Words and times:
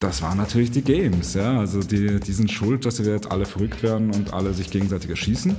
Das 0.00 0.22
waren 0.22 0.38
natürlich 0.38 0.70
die 0.70 0.80
Games, 0.80 1.34
ja. 1.34 1.58
Also 1.58 1.82
die, 1.82 2.20
die 2.20 2.32
sind 2.32 2.50
schuld, 2.50 2.86
dass 2.86 2.96
sie 2.96 3.02
jetzt 3.02 3.30
alle 3.30 3.44
verrückt 3.44 3.82
werden 3.82 4.14
und 4.14 4.32
alle 4.32 4.54
sich 4.54 4.70
gegenseitig 4.70 5.10
erschießen. 5.10 5.54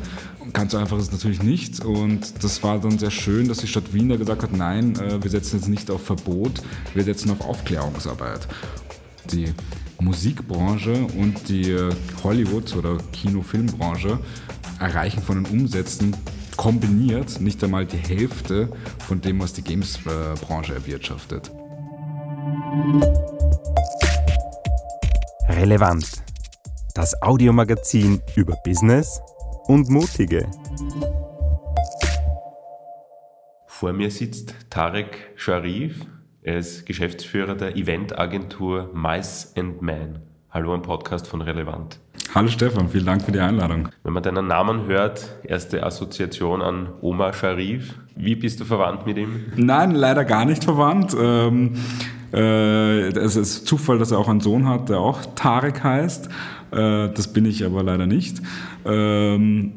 Ganz 0.52 0.74
einfach 0.74 0.98
ist 0.98 1.10
es 1.10 1.12
natürlich 1.12 1.44
nicht. 1.44 1.86
Und 1.86 2.44
das 2.44 2.64
war 2.64 2.80
dann 2.80 2.98
sehr 2.98 3.12
schön, 3.12 3.48
dass 3.48 3.60
die 3.60 3.68
Stadt 3.68 3.94
Wien 3.94 4.10
da 4.10 4.16
gesagt 4.16 4.42
hat, 4.42 4.52
nein, 4.52 4.96
äh, 5.00 5.22
wir 5.22 5.30
setzen 5.30 5.58
jetzt 5.58 5.70
nicht 5.70 5.92
auf 5.92 6.04
Verbot, 6.04 6.64
wir 6.96 7.04
setzen 7.04 7.30
auf 7.30 7.42
Aufklärungsarbeit. 7.42 8.48
Die 9.32 9.54
Musikbranche 10.00 10.94
und 11.20 11.48
die 11.48 11.70
äh, 11.70 11.94
Hollywood- 12.24 12.76
oder 12.76 12.98
Kino-Filmbranche 13.14 14.18
erreichen 14.80 15.22
von 15.22 15.44
den 15.44 15.54
Umsätzen 15.54 16.16
kombiniert 16.58 17.40
nicht 17.42 17.64
einmal 17.64 17.86
die 17.86 17.98
Hälfte 17.98 18.70
von 19.08 19.22
dem, 19.22 19.40
was 19.40 19.54
die 19.54 19.64
Games-Branche 19.64 20.74
erwirtschaftet. 20.74 21.52
Relevant. 25.52 26.06
Das 26.96 27.22
Audiomagazin 27.22 28.22
über 28.36 28.56
Business 28.64 29.20
und 29.68 29.90
Mutige. 29.90 30.50
Vor 33.68 33.92
mir 33.92 34.10
sitzt 34.10 34.56
Tarek 34.70 35.34
Sharif. 35.36 36.06
Er 36.42 36.58
ist 36.58 36.86
Geschäftsführer 36.86 37.56
der 37.56 37.76
Eventagentur 37.76 38.92
Mice 38.94 39.54
and 39.58 39.82
Man. 39.82 40.22
Hallo 40.50 40.74
am 40.74 40.84
Podcast 40.84 41.28
von 41.28 41.42
Relevant. 41.42 42.00
Hallo 42.34 42.48
Stefan, 42.48 42.88
vielen 42.88 43.06
Dank 43.06 43.22
für 43.22 43.34
die 43.34 43.40
Einladung. 43.40 43.90
Wenn 44.04 44.14
man 44.14 44.24
deinen 44.24 44.48
Namen 44.48 44.88
hört, 44.88 45.36
erste 45.44 45.84
Assoziation 45.84 46.62
an 46.62 46.94
Omar 47.02 47.34
Sharif. 47.34 47.96
Wie 48.16 48.36
bist 48.36 48.62
du 48.62 48.66
verwandt 48.66 49.06
mit 49.06 49.18
ihm? 49.18 49.52
Nein, 49.58 49.92
leider 49.92 50.24
gar 50.24 50.46
nicht 50.46 50.64
verwandt. 50.64 51.14
Ähm, 51.20 51.74
äh, 51.74 52.21
es 52.38 53.36
ist 53.36 53.68
Zufall, 53.68 53.98
dass 53.98 54.12
er 54.12 54.20
auch 54.20 54.30
einen 54.30 54.40
Sohn 54.40 54.68
hat, 54.68 54.90
der 54.90 55.00
auch 55.00 55.20
Tarek 55.36 55.84
heißt. 55.84 56.28
Äh, 56.72 57.10
das 57.10 57.28
bin 57.34 57.46
ich 57.46 57.66
aber 57.66 57.84
leider 57.84 58.06
nicht. 58.06 58.42
Ähm, 58.86 59.74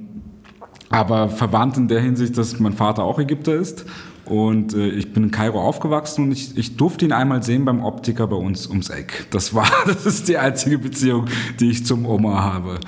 aber 0.91 1.29
verwandt 1.29 1.77
in 1.77 1.89
der 1.89 2.01
Hinsicht, 2.01 2.39
dass 2.39 2.61
mein 2.61 2.73
Vater 2.73 3.03
auch 3.03 3.19
Ägypter 3.19 3.55
ist 3.55 3.85
und 4.25 4.75
äh, 4.75 4.89
ich 4.89 5.13
bin 5.13 5.25
in 5.25 5.31
Kairo 5.31 5.61
aufgewachsen 5.61 6.25
und 6.25 6.33
ich, 6.33 6.57
ich 6.57 6.77
durfte 6.77 7.05
ihn 7.05 7.13
einmal 7.13 7.43
sehen 7.43 7.65
beim 7.65 7.85
Optiker 7.85 8.27
bei 8.27 8.37
uns 8.37 8.67
ums 8.67 8.89
Eck. 8.89 9.27
Das 9.31 9.55
war, 9.55 9.67
das 9.87 10.07
ist 10.07 10.29
die 10.29 10.39
einzige 10.39 10.79
Beziehung, 10.79 11.27
die 11.61 11.71
ich 11.71 11.85
zum 11.85 12.07
Oma 12.07 12.43
habe. 12.43 12.81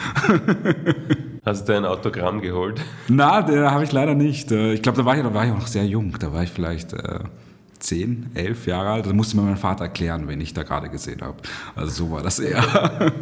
Hast 1.44 1.68
du 1.68 1.76
ein 1.76 1.84
Autogramm 1.84 2.40
geholt? 2.40 2.80
Na, 3.08 3.46
habe 3.70 3.84
ich 3.84 3.92
leider 3.92 4.14
nicht. 4.14 4.50
Äh, 4.50 4.72
ich 4.72 4.82
glaube, 4.82 4.98
da 4.98 5.04
war 5.04 5.16
ich, 5.16 5.22
da 5.22 5.32
war 5.32 5.44
ich 5.44 5.52
auch 5.52 5.58
noch 5.58 5.66
sehr 5.66 5.86
jung. 5.86 6.16
Da 6.18 6.32
war 6.32 6.42
ich 6.42 6.50
vielleicht 6.50 6.92
äh, 6.92 7.20
zehn, 7.78 8.30
elf 8.34 8.66
Jahre 8.66 8.90
alt. 8.90 9.06
Da 9.06 9.12
musste 9.12 9.36
mir 9.36 9.42
mein 9.42 9.56
Vater 9.56 9.84
erklären, 9.84 10.28
wen 10.28 10.40
ich 10.40 10.54
da 10.54 10.62
gerade 10.62 10.88
gesehen 10.88 11.20
habe. 11.22 11.36
Also 11.74 12.04
so 12.04 12.10
war 12.10 12.22
das 12.22 12.38
eher. 12.38 12.62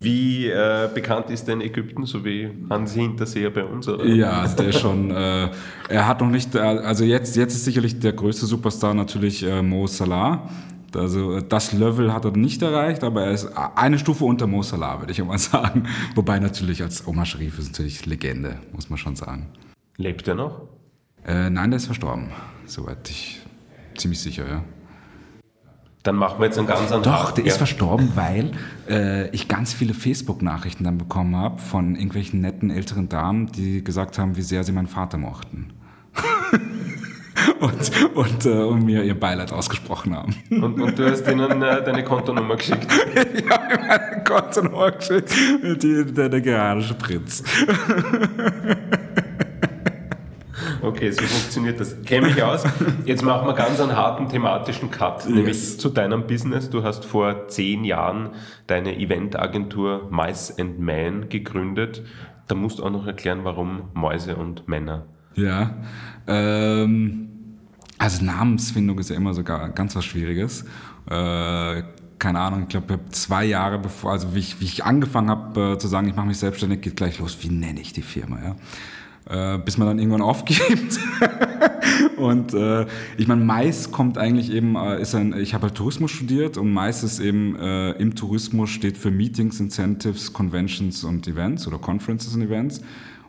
Wie 0.00 0.48
äh, 0.48 0.88
bekannt 0.92 1.30
ist 1.30 1.46
denn 1.46 1.60
Ägypten, 1.60 2.06
so 2.06 2.24
wie 2.24 2.50
Hansi 2.68 3.00
Hinterseher 3.00 3.50
bei 3.50 3.64
uns? 3.64 3.88
Oder? 3.88 4.04
Ja, 4.04 4.40
also 4.40 4.56
der 4.56 4.68
ist 4.68 4.80
schon, 4.80 5.10
äh, 5.10 5.48
er 5.88 6.08
hat 6.08 6.20
noch 6.20 6.28
nicht, 6.28 6.54
äh, 6.54 6.58
also 6.58 7.04
jetzt, 7.04 7.36
jetzt 7.36 7.54
ist 7.54 7.64
sicherlich 7.64 8.00
der 8.00 8.12
größte 8.12 8.46
Superstar 8.46 8.94
natürlich 8.94 9.42
äh, 9.44 9.62
Mo 9.62 9.86
Salah. 9.86 10.48
Also 10.94 11.40
das 11.40 11.72
Level 11.72 12.12
hat 12.12 12.24
er 12.24 12.32
nicht 12.32 12.60
erreicht, 12.62 13.02
aber 13.04 13.24
er 13.24 13.32
ist 13.32 13.48
eine 13.76 13.98
Stufe 13.98 14.24
unter 14.24 14.46
Mo 14.46 14.62
Salah, 14.62 15.00
würde 15.00 15.12
ich 15.12 15.24
mal 15.24 15.38
sagen. 15.38 15.84
Wobei 16.14 16.38
natürlich 16.38 16.82
als 16.82 17.06
Omar 17.06 17.26
Sharif 17.26 17.58
ist 17.58 17.72
natürlich 17.72 18.04
Legende, 18.06 18.58
muss 18.72 18.90
man 18.90 18.98
schon 18.98 19.16
sagen. 19.16 19.46
Lebt 19.96 20.26
er 20.28 20.34
noch? 20.34 20.62
Äh, 21.24 21.50
nein, 21.50 21.70
der 21.70 21.76
ist 21.76 21.86
verstorben, 21.86 22.30
soweit 22.66 23.08
ich 23.08 23.41
ziemlich 23.96 24.20
sicher, 24.20 24.48
ja. 24.48 24.64
Dann 26.02 26.16
machen 26.16 26.40
wir 26.40 26.46
jetzt 26.46 26.58
einen 26.58 26.66
ganz 26.66 26.80
anderen. 26.90 27.02
Doch, 27.02 27.30
der 27.30 27.44
ja. 27.44 27.50
ist 27.50 27.58
verstorben, 27.58 28.12
weil 28.16 28.50
äh, 28.88 29.28
ich 29.30 29.46
ganz 29.46 29.72
viele 29.72 29.94
Facebook-Nachrichten 29.94 30.82
dann 30.82 30.98
bekommen 30.98 31.36
habe 31.36 31.60
von 31.60 31.94
irgendwelchen 31.94 32.40
netten 32.40 32.70
älteren 32.70 33.08
Damen, 33.08 33.52
die 33.52 33.84
gesagt 33.84 34.18
haben, 34.18 34.36
wie 34.36 34.42
sehr 34.42 34.64
sie 34.64 34.72
meinen 34.72 34.88
Vater 34.88 35.16
mochten. 35.16 35.72
und, 37.60 38.16
und, 38.16 38.46
äh, 38.46 38.48
und, 38.48 38.84
mir 38.84 39.04
ihr 39.04 39.18
Beileid 39.18 39.52
ausgesprochen 39.52 40.16
haben. 40.16 40.34
Und, 40.50 40.80
und 40.80 40.98
du 40.98 41.08
hast 41.08 41.28
ihnen 41.28 41.62
äh, 41.62 41.84
deine 41.84 42.02
Kontonummer 42.02 42.56
geschickt? 42.56 42.88
ich 43.34 43.48
habe 43.48 43.74
ihm 43.74 43.86
meine 43.86 44.24
Kontonummer 44.24 44.90
geschickt, 44.90 45.32
die, 45.82 46.04
der, 46.12 46.28
der 46.28 46.40
geranische 46.40 46.94
Prinz. 46.94 47.44
Okay, 50.82 51.10
so 51.12 51.22
funktioniert 51.22 51.78
das. 51.78 52.02
Kenne 52.02 52.26
mich 52.26 52.42
aus. 52.42 52.64
Jetzt 53.04 53.22
machen 53.22 53.46
wir 53.46 53.54
ganz 53.54 53.80
einen 53.80 53.96
harten 53.96 54.28
thematischen 54.28 54.90
Cut, 54.90 55.24
yes. 55.24 55.28
nämlich 55.28 55.80
zu 55.80 55.88
deinem 55.88 56.26
Business. 56.26 56.70
Du 56.70 56.82
hast 56.82 57.04
vor 57.04 57.48
zehn 57.48 57.84
Jahren 57.84 58.30
deine 58.66 58.98
Eventagentur 58.98 60.08
Mice 60.10 60.58
and 60.58 60.80
Man 60.80 61.28
gegründet. 61.28 62.02
Da 62.48 62.56
musst 62.56 62.80
du 62.80 62.84
auch 62.84 62.90
noch 62.90 63.06
erklären, 63.06 63.40
warum 63.44 63.90
Mäuse 63.94 64.36
und 64.36 64.66
Männer. 64.68 65.06
Ja, 65.34 65.76
ähm, 66.26 67.28
also 67.98 68.24
Namensfindung 68.24 68.98
ist 68.98 69.10
ja 69.10 69.16
immer 69.16 69.32
sogar 69.34 69.68
ganz 69.70 69.94
was 69.94 70.04
Schwieriges. 70.04 70.64
Äh, 71.08 71.82
keine 72.18 72.38
Ahnung, 72.38 72.62
ich 72.62 72.68
glaube, 72.68 73.00
zwei 73.10 73.44
Jahre 73.44 73.78
bevor, 73.78 74.12
also 74.12 74.34
wie 74.34 74.40
ich, 74.40 74.60
wie 74.60 74.64
ich 74.64 74.84
angefangen 74.84 75.30
habe 75.30 75.72
äh, 75.74 75.78
zu 75.78 75.88
sagen, 75.88 76.08
ich 76.08 76.14
mache 76.14 76.26
mich 76.26 76.38
selbstständig, 76.38 76.80
geht 76.80 76.96
gleich 76.96 77.18
los. 77.18 77.38
Wie 77.40 77.48
nenne 77.48 77.80
ich 77.80 77.92
die 77.92 78.02
Firma? 78.02 78.38
Ja? 78.42 78.56
Äh, 79.28 79.58
bis 79.58 79.78
man 79.78 79.88
dann 79.88 79.98
irgendwann 79.98 80.22
aufgibt. 80.22 80.98
und 82.16 82.54
äh, 82.54 82.86
ich 83.16 83.28
meine, 83.28 83.44
Mais 83.44 83.90
kommt 83.90 84.18
eigentlich 84.18 84.52
eben, 84.52 84.76
äh, 84.76 85.00
ist 85.00 85.14
ein, 85.14 85.34
ich 85.38 85.54
habe 85.54 85.64
halt 85.64 85.74
Tourismus 85.74 86.10
studiert 86.10 86.56
und 86.56 86.72
Mais 86.72 87.02
ist 87.02 87.20
eben 87.20 87.56
äh, 87.56 87.92
im 87.92 88.14
Tourismus 88.14 88.70
steht 88.70 88.98
für 88.98 89.10
Meetings, 89.10 89.60
Incentives, 89.60 90.32
Conventions 90.32 91.04
und 91.04 91.26
Events 91.28 91.66
oder 91.66 91.78
Conferences 91.78 92.34
und 92.34 92.42
Events. 92.42 92.80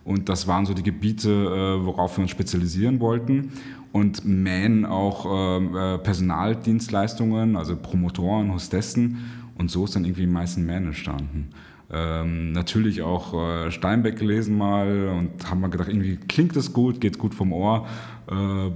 Und 0.05 0.27
das 0.27 0.47
waren 0.47 0.65
so 0.65 0.73
die 0.73 0.83
Gebiete, 0.83 1.29
äh, 1.29 1.85
worauf 1.85 2.17
wir 2.17 2.23
uns 2.23 2.31
spezialisieren 2.31 2.99
wollten. 2.99 3.51
Und 3.91 4.25
Man 4.25 4.85
auch 4.85 5.25
ähm, 5.57 5.75
äh, 5.75 5.97
Personaldienstleistungen, 5.99 7.55
also 7.55 7.75
Promotoren, 7.75 8.51
Hostessen. 8.51 9.17
Und 9.55 9.71
so 9.71 9.85
ist 9.85 9.95
dann 9.95 10.03
irgendwie 10.03 10.25
meisten 10.25 10.65
Man 10.65 10.87
entstanden. 10.87 11.49
Ähm, 11.91 12.51
natürlich 12.53 13.01
auch 13.01 13.33
äh, 13.33 13.71
Steinbeck 13.71 14.17
gelesen 14.17 14.57
mal 14.57 15.09
und 15.09 15.49
haben 15.49 15.61
mal 15.61 15.69
gedacht, 15.69 15.89
irgendwie 15.89 16.17
klingt 16.17 16.55
es 16.55 16.73
gut, 16.73 17.01
geht 17.01 17.17
gut 17.19 17.35
vom 17.35 17.53
Ohr, 17.53 17.87
äh, 18.29 18.71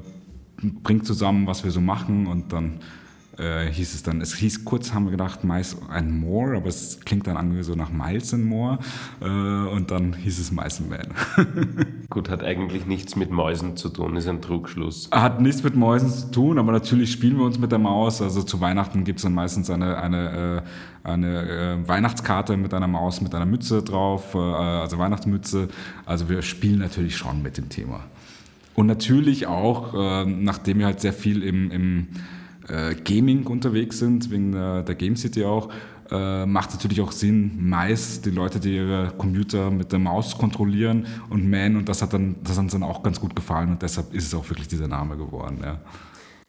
bringt 0.84 1.06
zusammen, 1.06 1.48
was 1.48 1.64
wir 1.64 1.72
so 1.72 1.82
machen 1.82 2.28
und 2.28 2.54
dann 2.54 2.80
äh, 3.38 3.72
hieß 3.72 3.94
es 3.94 4.04
dann, 4.04 4.22
es 4.22 4.36
hieß 4.36 4.66
kurz, 4.66 4.94
haben 4.94 5.06
wir 5.06 5.12
gedacht, 5.12 5.44
Mice 5.44 5.78
and 5.90 6.12
More, 6.12 6.58
aber 6.58 6.68
es 6.68 7.00
klingt 7.06 7.28
dann 7.28 7.36
irgendwie 7.36 7.64
so 7.64 7.76
nach 7.76 7.92
Miles 7.92 8.34
and 8.34 8.46
More 8.46 8.80
äh, 9.22 9.26
und 9.26 9.92
dann 9.92 10.14
hieß 10.14 10.40
es 10.40 10.52
Mice 10.52 10.82
and 10.82 10.90
Man. 10.90 11.98
Gut, 12.10 12.30
hat 12.30 12.44
eigentlich 12.44 12.86
nichts 12.86 13.16
mit 13.16 13.30
Mäusen 13.30 13.78
zu 13.78 13.90
tun, 13.90 14.16
ist 14.16 14.28
ein 14.28 14.42
Trugschluss. 14.42 15.10
Hat 15.12 15.40
nichts 15.42 15.64
mit 15.64 15.76
Mäusen 15.76 16.10
zu 16.10 16.32
tun, 16.32 16.58
aber 16.58 16.72
natürlich 16.72 17.12
spielen 17.12 17.38
wir 17.38 17.46
uns 17.46 17.60
mit 17.60 17.72
der 17.72 17.80
Maus. 17.80 18.22
Also 18.22 18.42
zu 18.42 18.60
Weihnachten 18.60 19.04
gibt 19.04 19.20
es 19.20 19.24
dann 19.24 19.34
meistens 19.34 19.70
eine, 19.70 19.98
eine, 19.98 20.64
äh, 21.06 21.08
eine 21.08 21.50
äh, 21.84 21.88
Weihnachtskarte 21.88 22.58
mit 22.58 22.74
einer 22.74 22.88
Maus, 22.88 23.22
mit 23.22 23.36
einer 23.36 23.46
Mütze 23.46 23.84
drauf, 23.84 24.34
äh, 24.34 24.38
also 24.38 24.98
Weihnachtsmütze. 24.98 25.68
Also 26.06 26.30
wir 26.30 26.42
spielen 26.42 26.80
natürlich 26.80 27.18
schon 27.18 27.42
mit 27.42 27.58
dem 27.58 27.70
Thema. 27.70 28.02
Und 28.76 28.86
natürlich 28.86 29.48
auch, 29.48 30.24
nachdem 30.28 30.78
wir 30.78 30.86
halt 30.86 31.02
sehr 31.02 31.14
viel 31.14 31.42
im, 31.42 31.72
im 31.72 32.08
äh, 32.70 32.96
Gaming 32.96 33.46
unterwegs 33.48 34.00
sind, 34.00 34.30
wegen 34.32 34.52
der, 34.52 34.84
der 34.84 34.96
Game 34.96 35.16
City 35.16 35.44
auch, 35.44 35.70
äh, 36.10 36.46
macht 36.46 36.72
natürlich 36.74 37.02
auch 37.02 37.12
Sinn, 37.12 37.58
meist 37.68 38.26
die 38.26 38.30
Leute, 38.30 38.60
die 38.60 38.76
ihre 38.76 39.12
Computer 39.18 39.70
mit 39.72 39.92
der 39.92 40.00
Maus 40.00 40.38
kontrollieren 40.38 41.06
und 41.30 41.50
Man 41.50 41.76
und 41.76 41.90
das 41.90 42.02
hat 42.02 42.14
dann, 42.14 42.36
das 42.44 42.58
hat 42.58 42.64
uns 42.64 42.72
dann 42.74 42.84
auch 42.84 43.04
ganz 43.04 43.20
gut 43.20 43.36
gefallen 43.36 43.72
und 43.72 43.82
deshalb 43.82 44.14
ist 44.14 44.28
es 44.28 44.34
auch 44.34 44.50
wirklich 44.50 44.68
dieser 44.68 44.88
Name 44.88 45.18
geworden. 45.18 45.60
Ja. 45.64 45.80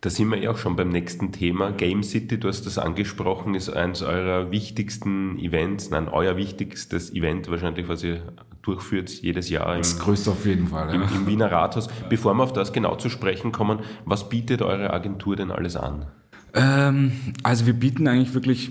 Da 0.00 0.10
sind 0.10 0.28
wir 0.30 0.38
ja 0.38 0.52
auch 0.52 0.58
schon 0.58 0.76
beim 0.76 0.90
nächsten 0.90 1.32
Thema. 1.32 1.72
Game 1.72 2.04
City, 2.04 2.38
du 2.38 2.46
hast 2.46 2.66
das 2.66 2.78
angesprochen, 2.78 3.56
ist 3.56 3.68
eines 3.68 4.02
eurer 4.02 4.52
wichtigsten 4.52 5.36
Events, 5.40 5.90
nein, 5.90 6.08
euer 6.08 6.36
wichtigstes 6.36 7.12
Event 7.12 7.50
wahrscheinlich, 7.50 7.88
was 7.88 8.04
ihr 8.04 8.22
durchführt 8.62 9.10
jedes 9.10 9.48
Jahr. 9.48 9.74
Im, 9.74 9.82
das 9.82 9.98
größte 9.98 10.30
auf 10.30 10.46
jeden 10.46 10.68
Fall. 10.68 10.94
Im, 10.94 11.02
ja. 11.02 11.08
Im 11.16 11.26
Wiener 11.26 11.50
Rathaus. 11.50 11.88
Bevor 12.08 12.34
wir 12.34 12.44
auf 12.44 12.52
das 12.52 12.72
genau 12.72 12.94
zu 12.94 13.08
sprechen 13.08 13.50
kommen, 13.50 13.80
was 14.04 14.28
bietet 14.28 14.62
eure 14.62 14.92
Agentur 14.92 15.34
denn 15.34 15.50
alles 15.50 15.74
an? 15.74 16.06
Ähm, 16.54 17.10
also 17.42 17.66
wir 17.66 17.72
bieten 17.72 18.06
eigentlich 18.06 18.34
wirklich, 18.34 18.70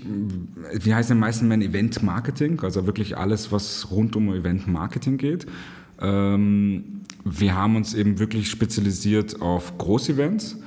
wie 0.72 0.94
heißt 0.94 1.10
den 1.10 1.18
meisten 1.18 1.46
Mal 1.46 1.60
Event 1.60 2.02
Marketing, 2.02 2.58
also 2.60 2.86
wirklich 2.86 3.18
alles, 3.18 3.52
was 3.52 3.90
rund 3.90 4.16
um 4.16 4.32
Event 4.32 4.66
Marketing 4.66 5.18
geht. 5.18 5.46
Ähm, 6.00 7.02
wir 7.22 7.54
haben 7.54 7.76
uns 7.76 7.92
eben 7.92 8.18
wirklich 8.18 8.50
spezialisiert 8.50 9.42
auf 9.42 9.76
Großevents 9.76 10.58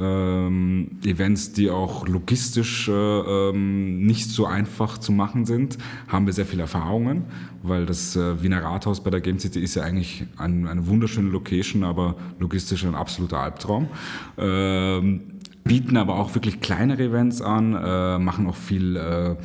ähm, 0.00 0.98
Events, 1.04 1.52
die 1.52 1.70
auch 1.70 2.06
logistisch 2.06 2.88
äh, 2.88 2.92
ähm, 2.92 4.04
nicht 4.06 4.30
so 4.30 4.46
einfach 4.46 4.98
zu 4.98 5.12
machen 5.12 5.44
sind, 5.44 5.78
haben 6.08 6.26
wir 6.26 6.32
sehr 6.32 6.46
viele 6.46 6.62
Erfahrungen, 6.62 7.24
weil 7.62 7.86
das 7.86 8.16
äh, 8.16 8.42
Wiener 8.42 8.62
Rathaus 8.62 9.02
bei 9.02 9.10
der 9.10 9.20
Game 9.20 9.38
City 9.38 9.60
ist 9.60 9.74
ja 9.74 9.82
eigentlich 9.82 10.24
ein, 10.36 10.66
eine 10.66 10.86
wunderschöne 10.86 11.30
Location, 11.30 11.84
aber 11.84 12.16
logistisch 12.38 12.84
ein 12.84 12.94
absoluter 12.94 13.40
Albtraum. 13.40 13.88
Ähm, 14.36 15.20
bieten 15.64 15.96
aber 15.96 16.16
auch 16.16 16.34
wirklich 16.34 16.60
kleinere 16.60 17.04
Events 17.04 17.42
an, 17.42 17.74
äh, 17.74 18.18
machen 18.18 18.46
auch 18.46 18.56
viel 18.56 18.96
äh, 18.96 19.36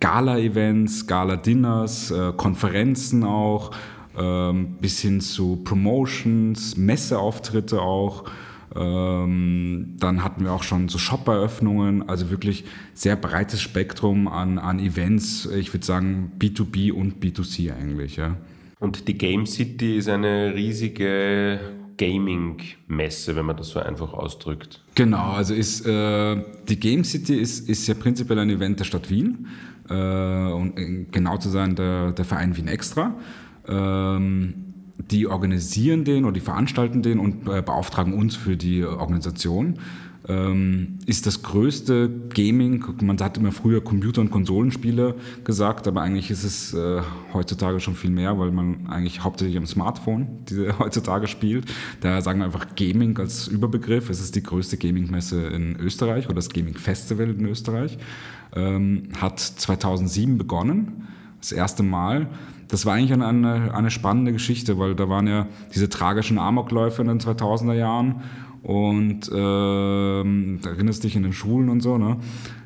Gala-Events, 0.00 1.06
Gala-Dinners, 1.06 2.10
äh, 2.10 2.32
Konferenzen 2.36 3.24
auch, 3.24 3.70
ähm, 4.18 4.76
bis 4.80 5.00
hin 5.00 5.20
zu 5.20 5.56
Promotions, 5.56 6.76
Messeauftritte 6.76 7.80
auch. 7.80 8.24
Ähm, 8.78 9.94
dann 9.98 10.22
hatten 10.22 10.44
wir 10.44 10.52
auch 10.52 10.62
schon 10.62 10.88
so 10.88 10.98
Shop-Eröffnungen, 10.98 12.08
also 12.08 12.30
wirklich 12.30 12.64
sehr 12.94 13.16
breites 13.16 13.62
Spektrum 13.62 14.28
an, 14.28 14.58
an 14.58 14.78
Events. 14.78 15.46
Ich 15.46 15.72
würde 15.72 15.86
sagen 15.86 16.32
B2B 16.38 16.92
und 16.92 17.22
B2C 17.22 17.74
eigentlich. 17.74 18.16
Ja. 18.16 18.36
Und 18.78 19.08
die 19.08 19.16
Game 19.16 19.46
City 19.46 19.96
ist 19.96 20.08
eine 20.08 20.54
riesige 20.54 21.60
Gaming-Messe, 21.96 23.36
wenn 23.36 23.46
man 23.46 23.56
das 23.56 23.70
so 23.70 23.80
einfach 23.80 24.12
ausdrückt. 24.12 24.82
Genau, 24.94 25.32
also 25.32 25.54
ist 25.54 25.86
äh, 25.86 26.42
die 26.68 26.78
Game 26.78 27.04
City 27.04 27.36
ist, 27.36 27.68
ist 27.68 27.86
ja 27.86 27.94
prinzipiell 27.94 28.38
ein 28.38 28.50
Event 28.50 28.80
der 28.80 28.84
Stadt 28.84 29.08
Wien 29.10 29.46
äh, 29.88 29.94
und 29.94 30.78
äh, 30.78 31.06
genau 31.10 31.38
zu 31.38 31.48
sein 31.48 31.74
der, 31.74 32.12
der 32.12 32.24
Verein 32.24 32.56
Wien 32.56 32.68
Extra. 32.68 33.14
Ähm, 33.66 34.65
die 35.10 35.26
organisieren 35.26 36.04
den 36.04 36.24
oder 36.24 36.32
die 36.32 36.40
veranstalten 36.40 37.02
den 37.02 37.18
und 37.18 37.48
äh, 37.48 37.62
beauftragen 37.62 38.12
uns 38.12 38.36
für 38.36 38.56
die 38.56 38.84
Organisation. 38.84 39.78
Ähm, 40.28 40.98
ist 41.06 41.26
das 41.26 41.42
größte 41.42 42.10
Gaming, 42.34 42.84
man 43.00 43.16
hat 43.20 43.38
immer 43.38 43.52
früher 43.52 43.82
Computer- 43.82 44.20
und 44.20 44.32
Konsolenspiele 44.32 45.14
gesagt, 45.44 45.86
aber 45.86 46.02
eigentlich 46.02 46.32
ist 46.32 46.42
es 46.42 46.74
äh, 46.74 47.00
heutzutage 47.32 47.78
schon 47.78 47.94
viel 47.94 48.10
mehr, 48.10 48.36
weil 48.36 48.50
man 48.50 48.88
eigentlich 48.88 49.22
hauptsächlich 49.22 49.56
am 49.56 49.66
Smartphone 49.66 50.26
diese 50.48 50.76
heutzutage 50.80 51.28
spielt. 51.28 51.66
Daher 52.00 52.22
sagen 52.22 52.40
wir 52.40 52.46
einfach 52.46 52.74
Gaming 52.74 53.16
als 53.18 53.46
Überbegriff. 53.46 54.10
Es 54.10 54.20
ist 54.20 54.34
die 54.34 54.42
größte 54.42 54.76
Gaming-Messe 54.76 55.46
in 55.46 55.76
Österreich 55.78 56.26
oder 56.26 56.34
das 56.34 56.50
Gaming-Festival 56.50 57.30
in 57.30 57.46
Österreich. 57.46 57.96
Ähm, 58.56 59.10
hat 59.20 59.38
2007 59.38 60.38
begonnen, 60.38 61.06
das 61.40 61.52
erste 61.52 61.84
Mal 61.84 62.26
das 62.68 62.86
war 62.86 62.94
eigentlich 62.94 63.12
eine, 63.12 63.74
eine 63.74 63.90
spannende 63.90 64.32
Geschichte, 64.32 64.78
weil 64.78 64.94
da 64.94 65.08
waren 65.08 65.26
ja 65.26 65.46
diese 65.74 65.88
tragischen 65.88 66.38
Amokläufe 66.38 67.02
in 67.02 67.08
den 67.08 67.20
2000er 67.20 67.74
Jahren 67.74 68.22
und 68.62 69.30
ähm, 69.32 70.58
da 70.60 70.70
erinnerst 70.70 71.04
dich 71.04 71.14
in 71.14 71.22
den 71.22 71.32
Schulen 71.32 71.68
und 71.68 71.82
so, 71.82 71.98
ne? 71.98 72.16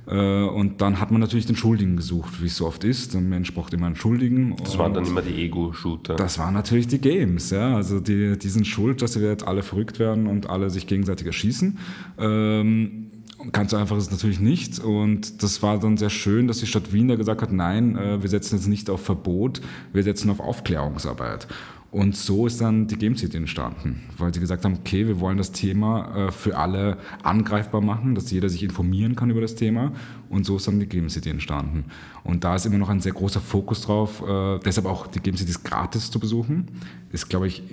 Äh, 0.06 0.44
und 0.44 0.80
dann 0.80 0.98
hat 0.98 1.10
man 1.10 1.20
natürlich 1.20 1.44
den 1.44 1.56
Schuldigen 1.56 1.96
gesucht, 1.96 2.42
wie 2.42 2.46
es 2.46 2.56
so 2.56 2.66
oft 2.66 2.84
ist. 2.84 3.12
Der 3.12 3.20
Mensch 3.20 3.52
braucht 3.52 3.74
immer 3.74 3.86
einen 3.86 3.96
Schuldigen. 3.96 4.56
Das 4.64 4.78
waren 4.78 4.94
dann 4.94 5.04
immer 5.04 5.20
die 5.20 5.34
Ego-Shooter. 5.44 6.16
Das 6.16 6.38
waren 6.38 6.54
natürlich 6.54 6.88
die 6.88 7.00
Games, 7.00 7.50
ja. 7.50 7.76
Also 7.76 8.00
die, 8.00 8.38
die 8.38 8.48
sind 8.48 8.66
schuld, 8.66 9.02
dass 9.02 9.12
sie 9.12 9.20
jetzt 9.20 9.46
alle 9.46 9.62
verrückt 9.62 9.98
werden 9.98 10.26
und 10.26 10.48
alle 10.48 10.70
sich 10.70 10.86
gegenseitig 10.86 11.26
erschießen. 11.26 11.78
Ähm, 12.18 13.09
Ganz 13.52 13.70
so 13.70 13.76
einfach 13.76 13.96
ist 13.96 14.04
es 14.04 14.10
natürlich 14.10 14.40
nicht. 14.40 14.78
Und 14.80 15.42
das 15.42 15.62
war 15.62 15.78
dann 15.78 15.96
sehr 15.96 16.10
schön, 16.10 16.46
dass 16.46 16.58
die 16.58 16.66
Stadt 16.66 16.92
Wien 16.92 17.08
da 17.08 17.16
gesagt 17.16 17.42
hat, 17.42 17.52
nein, 17.52 17.96
äh, 17.96 18.22
wir 18.22 18.28
setzen 18.28 18.56
jetzt 18.56 18.68
nicht 18.68 18.90
auf 18.90 19.02
Verbot, 19.02 19.60
wir 19.92 20.02
setzen 20.02 20.30
auf 20.30 20.40
Aufklärungsarbeit. 20.40 21.46
Und 21.92 22.16
so 22.16 22.46
ist 22.46 22.60
dann 22.60 22.86
die 22.86 22.96
Game 22.96 23.16
City 23.16 23.36
entstanden, 23.36 24.02
weil 24.16 24.32
sie 24.32 24.38
gesagt 24.38 24.64
haben, 24.64 24.76
okay, 24.78 25.08
wir 25.08 25.18
wollen 25.18 25.38
das 25.38 25.50
Thema 25.50 26.28
äh, 26.28 26.30
für 26.30 26.56
alle 26.56 26.98
angreifbar 27.24 27.80
machen, 27.80 28.14
dass 28.14 28.30
jeder 28.30 28.48
sich 28.48 28.62
informieren 28.62 29.16
kann 29.16 29.28
über 29.28 29.40
das 29.40 29.56
Thema. 29.56 29.92
Und 30.28 30.46
so 30.46 30.56
ist 30.56 30.68
dann 30.68 30.78
die 30.78 30.86
Game 30.86 31.08
City 31.08 31.30
entstanden. 31.30 31.86
Und 32.22 32.44
da 32.44 32.54
ist 32.54 32.64
immer 32.64 32.78
noch 32.78 32.90
ein 32.90 33.00
sehr 33.00 33.12
großer 33.12 33.40
Fokus 33.40 33.80
drauf. 33.82 34.22
Äh, 34.22 34.60
deshalb 34.64 34.86
auch 34.86 35.08
die 35.08 35.18
Game 35.18 35.36
City 35.36 35.50
ist 35.50 35.64
gratis 35.64 36.12
zu 36.12 36.20
besuchen. 36.20 36.68
Ist, 37.10 37.28
glaube 37.28 37.48
ich, 37.48 37.64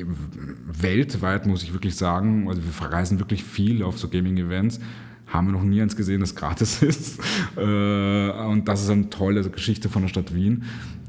weltweit, 0.65 1.45
muss 1.45 1.61
ich 1.61 1.73
wirklich 1.73 1.95
sagen. 1.95 2.47
Also 2.47 2.63
wir 2.63 2.71
verreisen 2.71 3.19
wirklich 3.19 3.43
viel 3.43 3.83
auf 3.83 3.99
so 3.99 4.07
Gaming-Events 4.07 4.79
haben 5.27 5.47
wir 5.47 5.53
noch 5.53 5.63
nie 5.63 5.81
eins 5.81 5.95
gesehen, 5.95 6.21
das 6.21 6.35
gratis 6.35 6.81
ist. 6.81 7.19
Äh, 7.55 7.61
und 7.61 8.63
das 8.67 8.83
ist 8.83 8.89
eine 8.89 9.09
tolle 9.09 9.47
Geschichte 9.49 9.89
von 9.89 10.03
der 10.03 10.09
Stadt 10.09 10.33
Wien, 10.33 10.63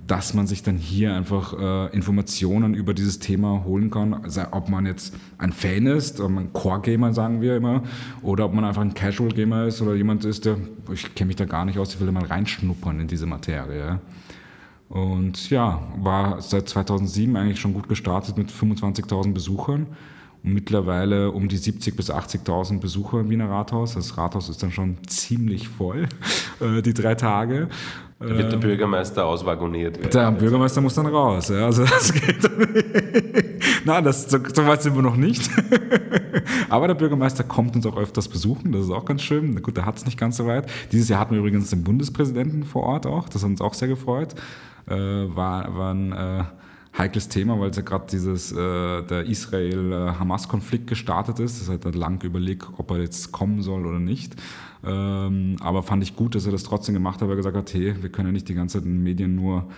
dass 0.06 0.34
man 0.34 0.46
sich 0.46 0.62
dann 0.62 0.76
hier 0.76 1.14
einfach 1.14 1.54
äh, 1.58 1.94
Informationen 1.94 2.74
über 2.74 2.94
dieses 2.94 3.18
Thema 3.18 3.64
holen 3.64 3.90
kann. 3.90 4.14
Also 4.14 4.42
ob 4.50 4.68
man 4.68 4.86
jetzt 4.86 5.14
ein 5.36 5.52
Fan 5.52 5.86
ist, 5.86 6.20
ob 6.20 6.30
man 6.30 6.52
Core-Gamer, 6.52 7.12
sagen 7.12 7.40
wir 7.40 7.56
immer, 7.56 7.82
oder 8.22 8.46
ob 8.46 8.54
man 8.54 8.64
einfach 8.64 8.82
ein 8.82 8.94
Casual-Gamer 8.94 9.66
ist 9.66 9.82
oder 9.82 9.94
jemand 9.94 10.24
ist, 10.24 10.46
der, 10.46 10.56
ich 10.92 11.14
kenne 11.14 11.28
mich 11.28 11.36
da 11.36 11.44
gar 11.44 11.64
nicht 11.64 11.78
aus, 11.78 11.94
ich 11.94 12.00
will 12.00 12.06
da 12.06 12.12
mal 12.12 12.24
reinschnuppern 12.24 13.00
in 13.00 13.06
diese 13.06 13.26
Materie. 13.26 14.00
Und 14.88 15.50
ja, 15.50 15.82
war 15.98 16.40
seit 16.40 16.68
2007 16.68 17.36
eigentlich 17.36 17.60
schon 17.60 17.74
gut 17.74 17.88
gestartet 17.88 18.38
mit 18.38 18.50
25.000 18.50 19.34
Besuchern 19.34 19.86
und 20.42 20.52
mittlerweile 20.52 21.30
um 21.30 21.48
die 21.48 21.58
70.000 21.58 21.96
bis 21.96 22.10
80.000 22.10 22.80
Besucher 22.80 23.20
im 23.20 23.30
Wiener 23.30 23.48
Rathaus. 23.48 23.94
Das 23.94 24.16
Rathaus 24.16 24.48
ist 24.48 24.62
dann 24.62 24.72
schon 24.72 24.98
ziemlich 25.06 25.68
voll, 25.68 26.08
äh, 26.60 26.82
die 26.82 26.94
drei 26.94 27.14
Tage. 27.14 27.68
Da 28.20 28.26
wird 28.26 28.46
der 28.46 28.54
ähm, 28.54 28.60
Bürgermeister 28.60 29.24
auswagoniert. 29.24 30.12
Der 30.12 30.32
Bürgermeister 30.32 30.80
muss 30.80 30.94
dann 30.94 31.06
raus. 31.06 31.50
Ja, 31.50 31.66
also 31.66 31.84
das 31.88 32.12
geht 32.12 32.50
Nein, 33.84 34.04
das, 34.04 34.28
so, 34.28 34.38
so 34.52 34.66
weit 34.66 34.82
sind 34.82 34.96
wir 34.96 35.02
noch 35.02 35.16
nicht. 35.16 35.48
Aber 36.68 36.88
der 36.88 36.94
Bürgermeister 36.94 37.44
kommt 37.44 37.76
uns 37.76 37.86
auch 37.86 37.96
öfters 37.96 38.28
besuchen, 38.28 38.72
das 38.72 38.82
ist 38.82 38.90
auch 38.90 39.04
ganz 39.04 39.22
schön. 39.22 39.62
Gut, 39.62 39.76
der 39.76 39.86
hat 39.86 39.96
es 39.96 40.04
nicht 40.04 40.18
ganz 40.18 40.36
so 40.36 40.46
weit. 40.46 40.68
Dieses 40.90 41.08
Jahr 41.08 41.20
hatten 41.20 41.32
wir 41.32 41.38
übrigens 41.38 41.70
den 41.70 41.84
Bundespräsidenten 41.84 42.64
vor 42.64 42.82
Ort 42.82 43.06
auch, 43.06 43.28
das 43.28 43.42
hat 43.42 43.50
uns 43.50 43.60
auch 43.60 43.74
sehr 43.74 43.88
gefreut. 43.88 44.34
Äh, 44.86 44.94
war, 44.94 45.76
war 45.76 45.94
ein 45.94 46.12
äh, 46.12 46.44
heikles 46.98 47.28
Thema, 47.28 47.58
weil 47.60 47.70
es 47.70 47.76
ja 47.76 47.82
gerade 47.82 48.06
dieses 48.10 48.52
äh, 48.52 49.02
der 49.02 49.24
Israel-Hamas-Konflikt 49.24 50.88
gestartet 50.88 51.38
ist. 51.38 51.60
Das 51.60 51.68
hat 51.68 51.84
er 51.84 51.92
lang 51.92 52.22
überlegt, 52.24 52.66
ob 52.76 52.90
er 52.90 52.98
jetzt 52.98 53.32
kommen 53.32 53.62
soll 53.62 53.86
oder 53.86 54.00
nicht. 54.00 54.34
Ähm, 54.84 55.56
aber 55.60 55.82
fand 55.82 56.02
ich 56.02 56.16
gut, 56.16 56.34
dass 56.34 56.46
er 56.46 56.52
das 56.52 56.64
trotzdem 56.64 56.94
gemacht 56.94 57.20
hat, 57.20 57.28
weil 57.28 57.34
er 57.34 57.36
gesagt 57.36 57.56
hat, 57.56 57.72
hey, 57.72 57.94
wir 58.02 58.10
können 58.10 58.28
ja 58.28 58.32
nicht 58.32 58.48
die 58.48 58.54
ganze 58.54 58.78
Zeit 58.78 58.86
in 58.86 58.94
den 58.94 59.02
Medien 59.02 59.36
nur 59.36 59.68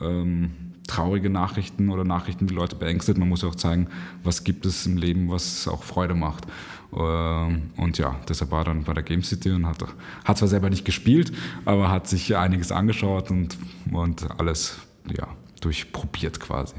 ähm, 0.00 0.50
traurige 0.86 1.30
Nachrichten 1.30 1.90
oder 1.90 2.04
Nachrichten, 2.04 2.46
die 2.46 2.54
Leute 2.54 2.76
beängstet. 2.76 3.16
Man 3.16 3.28
muss 3.28 3.42
ja 3.42 3.48
auch 3.48 3.54
zeigen, 3.54 3.86
was 4.24 4.42
gibt 4.42 4.66
es 4.66 4.86
im 4.86 4.96
Leben, 4.96 5.30
was 5.30 5.68
auch 5.68 5.84
Freude 5.84 6.14
macht. 6.14 6.46
Ähm, 6.92 7.70
und 7.76 7.98
ja, 7.98 8.16
deshalb 8.28 8.50
war 8.50 8.62
er 8.62 8.64
dann 8.64 8.84
bei 8.84 8.94
der 8.94 9.04
Game 9.04 9.22
City 9.22 9.52
und 9.52 9.66
hat, 9.66 9.84
hat 10.24 10.38
zwar 10.38 10.48
selber 10.48 10.68
nicht 10.68 10.84
gespielt, 10.84 11.32
aber 11.64 11.90
hat 11.90 12.08
sich 12.08 12.36
einiges 12.36 12.72
angeschaut 12.72 13.30
und, 13.30 13.56
und 13.92 14.28
alles, 14.38 14.78
ja, 15.16 15.28
durchprobiert 15.60 16.40
quasi. 16.40 16.76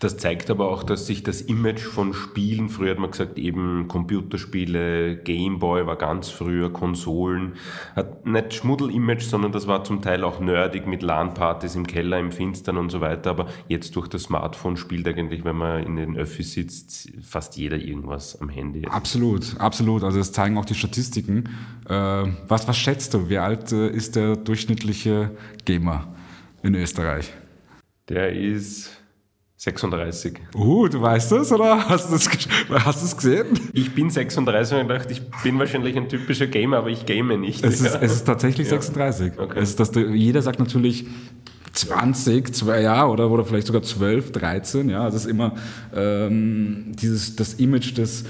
Das 0.00 0.16
zeigt 0.16 0.50
aber 0.50 0.70
auch, 0.70 0.82
dass 0.82 1.06
sich 1.06 1.22
das 1.22 1.42
Image 1.42 1.82
von 1.82 2.14
Spielen, 2.14 2.70
früher 2.70 2.92
hat 2.92 2.98
man 2.98 3.10
gesagt, 3.10 3.38
eben 3.38 3.86
Computerspiele, 3.86 5.16
Gameboy 5.16 5.86
war 5.86 5.96
ganz 5.96 6.30
früher, 6.30 6.72
Konsolen, 6.72 7.52
hat 7.94 8.24
nicht 8.24 8.54
Schmuddel-Image, 8.54 9.22
sondern 9.22 9.52
das 9.52 9.66
war 9.66 9.84
zum 9.84 10.00
Teil 10.00 10.24
auch 10.24 10.40
nerdig 10.40 10.86
mit 10.86 11.02
LAN-Partys 11.02 11.74
im 11.74 11.86
Keller, 11.86 12.18
im 12.18 12.32
Finstern 12.32 12.78
und 12.78 12.88
so 12.88 13.02
weiter. 13.02 13.28
Aber 13.30 13.48
jetzt 13.68 13.94
durch 13.94 14.08
das 14.08 14.22
Smartphone 14.22 14.78
spielt 14.78 15.06
eigentlich, 15.06 15.44
wenn 15.44 15.56
man 15.56 15.82
in 15.82 15.96
den 15.96 16.16
Öffis 16.16 16.54
sitzt, 16.54 17.12
fast 17.22 17.58
jeder 17.58 17.76
irgendwas 17.76 18.40
am 18.40 18.48
Handy. 18.48 18.86
Absolut, 18.86 19.56
absolut. 19.58 20.02
Also 20.02 20.16
das 20.16 20.32
zeigen 20.32 20.56
auch 20.56 20.64
die 20.64 20.74
Statistiken. 20.74 21.44
Äh, 21.86 21.92
was, 22.48 22.66
was 22.66 22.78
schätzt 22.78 23.12
du, 23.12 23.28
wie 23.28 23.36
alt 23.36 23.70
äh, 23.72 23.90
ist 23.90 24.16
der 24.16 24.36
durchschnittliche 24.36 25.32
Gamer 25.66 26.08
in 26.62 26.74
Österreich? 26.74 27.34
Der 28.08 28.32
ist 28.32 28.90
36. 29.56 30.40
Uh, 30.54 30.88
du 30.88 31.02
weißt 31.02 31.32
das 31.32 31.52
oder 31.52 31.86
hast 31.88 32.10
du 32.10 32.16
es 32.16 32.30
hast 32.70 33.16
gesehen? 33.16 33.46
Ich 33.74 33.94
bin 33.94 34.08
36 34.08 34.78
und 34.78 34.88
gedacht, 34.88 35.10
ich 35.10 35.20
bin 35.42 35.58
wahrscheinlich 35.58 35.98
ein 35.98 36.08
typischer 36.08 36.46
Gamer, 36.46 36.78
aber 36.78 36.88
ich 36.88 37.04
game 37.04 37.38
nicht. 37.40 37.62
Es 37.62 37.82
ist, 37.82 37.94
es 38.00 38.12
ist 38.12 38.24
tatsächlich 38.24 38.68
ja. 38.68 38.80
36. 38.80 39.38
Okay. 39.38 39.58
Es 39.60 39.70
ist 39.70 39.80
das, 39.80 39.92
jeder 39.94 40.40
sagt 40.40 40.60
natürlich 40.60 41.04
20, 41.72 42.54
zwei 42.54 42.80
Jahre 42.80 43.10
oder, 43.10 43.30
oder 43.30 43.44
vielleicht 43.44 43.66
sogar 43.66 43.82
12, 43.82 44.32
13. 44.32 44.88
Ja, 44.88 45.04
das 45.04 45.14
ist 45.14 45.26
immer 45.26 45.54
ähm, 45.94 46.92
dieses, 46.94 47.36
das 47.36 47.54
Image 47.54 47.96
des 47.98 48.24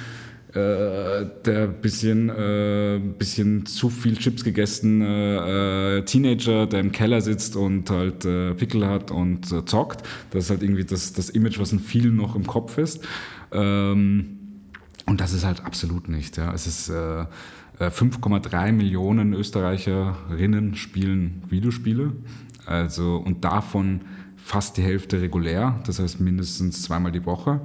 äh, 0.54 1.26
der 1.44 1.68
bisschen, 1.68 2.28
äh, 2.28 3.00
bisschen 3.18 3.66
zu 3.66 3.88
viel 3.88 4.16
Chips 4.16 4.42
gegessen 4.42 5.00
äh, 5.00 6.02
Teenager, 6.04 6.66
der 6.66 6.80
im 6.80 6.90
Keller 6.90 7.20
sitzt 7.20 7.54
und 7.54 7.88
halt 7.88 8.24
äh, 8.24 8.54
Pickel 8.54 8.86
hat 8.88 9.12
und 9.12 9.52
äh, 9.52 9.64
zockt. 9.64 10.02
Das 10.32 10.44
ist 10.44 10.50
halt 10.50 10.62
irgendwie 10.62 10.84
das, 10.84 11.12
das 11.12 11.30
Image, 11.30 11.60
was 11.60 11.70
in 11.70 11.78
vielen 11.78 12.16
noch 12.16 12.34
im 12.34 12.46
Kopf 12.48 12.78
ist. 12.78 13.06
Ähm, 13.52 14.38
und 15.06 15.20
das 15.20 15.32
ist 15.32 15.44
halt 15.44 15.64
absolut 15.64 16.08
nicht. 16.08 16.36
Ja. 16.36 16.52
Es 16.52 16.66
ist 16.66 16.90
5,3 16.90 18.66
äh, 18.66 18.72
Millionen 18.72 19.34
Österreicherinnen 19.34 20.74
spielen 20.74 21.42
Videospiele. 21.48 22.12
Also, 22.66 23.16
und 23.16 23.44
davon 23.44 24.00
fast 24.36 24.76
die 24.76 24.82
Hälfte 24.82 25.20
regulär, 25.20 25.80
das 25.86 26.00
heißt 26.00 26.20
mindestens 26.20 26.82
zweimal 26.82 27.12
die 27.12 27.24
Woche. 27.24 27.60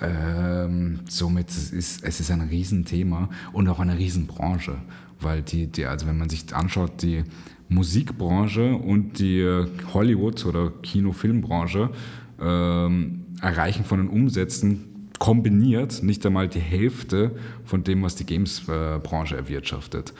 Ähm, 0.00 1.00
somit 1.08 1.48
ist 1.48 1.72
es 2.04 2.20
ist 2.20 2.30
ein 2.30 2.40
Riesenthema 2.40 3.28
und 3.52 3.68
auch 3.68 3.78
eine 3.78 3.96
Riesenbranche, 3.96 4.76
weil 5.20 5.42
die, 5.42 5.68
die, 5.68 5.86
also 5.86 6.06
wenn 6.06 6.18
man 6.18 6.28
sich 6.28 6.54
anschaut, 6.54 7.02
die 7.02 7.24
Musikbranche 7.68 8.74
und 8.74 9.18
die 9.18 9.44
Hollywood- 9.92 10.44
oder 10.46 10.72
Kinofilmbranche 10.82 11.90
ähm, 12.40 13.26
erreichen 13.40 13.84
von 13.84 14.00
den 14.00 14.08
Umsätzen 14.08 15.08
kombiniert 15.18 16.02
nicht 16.02 16.26
einmal 16.26 16.48
die 16.48 16.60
Hälfte 16.60 17.36
von 17.64 17.84
dem, 17.84 18.02
was 18.02 18.16
die 18.16 18.26
Games-Branche 18.26 19.36
erwirtschaftet. 19.36 20.12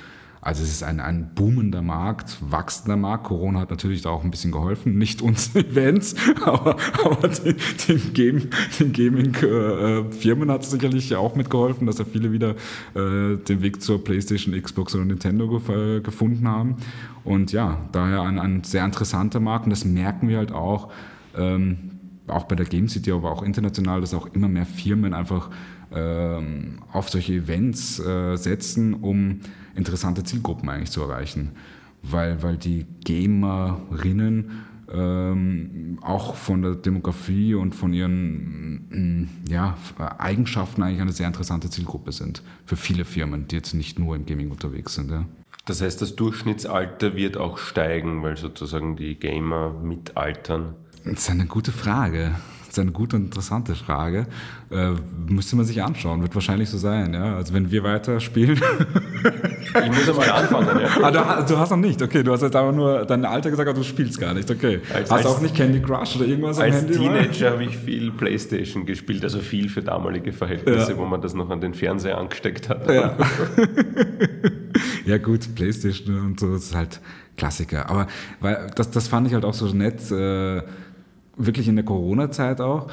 Also 0.44 0.62
es 0.62 0.70
ist 0.70 0.82
ein, 0.82 1.00
ein 1.00 1.30
boomender 1.34 1.80
Markt, 1.80 2.36
wachsender 2.40 2.98
Markt. 2.98 3.24
Corona 3.24 3.60
hat 3.60 3.70
natürlich 3.70 4.02
da 4.02 4.10
auch 4.10 4.24
ein 4.24 4.30
bisschen 4.30 4.52
geholfen. 4.52 4.98
Nicht 4.98 5.22
uns 5.22 5.54
Events, 5.56 6.14
aber, 6.44 6.76
aber 7.02 7.28
den, 7.28 7.56
den, 7.88 8.92
Gaming-Firmen 8.92 10.50
hat 10.50 10.62
es 10.62 10.70
sicherlich 10.70 11.16
auch 11.16 11.34
mitgeholfen, 11.34 11.86
dass 11.86 11.96
ja 11.96 12.04
viele 12.04 12.30
wieder 12.30 12.56
äh, 12.94 13.36
den 13.38 13.62
Weg 13.62 13.80
zur 13.80 14.04
PlayStation, 14.04 14.54
Xbox 14.60 14.94
oder 14.94 15.06
Nintendo 15.06 15.48
gefunden 15.48 16.46
haben. 16.46 16.76
Und 17.24 17.52
ja, 17.52 17.78
daher 17.92 18.20
ein, 18.20 18.38
ein 18.38 18.64
sehr 18.64 18.84
interessanter 18.84 19.40
Markt. 19.40 19.64
Und 19.64 19.70
das 19.70 19.86
merken 19.86 20.28
wir 20.28 20.36
halt 20.36 20.52
auch, 20.52 20.92
ähm, 21.38 21.92
auch 22.26 22.44
bei 22.44 22.54
der 22.54 22.66
Game 22.66 22.88
City, 22.88 23.12
aber 23.12 23.32
auch 23.32 23.42
international, 23.42 24.02
dass 24.02 24.12
auch 24.12 24.26
immer 24.34 24.48
mehr 24.48 24.66
Firmen 24.66 25.14
einfach 25.14 25.48
ähm, 25.94 26.80
auf 26.92 27.08
solche 27.08 27.32
Events 27.32 27.98
äh, 27.98 28.36
setzen, 28.36 28.92
um 28.92 29.40
interessante 29.74 30.24
Zielgruppen 30.24 30.68
eigentlich 30.68 30.90
zu 30.90 31.02
erreichen. 31.02 31.52
Weil, 32.02 32.42
weil 32.42 32.58
die 32.58 32.86
Gamerinnen 33.04 34.50
ähm, 34.92 35.98
auch 36.02 36.34
von 36.34 36.62
der 36.62 36.74
Demografie 36.74 37.54
und 37.54 37.74
von 37.74 37.92
ihren 37.92 38.88
mm, 38.90 39.48
ja, 39.48 39.76
Eigenschaften 40.18 40.82
eigentlich 40.82 41.00
eine 41.00 41.12
sehr 41.12 41.26
interessante 41.26 41.70
Zielgruppe 41.70 42.12
sind. 42.12 42.42
Für 42.66 42.76
viele 42.76 43.04
Firmen, 43.04 43.48
die 43.48 43.56
jetzt 43.56 43.74
nicht 43.74 43.98
nur 43.98 44.16
im 44.16 44.26
Gaming 44.26 44.50
unterwegs 44.50 44.94
sind. 44.94 45.10
Ja. 45.10 45.24
Das 45.64 45.80
heißt, 45.80 46.02
das 46.02 46.14
Durchschnittsalter 46.14 47.16
wird 47.16 47.38
auch 47.38 47.56
steigen, 47.56 48.22
weil 48.22 48.36
sozusagen 48.36 48.96
die 48.96 49.14
Gamer 49.14 49.72
mitaltern. 49.72 50.74
Das 51.04 51.20
ist 51.20 51.30
eine 51.30 51.46
gute 51.46 51.72
Frage. 51.72 52.34
Das 52.74 52.78
ist 52.78 52.88
eine 52.88 52.92
gute 52.92 53.14
und 53.14 53.26
interessante 53.26 53.76
Frage. 53.76 54.26
Äh, 54.72 54.94
müsste 55.28 55.54
man 55.54 55.64
sich 55.64 55.80
anschauen, 55.80 56.22
wird 56.22 56.34
wahrscheinlich 56.34 56.68
so 56.68 56.76
sein. 56.76 57.14
Ja? 57.14 57.36
Also 57.36 57.54
wenn 57.54 57.70
wir 57.70 57.84
weiter 57.84 58.18
spielen. 58.18 58.60
ich 58.60 59.86
muss 59.86 60.06
ja 60.08 60.12
mal 60.12 60.28
anfangen. 60.28 60.80
Ja. 60.80 60.88
Ah, 61.00 61.10
du, 61.12 61.52
du, 61.54 61.58
hast 61.60 61.70
noch 61.70 61.76
nicht, 61.76 62.02
okay. 62.02 62.24
Du 62.24 62.32
hast 62.32 62.42
jetzt 62.42 62.56
aber 62.56 62.72
nur 62.72 63.04
dein 63.04 63.24
Alter 63.24 63.50
gesagt, 63.50 63.68
aber 63.68 63.78
du 63.78 63.84
spielst 63.84 64.18
gar 64.18 64.34
nicht, 64.34 64.50
okay. 64.50 64.80
Als, 64.92 65.08
hast 65.08 65.24
du 65.24 65.28
auch 65.28 65.40
nicht 65.40 65.54
Candy 65.54 65.80
Crush 65.80 66.16
oder 66.16 66.26
irgendwas 66.26 66.58
am 66.58 66.72
Handy? 66.72 66.94
Als 66.94 66.98
Teenager 66.98 67.52
habe 67.52 67.62
ich 67.62 67.76
viel 67.76 68.10
Playstation 68.10 68.84
gespielt, 68.86 69.22
also 69.22 69.38
viel 69.38 69.68
für 69.68 69.82
damalige 69.82 70.32
Verhältnisse, 70.32 70.92
ja. 70.92 70.98
wo 70.98 71.04
man 71.04 71.20
das 71.20 71.32
noch 71.32 71.50
an 71.50 71.60
den 71.60 71.74
Fernseher 71.74 72.18
angesteckt 72.18 72.68
hat. 72.68 72.90
Ja, 72.90 73.16
ja 75.06 75.18
gut, 75.18 75.54
Playstation 75.54 76.18
und 76.18 76.40
so, 76.40 76.52
das 76.54 76.64
ist 76.64 76.74
halt 76.74 77.00
Klassiker. 77.36 77.88
Aber 77.88 78.08
weil, 78.40 78.68
das, 78.74 78.90
das 78.90 79.06
fand 79.06 79.28
ich 79.28 79.34
halt 79.34 79.44
auch 79.44 79.54
so 79.54 79.68
nett. 79.68 80.10
Äh, 80.10 80.62
wirklich 81.36 81.68
in 81.68 81.76
der 81.76 81.84
Corona-Zeit 81.84 82.60
auch, 82.60 82.90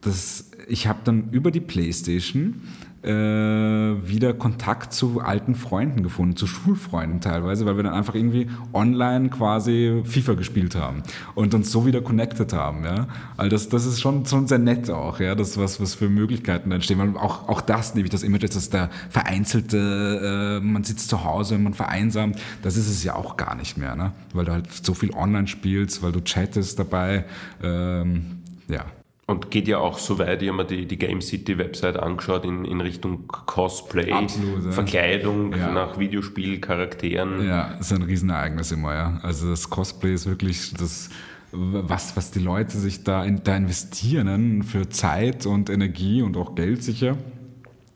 dass 0.00 0.50
ich 0.68 0.86
habe 0.86 1.00
dann 1.04 1.30
über 1.30 1.50
die 1.50 1.60
Playstation 1.60 2.62
äh, 3.02 3.10
wieder 3.10 4.34
Kontakt 4.34 4.92
zu 4.92 5.20
alten 5.20 5.54
Freunden 5.54 6.02
gefunden, 6.02 6.36
zu 6.36 6.46
Schulfreunden 6.46 7.20
teilweise, 7.20 7.64
weil 7.64 7.76
wir 7.76 7.82
dann 7.82 7.94
einfach 7.94 8.14
irgendwie 8.14 8.48
online 8.72 9.30
quasi 9.30 10.02
FIFA 10.04 10.34
gespielt 10.34 10.74
haben 10.74 11.02
und 11.34 11.54
uns 11.54 11.70
so 11.70 11.86
wieder 11.86 12.02
connected 12.02 12.52
haben. 12.52 12.84
Ja? 12.84 13.08
Also 13.36 13.50
das, 13.50 13.68
das 13.70 13.86
ist 13.86 14.00
schon, 14.00 14.26
schon 14.26 14.46
sehr 14.46 14.58
nett 14.58 14.90
auch, 14.90 15.18
ja, 15.20 15.34
das 15.34 15.56
was, 15.56 15.80
was 15.80 15.94
für 15.94 16.10
Möglichkeiten 16.10 16.70
entstehen. 16.72 16.98
Weil 16.98 17.16
auch, 17.16 17.48
auch 17.48 17.62
das, 17.62 17.94
nämlich 17.94 18.10
das 18.10 18.22
Image, 18.22 18.44
dass 18.44 18.68
der 18.68 18.90
vereinzelte, 19.08 20.60
äh, 20.60 20.64
man 20.64 20.84
sitzt 20.84 21.08
zu 21.08 21.24
Hause, 21.24 21.56
man 21.58 21.74
vereinsamt, 21.74 22.38
das 22.62 22.76
ist 22.76 22.88
es 22.88 23.02
ja 23.02 23.14
auch 23.14 23.36
gar 23.36 23.54
nicht 23.54 23.78
mehr, 23.78 23.96
ne? 23.96 24.12
weil 24.34 24.44
du 24.44 24.52
halt 24.52 24.68
so 24.70 24.92
viel 24.92 25.12
online 25.14 25.46
spielst, 25.46 26.02
weil 26.02 26.12
du 26.12 26.20
chattest 26.20 26.78
dabei, 26.78 27.24
ähm, 27.62 28.42
ja. 28.68 28.84
Und 29.30 29.52
geht 29.52 29.68
ja 29.68 29.78
auch 29.78 29.98
so 29.98 30.18
weit, 30.18 30.42
ich 30.42 30.48
habe 30.48 30.56
mir 30.56 30.64
die, 30.64 30.86
die 30.86 30.98
Game 30.98 31.20
City 31.20 31.56
Website 31.56 31.96
angeschaut 31.96 32.44
in, 32.44 32.64
in 32.64 32.80
Richtung 32.80 33.28
Cosplay, 33.28 34.10
Absolut, 34.10 34.64
ja. 34.64 34.72
Verkleidung 34.72 35.54
ja. 35.54 35.70
nach 35.70 36.00
Videospielcharakteren. 36.00 37.46
Ja, 37.46 37.74
ist 37.78 37.92
ein 37.92 38.02
Riesenereignis 38.02 38.72
immer, 38.72 38.92
ja. 38.92 39.20
Also 39.22 39.48
das 39.48 39.70
Cosplay 39.70 40.14
ist 40.14 40.26
wirklich 40.26 40.74
das, 40.74 41.10
was, 41.52 42.16
was 42.16 42.32
die 42.32 42.40
Leute 42.40 42.76
sich 42.76 43.04
da, 43.04 43.24
in, 43.24 43.44
da 43.44 43.54
investieren 43.56 44.64
für 44.64 44.88
Zeit 44.88 45.46
und 45.46 45.70
Energie 45.70 46.22
und 46.22 46.36
auch 46.36 46.56
Geld 46.56 46.82
sicher, 46.82 47.16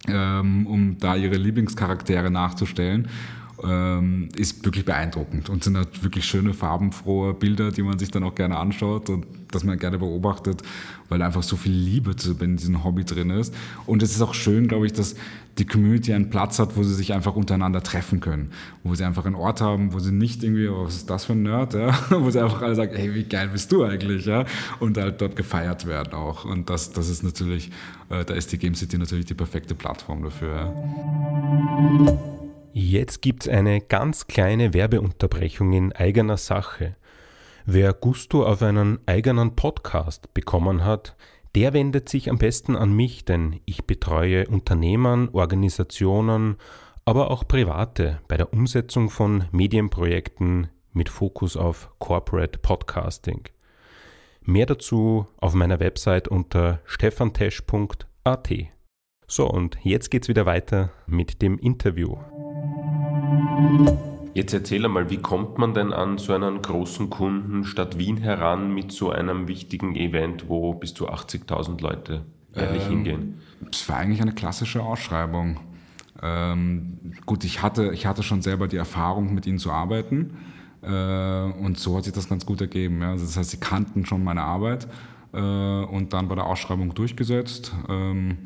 ähm, 0.07 0.69
um 0.69 0.99
da 1.01 1.17
ihre 1.17 1.35
Lieblingscharaktere 1.35 2.31
nachzustellen 2.31 3.09
ähm, 3.65 4.29
ist 4.37 4.65
wirklich 4.65 4.85
beeindruckend 4.85 5.49
und 5.49 5.65
sind 5.65 5.77
halt 5.77 6.03
wirklich 6.03 6.25
schöne, 6.25 6.55
farbenfrohe 6.55 7.35
Bilder, 7.35 7.71
die 7.71 7.83
man 7.83 7.99
sich 7.99 8.11
dann 8.11 8.25
auch 8.25 8.35
gerne 8.35 8.57
anschaut 8.57 9.09
und 9.11 9.27
das 9.51 9.65
man 9.65 9.79
gerne 9.79 9.99
beobachtet, 9.99 10.63
weil 11.09 11.23
einfach 11.23 11.43
so 11.43 11.57
viel 11.57 11.73
Liebe 11.73 12.15
in 12.41 12.57
diesem 12.57 12.85
Hobby 12.85 13.05
drin 13.05 13.31
ist. 13.31 13.55
Und 13.87 14.03
es 14.03 14.13
ist 14.13 14.21
auch 14.21 14.35
schön, 14.35 14.69
glaube 14.69 14.87
ich, 14.87 14.93
dass 14.93 15.15
die 15.59 15.67
Community 15.67 16.13
einen 16.13 16.31
Platz 16.31 16.59
hat, 16.59 16.77
wo 16.77 16.83
sie 16.83 16.95
sich 16.95 17.13
einfach 17.13 17.37
untereinander 17.37 17.83
treffen 17.83 18.21
können, 18.21 18.51
wo 18.83 18.95
sie 18.95 19.05
einfach 19.05 19.25
einen 19.25 19.37
Ort 19.37 19.61
haben, 19.61 19.93
wo 19.93 20.01
sie 20.01 20.13
nicht 20.13 20.43
irgendwie, 20.43 20.69
oh, 20.69 20.85
was 20.85 20.97
ist 20.97 21.11
das 21.11 21.27
für 21.27 21.35
ein 21.35 21.45
Nerd, 21.45 21.75
ja? 21.75 21.97
wo 22.11 22.31
sie 22.31 22.41
einfach 22.43 22.63
alle 22.63 22.75
sagen, 22.75 22.93
hey, 22.97 23.15
wie 23.15 23.25
geil 23.25 23.49
bist 23.49 23.71
du 23.71 23.85
eigentlich, 23.85 24.27
ja, 24.27 24.45
und 24.81 24.99
halt 24.99 25.21
dort 25.21 25.37
gefeiert 25.37 25.87
werden 25.87 26.15
auch. 26.15 26.45
Und 26.45 26.71
das, 26.71 26.93
das 26.93 27.09
ist 27.09 27.23
natürlich, 27.23 27.71
äh, 28.11 28.25
da 28.25 28.35
ist 28.35 28.51
die 28.51 28.59
Game 28.59 28.75
City 28.75 28.99
natürlich 28.99 29.27
die 29.27 29.35
perfekte 29.35 29.75
Plattform 29.75 30.25
dafür. 30.25 30.55
Ja. 30.57 32.44
Jetzt 32.77 33.23
gibt's 33.23 33.47
eine 33.47 33.81
ganz 33.81 34.27
kleine 34.27 34.75
Werbeunterbrechung 34.75 35.73
in 35.73 35.93
eigener 35.93 36.37
Sache. 36.37 36.97
Wer 37.67 37.93
Gusto 37.93 38.45
auf 38.45 38.63
einen 38.63 38.99
eigenen 39.07 39.55
Podcast 39.55 40.35
bekommen 40.35 40.85
hat, 40.85 41.15
der 41.55 41.73
wendet 41.73 42.09
sich 42.09 42.29
am 42.29 42.39
besten 42.39 42.75
an 42.75 42.93
mich, 42.93 43.25
denn 43.25 43.61
ich 43.65 43.85
betreue 43.85 44.49
Unternehmen, 44.49 45.29
Organisationen, 45.29 46.57
aber 47.05 47.31
auch 47.31 47.47
Private 47.47 48.19
bei 48.27 48.37
der 48.37 48.53
Umsetzung 48.53 49.09
von 49.09 49.45
Medienprojekten 49.53 50.67
mit 50.93 51.09
Fokus 51.09 51.57
auf 51.57 51.91
Corporate 52.01 52.59
Podcasting. 52.59 53.43
Mehr 54.43 54.67
dazu 54.67 55.29
auf 55.37 55.55
meiner 55.55 55.79
Website 55.79 56.27
unter 56.27 56.81
stefantesch.at. 56.87 58.49
So, 59.29 59.49
und 59.49 59.79
jetzt 59.85 60.11
geht's 60.11 60.27
wieder 60.27 60.45
weiter 60.45 60.91
mit 61.07 61.41
dem 61.41 61.57
Interview. 61.61 62.17
Jetzt 64.35 64.53
erzähl 64.53 64.85
einmal, 64.85 65.11
wie 65.11 65.19
kommt 65.19 65.59
man 65.59 65.75
denn 65.75 65.93
an 65.93 66.19
so 66.19 66.33
einen 66.33 66.61
großen 66.61 67.09
Kunden 67.09 67.65
Stadt 67.65 67.99
Wien 67.99 68.17
heran 68.17 68.75
mit 68.75 68.91
so 68.91 69.11
einem 69.11 69.47
wichtigen 69.47 69.95
Event, 69.95 70.49
wo 70.49 70.75
bis 70.75 70.93
zu 70.93 71.09
80.000 71.09 71.81
Leute 71.81 72.23
jährlich 72.55 72.83
ähm, 72.83 72.91
hingehen? 72.91 73.41
Es 73.71 73.89
war 73.89 73.99
eigentlich 73.99 74.21
eine 74.21 74.33
klassische 74.33 74.83
Ausschreibung. 74.83 75.61
Ähm, 76.21 76.99
gut, 77.27 77.45
ich 77.45 77.63
hatte, 77.63 77.93
ich 77.93 78.07
hatte 78.07 78.25
schon 78.25 78.43
selber 78.43 78.67
die 78.67 78.77
Erfahrung, 78.77 79.35
mit 79.35 79.47
ihnen 79.47 79.59
zu 79.59 79.71
arbeiten. 79.71 80.37
Äh, 80.83 80.89
und 80.89 81.79
so 81.79 81.97
hat 81.97 82.05
sich 82.05 82.13
das 82.13 82.29
ganz 82.29 82.45
gut 82.45 82.61
ergeben. 82.61 83.03
Ja. 83.03 83.13
Also 83.13 83.25
das 83.25 83.37
heißt, 83.37 83.51
sie 83.51 83.61
kannten 83.61 84.05
schon 84.05 84.25
meine 84.25 84.43
Arbeit 84.43 84.89
äh, 85.33 85.39
und 85.39 86.13
dann 86.13 86.27
bei 86.27 86.35
der 86.35 86.47
Ausschreibung 86.47 86.93
durchgesetzt. 86.93 87.73
Ähm, 87.89 88.39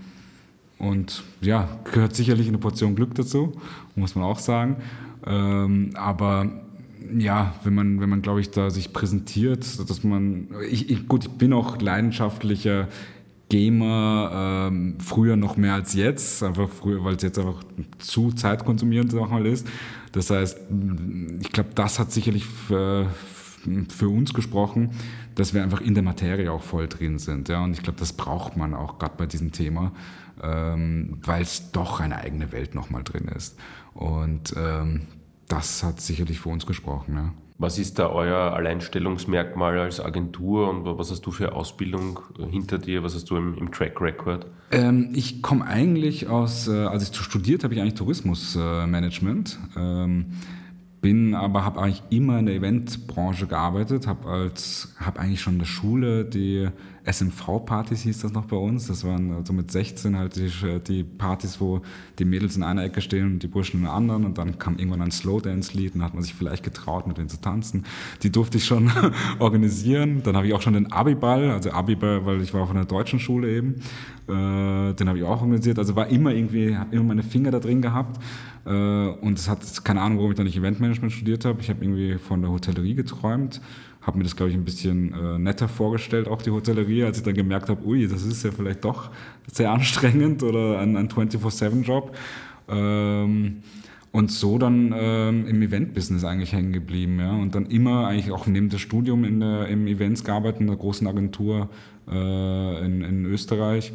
und 0.79 1.25
ja, 1.41 1.69
gehört 1.93 2.15
sicherlich 2.15 2.49
eine 2.49 2.59
Portion 2.59 2.95
Glück 2.95 3.15
dazu, 3.15 3.53
muss 3.97 4.15
man 4.15 4.25
auch 4.25 4.39
sagen. 4.39 4.77
Ähm, 5.27 5.91
aber 5.95 6.51
ja, 7.17 7.55
wenn 7.65 7.75
man, 7.75 8.01
wenn 8.01 8.09
man, 8.09 8.23
glaube 8.23 8.41
ich, 8.41 8.51
da 8.51 8.71
sich 8.71 8.93
präsentiert, 8.93 9.65
dass 9.89 10.05
man, 10.05 10.49
ich, 10.71 10.91
ich, 10.91 11.09
gut, 11.09 11.25
ich 11.25 11.31
bin 11.33 11.53
auch 11.53 11.81
leidenschaftlicher 11.81 12.89
Gamer, 13.49 14.69
ähm, 14.71 14.99
früher 15.01 15.37
noch 15.37 15.57
mehr 15.57 15.75
als 15.75 15.95
jetzt, 15.95 16.43
einfach 16.43 16.69
früher, 16.69 17.03
weil 17.03 17.17
es 17.17 17.23
jetzt 17.23 17.39
einfach 17.39 17.63
zu 17.99 18.31
zeitkonsumierend 18.33 19.13
mal 19.15 19.47
ist. 19.47 19.67
Das 20.13 20.31
heißt, 20.31 20.59
ich 21.41 21.51
glaube, 21.53 21.71
das 21.75 21.99
hat 21.99 22.13
sicherlich 22.13 22.45
für, 22.45 23.07
für 23.89 24.09
uns 24.09 24.35
gesprochen, 24.35 24.91
dass 25.35 25.55
wir 25.55 25.63
einfach 25.63 25.81
in 25.81 25.95
der 25.95 26.03
Materie 26.03 26.53
auch 26.53 26.63
voll 26.63 26.89
drin 26.89 27.19
sind. 27.19 27.49
Ja? 27.49 27.65
Und 27.65 27.73
ich 27.73 27.83
glaube, 27.83 27.99
das 27.99 28.13
braucht 28.13 28.57
man 28.57 28.75
auch 28.75 28.99
gerade 28.99 29.15
bei 29.17 29.27
diesem 29.27 29.51
Thema 29.51 29.93
ähm, 30.43 31.19
weil 31.25 31.43
es 31.43 31.73
doch 31.73 32.01
eine 32.01 32.17
eigene 32.17 32.53
Welt 32.53 32.75
nochmal 32.75 33.03
drin 33.03 33.29
ist. 33.29 33.59
Und 33.95 34.55
ähm, 34.57 35.03
das 35.49 35.83
hat 35.83 36.01
sicherlich 36.01 36.41
für 36.41 36.51
uns 36.51 36.67
gesprochen. 36.67 37.15
Ja. 37.15 37.33
Was 37.61 37.77
ist 37.77 37.99
da 37.99 38.09
euer 38.11 38.53
Alleinstellungsmerkmal 38.53 39.81
als 39.81 39.99
Agentur 39.99 40.71
und 40.71 40.85
was 40.85 41.11
hast 41.11 41.23
du 41.27 41.33
für 41.33 41.57
Ausbildung 41.57 42.21
hinter 42.51 42.79
dir? 42.79 43.03
Was 43.03 43.17
hast 43.17 43.29
du 43.31 43.37
im, 43.37 43.59
im 43.59 43.73
Track 43.73 44.01
Record? 44.01 44.47
Ähm, 44.71 45.11
ich 45.13 45.43
komme 45.43 45.67
eigentlich 45.67 46.29
aus, 46.29 46.69
äh, 46.69 46.85
als 46.85 47.11
ich 47.11 47.17
studiert 47.17 47.65
habe, 47.65 47.75
ich 47.75 47.81
eigentlich 47.81 47.95
Tourismusmanagement. 47.95 49.59
Ähm, 49.77 50.27
bin 51.01 51.35
aber 51.35 51.65
habe 51.65 51.81
eigentlich 51.81 52.03
immer 52.11 52.39
in 52.39 52.47
der 52.47 52.55
Eventbranche 52.55 53.47
gearbeitet, 53.47 54.07
habe 54.07 54.29
als 54.29 54.95
habe 54.99 55.21
eigentlich 55.21 55.41
schon 55.41 55.55
in 55.55 55.59
der 55.61 55.67
Schule 55.67 56.25
die 56.25 56.69
SMV-Partys 57.11 58.03
hieß 58.03 58.21
das 58.21 58.33
noch 58.33 58.45
bei 58.45 58.57
uns. 58.57 58.87
Das 58.87 59.05
waren 59.05 59.33
also 59.33 59.53
mit 59.53 59.71
16 59.71 60.17
halt 60.17 60.37
die, 60.37 60.51
die, 60.87 61.05
Partys, 61.05 61.61
wo 61.61 61.81
die 62.19 62.25
Mädels 62.25 62.57
in 62.57 62.63
einer 62.63 62.85
Ecke 62.85 63.01
stehen 63.01 63.35
und 63.35 63.43
die 63.43 63.47
Burschen 63.47 63.79
in 63.79 63.85
der 63.85 63.93
anderen. 63.95 64.25
Und 64.25 64.39
dann 64.39 64.59
kam 64.59 64.77
irgendwann 64.77 65.03
ein 65.03 65.11
Slowdance-Lied 65.11 65.95
und 65.95 66.03
hat 66.03 66.15
man 66.15 66.23
sich 66.23 66.35
vielleicht 66.35 66.65
getraut, 66.65 67.07
mit 67.07 67.19
denen 67.19 67.29
zu 67.29 67.41
tanzen. 67.41 67.85
Die 68.23 68.31
durfte 68.31 68.59
ich 68.59 68.65
schon 68.65 68.91
organisieren. 69.39 70.23
Dann 70.23 70.37
habe 70.37 70.47
ich 70.47 70.55
auch 70.55 70.63
schon 70.63 70.75
den 70.75 70.93
Abiball, 70.93 71.51
also 71.51 71.71
Abiball, 71.71 72.27
weil 72.27 72.43
ich 72.43 72.53
war 72.53 72.63
auf 72.63 72.71
einer 72.71 72.85
deutschen 72.85 73.21
Schule 73.21 73.57
eben. 73.57 73.77
Äh, 74.29 74.95
den 74.95 75.09
habe 75.09 75.19
ich 75.19 75.25
auch 75.25 75.41
organisiert. 75.41 75.79
Also 75.79 75.97
war 75.97 76.09
immer 76.09 76.33
irgendwie, 76.33 76.77
immer 76.91 77.05
meine 77.05 77.23
Finger 77.23 77.51
da 77.51 77.61
drin 77.61 77.81
gehabt. 77.81 78.21
Äh, 78.67 78.71
und 78.71 79.39
es 79.39 79.49
hat 79.49 79.85
keine 79.85 80.03
Ahnung, 80.03 80.19
warum 80.19 80.33
ich 80.33 80.37
da 80.37 80.45
nicht 80.45 80.57
Eventmanagement 80.57 81.13
studiert 81.13 81.45
habe. 81.45 81.61
Ich 81.61 81.71
habe 81.71 81.83
irgendwie 81.83 82.19
von 82.19 82.43
der 82.43 82.51
Hotellerie 82.51 82.95
geträumt 82.95 83.61
habe 84.09 84.19
mir 84.19 84.25
das, 84.25 84.35
glaube 84.35 84.51
ich, 84.51 84.57
ein 84.57 84.65
bisschen 84.65 85.13
äh, 85.13 85.39
netter 85.39 85.69
vorgestellt, 85.69 86.29
auch 86.29 86.41
die 86.41 86.51
Hotellerie, 86.51 87.05
als 87.05 87.19
ich 87.19 87.25
dann 87.25 87.35
gemerkt 87.35 87.69
habe, 87.69 87.87
ui, 87.87 88.09
das 88.09 88.23
ist 88.23 88.43
ja 88.43 88.51
vielleicht 88.51 88.83
doch 88.85 89.11
sehr 89.53 89.71
anstrengend 89.71 90.43
oder 90.43 90.81
ein, 90.81 90.97
ein 90.97 91.09
24-7-Job. 91.09 92.17
Ähm, 92.69 93.63
und 94.11 94.33
so 94.33 94.57
dann 94.57 94.95
ähm, 94.97 95.47
im 95.47 95.61
Event-Business 95.61 96.25
eigentlich 96.25 96.55
hängen 96.55 96.73
geblieben. 96.73 97.21
Ja? 97.21 97.33
Und 97.33 97.55
dann 97.55 97.67
immer 97.67 98.07
eigentlich 98.07 98.33
auch 98.33 98.47
neben 98.47 98.71
dem 98.71 98.79
Studium 98.79 99.25
in 99.25 99.41
der, 99.41 99.69
im 99.69 99.87
Events 99.87 100.25
gearbeitet, 100.25 100.63
in 100.63 100.69
einer 100.69 100.79
großen 100.79 101.07
Agentur 101.07 101.69
äh, 102.11 102.85
in, 102.87 103.03
in 103.03 103.27
Österreich. 103.27 103.93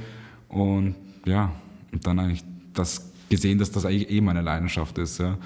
Und 0.48 0.94
ja, 1.26 1.52
und 1.92 2.06
dann 2.06 2.20
eigentlich 2.20 2.44
das 2.76 3.12
gesehen, 3.30 3.58
dass 3.58 3.72
das 3.72 3.88
eigentlich 3.88 4.12
eh 4.12 4.22
meine 4.22 4.42
Leidenschaft 4.42 5.00
ist. 5.00 5.18
Ja? 5.18 5.40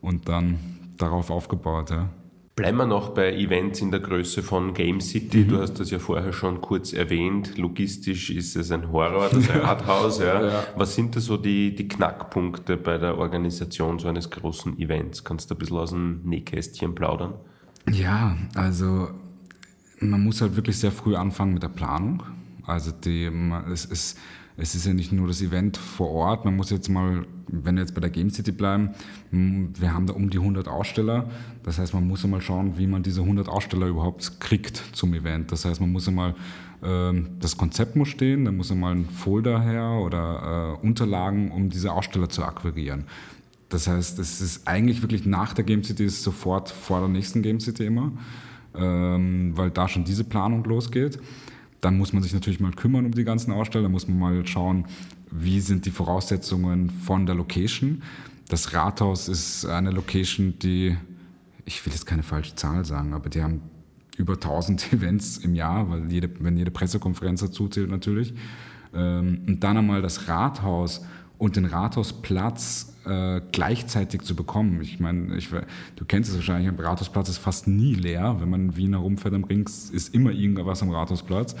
Und 0.00 0.28
dann 0.28 0.58
darauf 0.98 1.30
aufgebaut. 1.30 1.90
Ja? 1.90 2.10
Bleiben 2.56 2.78
wir 2.78 2.86
noch 2.86 3.10
bei 3.10 3.34
Events 3.34 3.80
in 3.80 3.90
der 3.90 3.98
Größe 3.98 4.42
von 4.44 4.74
Game 4.74 5.00
City. 5.00 5.38
Mhm. 5.38 5.48
Du 5.48 5.58
hast 5.58 5.80
das 5.80 5.90
ja 5.90 5.98
vorher 5.98 6.32
schon 6.32 6.60
kurz 6.60 6.92
erwähnt. 6.92 7.58
Logistisch 7.58 8.30
ist 8.30 8.54
es 8.54 8.70
ein 8.70 8.92
Horror, 8.92 9.28
das 9.28 9.48
Rathaus. 9.54 10.20
Ja. 10.20 10.46
ja. 10.46 10.64
Was 10.76 10.94
sind 10.94 11.16
da 11.16 11.20
so 11.20 11.36
die, 11.36 11.74
die 11.74 11.88
Knackpunkte 11.88 12.76
bei 12.76 12.96
der 12.96 13.18
Organisation 13.18 13.98
so 13.98 14.06
eines 14.06 14.30
großen 14.30 14.78
Events? 14.78 15.24
Kannst 15.24 15.50
du 15.50 15.56
ein 15.56 15.58
bisschen 15.58 15.78
aus 15.78 15.90
dem 15.90 16.20
Nähkästchen 16.22 16.94
plaudern? 16.94 17.34
Ja, 17.90 18.36
also 18.54 19.08
man 19.98 20.22
muss 20.22 20.40
halt 20.40 20.54
wirklich 20.54 20.78
sehr 20.78 20.92
früh 20.92 21.16
anfangen 21.16 21.54
mit 21.54 21.62
der 21.64 21.68
Planung. 21.68 22.22
Also 22.66 22.92
die, 22.92 23.30
es 23.72 23.84
ist 23.84 24.18
es 24.56 24.74
ist 24.74 24.86
ja 24.86 24.94
nicht 24.94 25.10
nur 25.10 25.26
das 25.26 25.42
Event 25.42 25.76
vor 25.76 26.10
Ort, 26.10 26.44
man 26.44 26.54
muss 26.54 26.70
jetzt 26.70 26.88
mal, 26.88 27.26
wenn 27.48 27.74
wir 27.74 27.82
jetzt 27.82 27.94
bei 27.94 28.00
der 28.00 28.10
Game 28.10 28.30
City 28.30 28.52
bleiben, 28.52 28.90
wir 29.30 29.92
haben 29.92 30.06
da 30.06 30.12
um 30.12 30.30
die 30.30 30.38
100 30.38 30.68
Aussteller, 30.68 31.28
das 31.64 31.78
heißt, 31.78 31.92
man 31.92 32.06
muss 32.06 32.22
ja 32.22 32.28
mal 32.28 32.40
schauen, 32.40 32.78
wie 32.78 32.86
man 32.86 33.02
diese 33.02 33.22
100 33.22 33.48
Aussteller 33.48 33.88
überhaupt 33.88 34.40
kriegt 34.40 34.76
zum 34.92 35.12
Event. 35.14 35.50
Das 35.50 35.64
heißt, 35.64 35.80
man 35.80 35.90
muss 35.90 36.06
ja 36.06 36.12
mal, 36.12 36.34
äh, 36.82 37.20
das 37.40 37.56
Konzept 37.56 37.96
muss 37.96 38.08
stehen, 38.08 38.44
dann 38.44 38.56
muss 38.56 38.70
ja 38.70 38.76
mal 38.76 38.94
ein 38.94 39.08
Folder 39.08 39.60
her 39.60 40.00
oder 40.00 40.78
äh, 40.80 40.86
Unterlagen, 40.86 41.50
um 41.50 41.68
diese 41.68 41.92
Aussteller 41.92 42.28
zu 42.28 42.44
akquirieren. 42.44 43.06
Das 43.70 43.88
heißt, 43.88 44.20
es 44.20 44.40
ist 44.40 44.68
eigentlich 44.68 45.02
wirklich 45.02 45.26
nach 45.26 45.52
der 45.52 45.64
Game 45.64 45.82
City 45.82 46.04
ist 46.04 46.22
sofort 46.22 46.68
vor 46.68 47.00
der 47.00 47.08
nächsten 47.08 47.42
Game 47.42 47.58
City 47.58 47.86
immer, 47.86 48.12
ähm, 48.76 49.52
weil 49.56 49.70
da 49.70 49.88
schon 49.88 50.04
diese 50.04 50.22
Planung 50.22 50.62
losgeht. 50.62 51.18
Dann 51.84 51.98
muss 51.98 52.14
man 52.14 52.22
sich 52.22 52.32
natürlich 52.32 52.60
mal 52.60 52.72
kümmern 52.72 53.04
um 53.04 53.12
die 53.12 53.24
ganzen 53.24 53.52
Aussteller, 53.52 53.90
muss 53.90 54.08
man 54.08 54.18
mal 54.18 54.46
schauen, 54.46 54.86
wie 55.30 55.60
sind 55.60 55.84
die 55.84 55.90
Voraussetzungen 55.90 56.88
von 56.88 57.26
der 57.26 57.34
Location. 57.34 58.02
Das 58.48 58.72
Rathaus 58.72 59.28
ist 59.28 59.66
eine 59.66 59.90
Location, 59.90 60.58
die, 60.60 60.96
ich 61.66 61.84
will 61.84 61.92
jetzt 61.92 62.06
keine 62.06 62.22
falsche 62.22 62.54
Zahl 62.54 62.86
sagen, 62.86 63.12
aber 63.12 63.28
die 63.28 63.42
haben 63.42 63.60
über 64.16 64.32
1000 64.32 64.92
Events 64.94 65.36
im 65.36 65.54
Jahr, 65.54 65.90
weil 65.90 66.10
jede, 66.10 66.30
wenn 66.40 66.56
jede 66.56 66.70
Pressekonferenz 66.70 67.40
dazu 67.40 67.68
zählt 67.68 67.90
natürlich. 67.90 68.32
Ähm, 68.94 69.42
und 69.46 69.62
dann 69.62 69.76
einmal 69.76 70.00
das 70.00 70.26
Rathaus 70.26 71.04
und 71.36 71.56
den 71.56 71.66
Rathausplatz 71.66 72.93
äh, 73.06 73.40
gleichzeitig 73.52 74.22
zu 74.22 74.34
bekommen. 74.34 74.80
Ich 74.82 75.00
meine, 75.00 75.36
ich, 75.36 75.48
du 75.50 76.04
kennst 76.06 76.30
es 76.30 76.36
wahrscheinlich, 76.36 76.74
der 76.74 76.84
Rathausplatz 76.84 77.28
ist 77.28 77.38
fast 77.38 77.68
nie 77.68 77.94
leer. 77.94 78.36
Wenn 78.40 78.50
man 78.50 78.60
in 78.60 78.76
Wien 78.76 78.92
herumfährt 78.92 79.34
am 79.34 79.44
Ring, 79.44 79.66
ist 79.66 80.14
immer 80.14 80.30
irgendwas 80.30 80.82
am 80.82 80.90
Rathausplatz. 80.90 81.54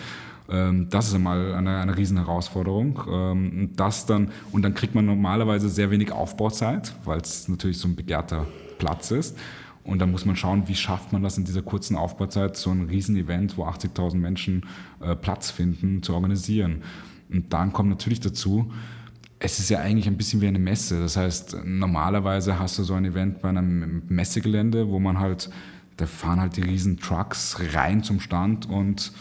Ähm, 0.48 0.88
das 0.90 1.08
ist 1.08 1.14
einmal 1.14 1.54
eine, 1.54 1.78
eine 1.78 1.96
riesen 1.96 2.18
Herausforderung. 2.18 3.00
Ähm, 3.10 3.70
das 3.76 4.06
dann, 4.06 4.30
und 4.52 4.62
dann 4.62 4.74
kriegt 4.74 4.94
man 4.94 5.06
normalerweise 5.06 5.68
sehr 5.68 5.90
wenig 5.90 6.12
Aufbauzeit, 6.12 6.94
weil 7.04 7.20
es 7.20 7.48
natürlich 7.48 7.78
so 7.78 7.88
ein 7.88 7.96
begehrter 7.96 8.46
Platz 8.78 9.10
ist. 9.10 9.36
Und 9.84 9.98
dann 9.98 10.10
muss 10.10 10.24
man 10.24 10.34
schauen, 10.34 10.66
wie 10.66 10.74
schafft 10.74 11.12
man 11.12 11.22
das 11.22 11.36
in 11.36 11.44
dieser 11.44 11.60
kurzen 11.60 11.94
Aufbauzeit, 11.96 12.56
so 12.56 12.70
ein 12.70 12.88
Riesen-Event, 12.88 13.58
wo 13.58 13.66
80.000 13.66 14.16
Menschen 14.16 14.64
äh, 15.00 15.14
Platz 15.14 15.50
finden, 15.50 16.02
zu 16.02 16.14
organisieren. 16.14 16.82
Und 17.30 17.52
dann 17.52 17.72
kommt 17.72 17.90
natürlich 17.90 18.20
dazu, 18.20 18.72
es 19.44 19.58
ist 19.58 19.68
ja 19.68 19.80
eigentlich 19.80 20.06
ein 20.06 20.16
bisschen 20.16 20.40
wie 20.40 20.46
eine 20.46 20.58
Messe. 20.58 20.98
Das 21.00 21.18
heißt, 21.18 21.58
normalerweise 21.64 22.58
hast 22.58 22.78
du 22.78 22.82
so 22.82 22.94
ein 22.94 23.04
Event 23.04 23.42
bei 23.42 23.50
einem 23.50 24.02
Messegelände, 24.08 24.88
wo 24.88 24.98
man 24.98 25.20
halt, 25.20 25.50
da 25.98 26.06
fahren 26.06 26.40
halt 26.40 26.56
die 26.56 26.62
riesen 26.62 26.98
Trucks 26.98 27.58
rein 27.74 28.02
zum 28.02 28.20
Stand 28.20 28.68
und 28.70 29.12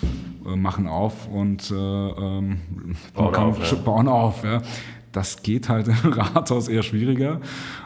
äh, 0.45 0.55
machen 0.55 0.87
auf 0.87 1.27
und 1.27 1.69
äh, 1.69 1.73
ähm, 1.75 2.57
bauen, 3.13 3.35
auf, 3.35 3.71
ja. 3.71 3.77
bauen 3.79 4.07
auf. 4.07 4.45
Ja. 4.45 4.61
Das 5.11 5.43
geht 5.43 5.67
halt 5.67 5.89
im 5.89 5.93
Rathaus 6.13 6.69
eher 6.69 6.83
schwieriger. 6.83 7.41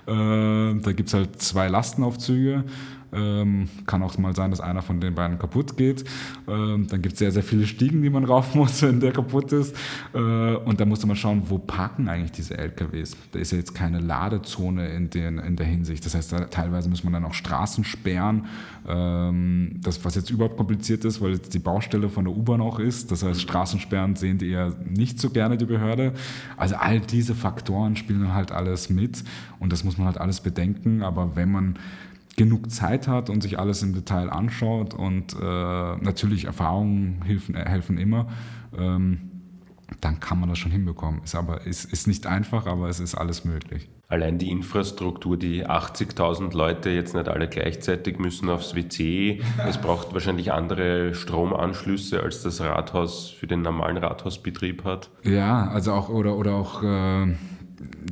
Äh, 0.05 0.11
da 0.11 0.91
gibt 0.93 1.07
es 1.07 1.15
halt 1.15 1.41
zwei 1.41 1.67
Lastenaufzüge 1.67 2.65
ähm, 3.13 3.69
kann 3.85 4.03
auch 4.03 4.17
mal 4.17 4.35
sein, 4.35 4.51
dass 4.51 4.61
einer 4.61 4.81
von 4.81 4.99
den 4.99 5.15
beiden 5.15 5.39
kaputt 5.39 5.77
geht. 5.77 6.03
Ähm, 6.47 6.87
dann 6.89 7.01
gibt 7.01 7.13
es 7.13 7.19
sehr, 7.19 7.31
sehr 7.31 7.43
viele 7.43 7.65
Stiegen, 7.65 8.01
die 8.01 8.09
man 8.09 8.25
rauf 8.25 8.55
muss, 8.55 8.81
wenn 8.81 8.99
der 8.99 9.11
kaputt 9.11 9.51
ist. 9.51 9.75
Äh, 10.13 10.17
und 10.17 10.79
da 10.79 10.85
musste 10.85 11.07
man 11.07 11.15
schauen, 11.15 11.43
wo 11.47 11.57
parken 11.57 12.09
eigentlich 12.09 12.31
diese 12.31 12.57
LKWs. 12.57 13.15
Da 13.31 13.39
ist 13.39 13.51
ja 13.51 13.57
jetzt 13.57 13.73
keine 13.73 13.99
Ladezone 13.99 14.89
in, 14.89 15.09
den, 15.09 15.39
in 15.39 15.55
der 15.55 15.65
Hinsicht. 15.65 16.05
Das 16.05 16.15
heißt, 16.15 16.33
da, 16.33 16.45
teilweise 16.45 16.89
muss 16.89 17.03
man 17.03 17.13
dann 17.13 17.25
auch 17.25 17.33
Straßen 17.33 17.83
sperren. 17.83 18.45
Ähm, 18.87 19.79
das, 19.81 20.03
was 20.03 20.15
jetzt 20.15 20.29
überhaupt 20.29 20.57
kompliziert 20.57 21.05
ist, 21.05 21.21
weil 21.21 21.31
jetzt 21.31 21.53
die 21.53 21.59
Baustelle 21.59 22.09
von 22.09 22.25
der 22.25 22.35
U-Bahn 22.35 22.61
auch 22.61 22.79
ist. 22.79 23.11
Das 23.11 23.23
heißt, 23.23 23.41
Straßensperren 23.41 24.15
sehen 24.15 24.37
die 24.37 24.49
eher 24.49 24.73
nicht 24.85 25.19
so 25.19 25.29
gerne, 25.29 25.57
die 25.57 25.65
Behörde. 25.65 26.13
Also 26.57 26.75
all 26.75 26.99
diese 26.99 27.35
Faktoren 27.35 27.95
spielen 27.95 28.33
halt 28.33 28.51
alles 28.51 28.89
mit. 28.89 29.23
Und 29.59 29.71
das 29.71 29.83
muss 29.83 29.97
man 29.97 30.07
halt 30.07 30.17
alles 30.17 30.41
bedenken. 30.41 31.03
Aber 31.03 31.35
wenn 31.35 31.51
man 31.51 31.79
genug 32.37 32.71
Zeit 32.71 33.07
hat 33.07 33.29
und 33.29 33.41
sich 33.41 33.59
alles 33.59 33.83
im 33.83 33.93
Detail 33.93 34.29
anschaut 34.29 34.93
und 34.93 35.33
äh, 35.33 35.37
natürlich 35.41 36.45
Erfahrungen 36.45 37.21
helfen, 37.25 37.55
äh, 37.55 37.65
helfen 37.67 37.97
immer, 37.97 38.27
ähm, 38.77 39.31
dann 40.01 40.19
kann 40.19 40.39
man 40.39 40.47
das 40.47 40.59
schon 40.59 40.71
hinbekommen. 40.71 41.23
Ist 41.23 41.35
aber 41.35 41.65
ist, 41.65 41.85
ist 41.91 42.07
nicht 42.07 42.27
einfach, 42.27 42.67
aber 42.67 42.87
es 42.89 42.99
ist 42.99 43.15
alles 43.15 43.43
möglich. 43.43 43.89
Allein 44.09 44.37
die 44.37 44.51
Infrastruktur, 44.51 45.35
die 45.35 45.65
80.000 45.65 46.55
Leute 46.55 46.91
jetzt 46.91 47.13
nicht 47.13 47.27
alle 47.27 47.49
gleichzeitig 47.49 48.19
müssen 48.19 48.49
aufs 48.49 48.75
WC. 48.75 49.41
Es 49.67 49.77
braucht 49.77 50.13
wahrscheinlich 50.13 50.53
andere 50.53 51.13
Stromanschlüsse, 51.13 52.21
als 52.21 52.43
das 52.43 52.61
Rathaus 52.61 53.29
für 53.29 53.47
den 53.47 53.63
normalen 53.63 53.97
Rathausbetrieb 53.97 54.85
hat. 54.85 55.09
Ja, 55.23 55.67
also 55.69 55.93
auch 55.93 56.09
oder 56.09 56.37
oder 56.37 56.53
auch 56.53 56.83
äh, 56.83 57.33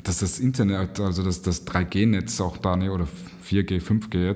dass 0.03 0.19
das 0.19 0.39
Internet, 0.39 0.99
also 0.99 1.23
das, 1.23 1.41
das 1.41 1.65
3G-Netz 1.67 2.39
auch 2.41 2.57
da 2.57 2.75
ne, 2.75 2.91
oder 2.91 3.07
4G, 3.45 3.81
5G 3.81 4.35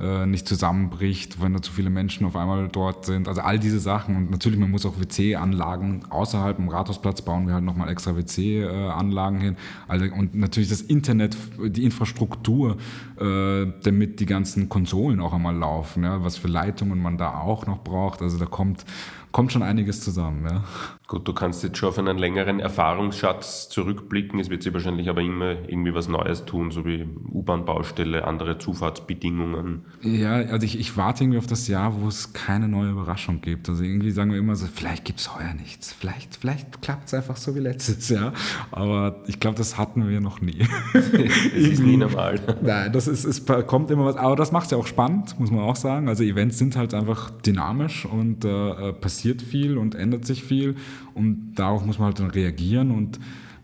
äh, 0.00 0.26
nicht 0.26 0.48
zusammenbricht, 0.48 1.42
wenn 1.42 1.52
da 1.52 1.60
zu 1.60 1.72
viele 1.72 1.90
Menschen 1.90 2.26
auf 2.26 2.34
einmal 2.34 2.68
dort 2.68 3.04
sind. 3.04 3.28
Also 3.28 3.42
all 3.42 3.58
diese 3.58 3.80
Sachen. 3.80 4.16
Und 4.16 4.30
natürlich, 4.30 4.58
man 4.58 4.70
muss 4.70 4.86
auch 4.86 4.98
WC-Anlagen 4.98 6.04
außerhalb 6.08 6.58
im 6.58 6.68
Rathausplatz 6.68 7.22
bauen 7.22 7.46
wir 7.46 7.54
halt 7.54 7.64
nochmal 7.64 7.90
extra 7.90 8.16
WC-Anlagen 8.16 9.40
hin. 9.40 9.56
Also, 9.88 10.06
und 10.06 10.34
natürlich 10.34 10.70
das 10.70 10.80
Internet, 10.80 11.36
die 11.62 11.84
Infrastruktur, 11.84 12.78
äh, 13.20 13.66
damit 13.82 14.20
die 14.20 14.26
ganzen 14.26 14.68
Konsolen 14.68 15.20
auch 15.20 15.34
einmal 15.34 15.56
laufen, 15.56 16.04
ja, 16.04 16.22
was 16.24 16.36
für 16.36 16.48
Leitungen 16.48 17.00
man 17.00 17.18
da 17.18 17.38
auch 17.38 17.66
noch 17.66 17.82
braucht. 17.82 18.22
Also 18.22 18.38
da 18.38 18.46
kommt 18.46 18.84
kommt 19.32 19.52
schon 19.52 19.62
einiges 19.62 20.00
zusammen. 20.00 20.46
Ja. 20.48 20.64
Gut, 21.06 21.26
du 21.26 21.32
kannst 21.32 21.64
jetzt 21.64 21.76
schon 21.76 21.88
auf 21.88 21.98
einen 21.98 22.18
längeren 22.18 22.60
Erfahrungsschatz 22.60 23.68
zurückblicken. 23.68 24.38
Es 24.38 24.48
wird 24.48 24.62
sich 24.62 24.72
wahrscheinlich 24.72 25.08
aber 25.08 25.22
immer 25.22 25.68
irgendwie 25.68 25.92
was 25.92 26.06
Neues 26.08 26.44
tun, 26.44 26.70
so 26.70 26.84
wie 26.84 27.04
U-Bahn-Baustelle, 27.32 28.26
andere 28.26 28.58
Zufahrtsbedingungen. 28.58 29.86
Ja, 30.02 30.34
also 30.34 30.64
ich, 30.64 30.78
ich 30.78 30.96
warte 30.96 31.24
irgendwie 31.24 31.38
auf 31.38 31.48
das 31.48 31.66
Jahr, 31.66 32.00
wo 32.00 32.06
es 32.06 32.32
keine 32.32 32.68
neue 32.68 32.90
Überraschung 32.90 33.40
gibt. 33.40 33.68
Also 33.68 33.82
irgendwie 33.82 34.12
sagen 34.12 34.30
wir 34.30 34.38
immer 34.38 34.54
so, 34.54 34.66
vielleicht 34.72 35.04
gibt 35.04 35.18
es 35.18 35.34
heuer 35.34 35.52
nichts. 35.54 35.92
Vielleicht, 35.92 36.36
vielleicht 36.36 36.80
klappt 36.80 37.08
es 37.08 37.14
einfach 37.14 37.36
so 37.36 37.56
wie 37.56 37.60
letztes 37.60 38.08
Jahr. 38.08 38.32
Aber 38.70 39.16
ich 39.26 39.40
glaube, 39.40 39.58
das 39.58 39.76
hatten 39.76 40.08
wir 40.08 40.20
noch 40.20 40.40
nie. 40.40 40.64
es 40.94 41.08
ist 41.54 41.82
nie 41.82 41.96
normal. 41.96 42.40
Nein, 42.62 42.92
das 42.92 43.08
ist, 43.08 43.24
es 43.24 43.44
kommt 43.66 43.90
immer 43.90 44.04
was. 44.04 44.16
Aber 44.16 44.36
das 44.36 44.52
macht 44.52 44.66
es 44.66 44.70
ja 44.70 44.78
auch 44.78 44.86
spannend, 44.86 45.38
muss 45.40 45.50
man 45.50 45.62
auch 45.62 45.76
sagen. 45.76 46.08
Also 46.08 46.22
Events 46.22 46.58
sind 46.58 46.76
halt 46.76 46.94
einfach 46.94 47.30
dynamisch 47.30 48.04
und 48.04 48.44
äh, 48.44 48.92
passieren 48.92 49.19
passiert 49.20 49.42
viel 49.42 49.76
und 49.76 49.94
ändert 49.94 50.24
sich 50.24 50.42
viel 50.42 50.76
und 51.12 51.52
darauf 51.54 51.84
muss 51.84 51.98
man 51.98 52.06
halt 52.06 52.20
dann 52.20 52.30
reagieren 52.30 52.90
und 52.90 53.20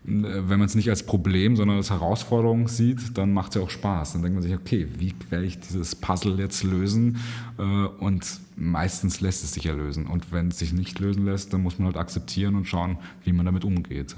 wenn 0.09 0.47
man 0.47 0.61
es 0.61 0.75
nicht 0.75 0.89
als 0.89 1.03
Problem, 1.03 1.57
sondern 1.57 1.77
als 1.77 1.89
Herausforderung 1.89 2.69
sieht, 2.69 3.17
dann 3.17 3.33
macht 3.33 3.49
es 3.49 3.55
ja 3.55 3.61
auch 3.61 3.69
Spaß. 3.69 4.13
Dann 4.13 4.21
denkt 4.21 4.35
man 4.35 4.43
sich, 4.43 4.53
okay, 4.53 4.87
wie 4.97 5.13
werde 5.29 5.45
ich 5.45 5.59
dieses 5.59 5.95
Puzzle 5.95 6.39
jetzt 6.39 6.63
lösen? 6.63 7.17
Äh, 7.57 7.61
und 7.61 8.39
meistens 8.55 9.19
lässt 9.19 9.43
es 9.43 9.53
sich 9.53 9.65
ja 9.65 9.73
lösen. 9.73 10.07
Und 10.07 10.31
wenn 10.31 10.47
es 10.47 10.59
sich 10.59 10.71
nicht 10.71 10.99
lösen 10.99 11.25
lässt, 11.25 11.51
dann 11.51 11.61
muss 11.61 11.77
man 11.77 11.87
halt 11.87 11.97
akzeptieren 11.97 12.55
und 12.55 12.63
schauen, 12.63 12.97
wie 13.25 13.33
man 13.33 13.45
damit 13.45 13.65
umgeht. 13.65 14.15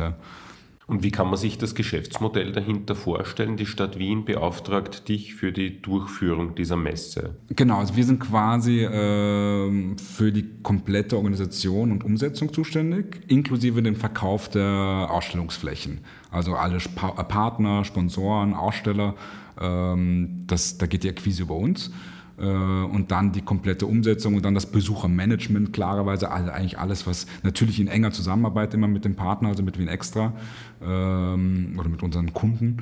Und 0.89 1.03
wie 1.03 1.11
kann 1.11 1.27
man 1.27 1.37
sich 1.37 1.59
das 1.59 1.75
Geschäftsmodell 1.75 2.51
dahinter 2.51 2.95
vorstellen? 2.95 3.57
Die 3.57 3.67
Stadt 3.67 3.99
Wien 3.99 4.25
beauftragt 4.25 5.07
dich 5.07 5.35
für 5.35 5.51
die 5.51 5.83
Durchführung 5.83 6.55
dieser 6.55 6.77
Messe. 6.77 7.35
Genau, 7.49 7.77
also 7.77 7.95
wir 7.95 8.03
sind 8.03 8.19
quasi 8.19 8.79
äh, 8.85 9.95
für 9.97 10.31
die 10.31 10.49
komplette 10.63 11.15
Organisation 11.15 11.91
und 11.91 12.03
Umsetzung 12.03 12.51
zuständig, 12.51 13.21
inklusive 13.27 13.83
dem 13.83 13.95
Verkauf 13.95 14.49
der 14.49 15.09
Ausstellungsflächen. 15.11 15.99
Also 16.31 16.55
alle 16.55 16.79
pa 16.95 17.11
Partner, 17.21 17.85
Sponsoren, 17.85 18.55
Aussteller, 18.55 19.13
ähm, 19.61 20.43
das, 20.47 20.79
da 20.79 20.87
geht 20.87 21.03
die 21.03 21.09
Akquise 21.09 21.43
über 21.43 21.55
uns. 21.55 21.91
Äh, 22.39 22.45
und 22.45 23.11
dann 23.11 23.31
die 23.31 23.41
komplette 23.41 23.85
Umsetzung 23.85 24.35
und 24.35 24.45
dann 24.45 24.55
das 24.55 24.65
Besuchermanagement, 24.65 25.73
klarerweise 25.73 26.31
also 26.31 26.51
eigentlich 26.51 26.79
alles, 26.79 27.05
was 27.05 27.27
natürlich 27.43 27.79
in 27.79 27.87
enger 27.87 28.11
Zusammenarbeit 28.11 28.73
immer 28.73 28.87
mit 28.87 29.03
dem 29.03 29.15
Partner, 29.15 29.49
also 29.49 29.61
mit 29.63 29.77
Wien 29.77 29.89
Extra 29.89 30.33
ähm, 30.81 31.75
oder 31.77 31.89
mit 31.89 32.01
unseren 32.01 32.33
Kunden. 32.33 32.77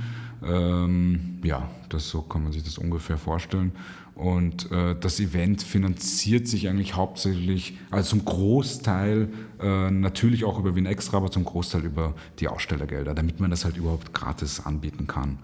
Ähm, 0.46 1.40
ja, 1.44 1.68
das 1.90 2.10
so 2.10 2.22
kann 2.22 2.44
man 2.44 2.52
sich 2.52 2.64
das 2.64 2.78
ungefähr 2.78 3.18
vorstellen. 3.18 3.72
Und 4.14 4.72
äh, 4.72 4.96
das 5.00 5.20
Event 5.20 5.62
finanziert 5.62 6.48
sich 6.48 6.70
eigentlich 6.70 6.96
hauptsächlich, 6.96 7.78
also 7.92 8.12
zum 8.12 8.26
Großteil 8.26 9.30
äh, 9.62 9.92
natürlich 9.92 10.44
auch 10.44 10.60
über 10.60 10.76
Wien 10.76 10.88
Extra, 10.88 11.18
aber 11.18 11.32
zum 11.32 11.46
Großteil 11.46 11.86
über 11.86 12.14
die 12.40 12.48
Ausstellergelder, 12.48 13.14
damit 13.14 13.40
man 13.40 13.52
das 13.52 13.66
halt 13.66 13.78
überhaupt 13.78 14.14
gratis 14.14 14.66
anbieten 14.66 15.08
kann 15.08 15.38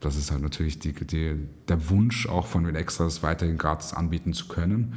das 0.00 0.16
ist 0.16 0.30
halt 0.30 0.42
natürlich 0.42 0.78
die, 0.78 0.92
die, 0.92 1.36
der 1.68 1.90
Wunsch 1.90 2.26
auch 2.26 2.46
von 2.46 2.64
den 2.64 2.74
Extras 2.74 3.22
weiterhin 3.22 3.58
gratis 3.58 3.92
anbieten 3.92 4.32
zu 4.32 4.48
können, 4.48 4.94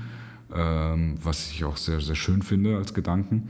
ähm, 0.53 1.15
was 1.21 1.51
ich 1.51 1.63
auch 1.65 1.77
sehr, 1.77 1.99
sehr 2.01 2.15
schön 2.15 2.41
finde 2.41 2.77
als 2.77 2.93
Gedanken. 2.93 3.49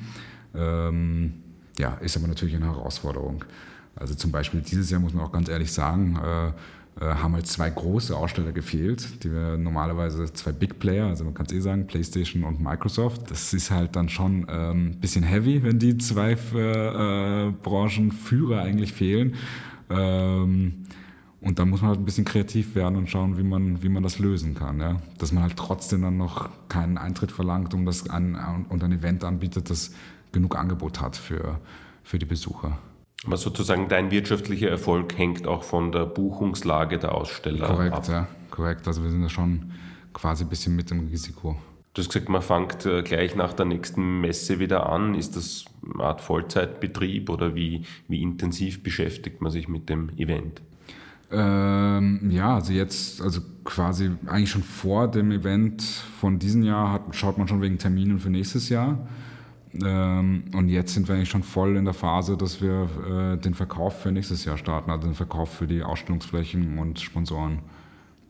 Ähm, 0.56 1.34
ja, 1.78 1.96
ist 1.96 2.18
aber 2.18 2.28
natürlich 2.28 2.56
eine 2.56 2.66
Herausforderung. 2.66 3.46
Also 3.96 4.16
zum 4.16 4.32
Beispiel 4.32 4.62
dieses 4.62 4.90
Jahr 4.90 5.00
muss 5.00 5.14
man 5.14 5.26
auch 5.26 5.32
ganz 5.32 5.50
ehrlich 5.50 5.72
sagen, 5.72 6.20
äh, 6.24 6.52
äh, 7.00 7.06
haben 7.16 7.34
halt 7.34 7.48
zwei 7.48 7.72
große 7.72 8.16
Aussteller 8.16 8.52
gefehlt, 8.52 9.24
die 9.24 9.32
wir 9.32 9.58
normalerweise 9.58 10.32
zwei 10.34 10.52
Big 10.52 10.78
Player, 10.78 11.08
also 11.08 11.24
man 11.24 11.34
kann 11.34 11.48
es 11.48 11.52
eh 11.52 11.60
sagen, 11.60 11.88
PlayStation 11.88 12.44
und 12.44 12.62
Microsoft. 12.62 13.32
Das 13.32 13.52
ist 13.54 13.72
halt 13.72 13.96
dann 13.96 14.10
schon 14.10 14.48
ein 14.48 14.72
ähm, 14.78 15.00
bisschen 15.00 15.24
heavy, 15.24 15.64
wenn 15.64 15.80
die 15.80 15.98
zwei 15.98 16.34
äh, 16.34 17.52
Branchenführer 17.64 18.62
eigentlich 18.62 18.94
fehlen. 18.94 19.34
Ähm, 19.90 20.86
und 21.44 21.60
da 21.60 21.66
muss 21.66 21.82
man 21.82 21.90
halt 21.90 22.00
ein 22.00 22.06
bisschen 22.06 22.26
kreativ 22.26 22.74
werden 22.76 22.98
und 22.98 23.10
schauen, 23.10 23.38
wie 23.38 23.44
man, 23.44 23.84
wie 23.84 23.90
man 23.90 24.02
das 24.02 24.18
lösen 24.18 24.56
kann. 24.56 24.80
Ja? 24.80 25.02
Dass 25.18 25.32
man 25.34 25.44
halt 25.44 25.58
trotzdem 25.58 26.02
dann 26.02 26.18
noch 26.18 26.50
keinen 26.70 26.98
Eintritt 26.98 27.32
verlangt 27.32 27.74
um 27.74 27.86
das 27.86 28.10
ein, 28.10 28.66
und 28.70 28.84
ein 28.84 28.92
Event 28.94 29.24
anbietet, 29.24 29.70
das 29.70 29.94
genug 30.32 30.56
Angebot 30.56 31.02
hat 31.02 31.18
für, 31.18 31.60
für 32.04 32.18
die 32.18 32.26
Besucher. 32.26 32.78
Aber 33.26 33.38
sozusagen 33.38 33.88
dein 33.90 34.10
wirtschaftlicher 34.12 34.70
Erfolg 34.70 35.18
hängt 35.18 35.46
auch 35.48 35.64
von 35.64 35.92
der 35.92 36.06
Buchungslage 36.06 36.98
der 36.98 37.14
Aussteller 37.14 37.68
korrekt, 37.68 37.94
ab. 37.94 38.08
Ja, 38.08 38.28
korrekt. 38.50 38.88
Also 38.88 39.04
wir 39.04 39.12
sind 39.12 39.22
da 39.22 39.30
schon 39.30 39.72
quasi 40.14 40.44
ein 40.46 40.50
bisschen 40.50 40.76
mit 40.76 40.92
dem 40.92 41.08
Risiko. 41.08 41.58
Du 41.94 42.02
hast 42.02 42.10
gesagt, 42.10 42.30
man 42.30 42.42
fängt 42.42 42.86
äh, 42.86 43.04
gleich 43.04 43.36
nach 43.36 43.54
der 43.54 43.66
nächsten 43.66 44.22
Messe 44.22 44.60
wieder 44.60 44.90
an. 44.90 45.14
Ist 45.14 45.36
das 45.36 45.66
eine 45.94 46.04
Art 46.04 46.22
Vollzeitbetrieb 46.22 47.30
oder 47.30 47.54
wie, 47.54 47.86
wie 48.08 48.22
intensiv 48.22 48.82
beschäftigt 48.82 49.42
man 49.42 49.52
sich 49.52 49.68
mit 49.68 49.90
dem 49.90 50.10
Event? 50.18 50.62
Ähm, 51.34 52.30
ja, 52.30 52.56
also 52.56 52.74
jetzt, 52.74 53.22
also 53.22 53.42
quasi 53.64 54.12
eigentlich 54.28 54.52
schon 54.52 54.62
vor 54.62 55.10
dem 55.10 55.32
Event 55.32 55.82
von 55.82 56.38
diesem 56.38 56.62
Jahr 56.62 56.92
hat, 56.92 57.16
schaut 57.16 57.38
man 57.38 57.48
schon 57.48 57.62
wegen 57.62 57.80
Terminen 57.80 58.20
für 58.20 58.30
nächstes 58.30 58.70
Jahr. 58.70 59.08
Ähm, 59.84 60.44
und 60.54 60.70
jetzt 60.70 60.94
sind 60.94 61.08
wir 61.08 61.16
eigentlich 61.16 61.30
schon 61.30 61.42
voll 61.42 61.76
in 61.76 61.86
der 61.86 61.96
Phase, 61.96 62.38
dass 62.38 62.62
wir 62.62 62.88
äh, 63.08 63.38
den 63.38 63.56
Verkauf 63.56 64.02
für 64.02 64.12
nächstes 64.12 64.46
Jahr 64.46 64.58
starten, 64.58 64.92
also 64.92 65.08
den 65.08 65.16
Verkauf 65.16 65.52
für 65.52 65.66
die 65.66 65.82
Ausstellungsflächen 65.82 66.78
und 66.78 67.00
Sponsoren. 67.00 67.60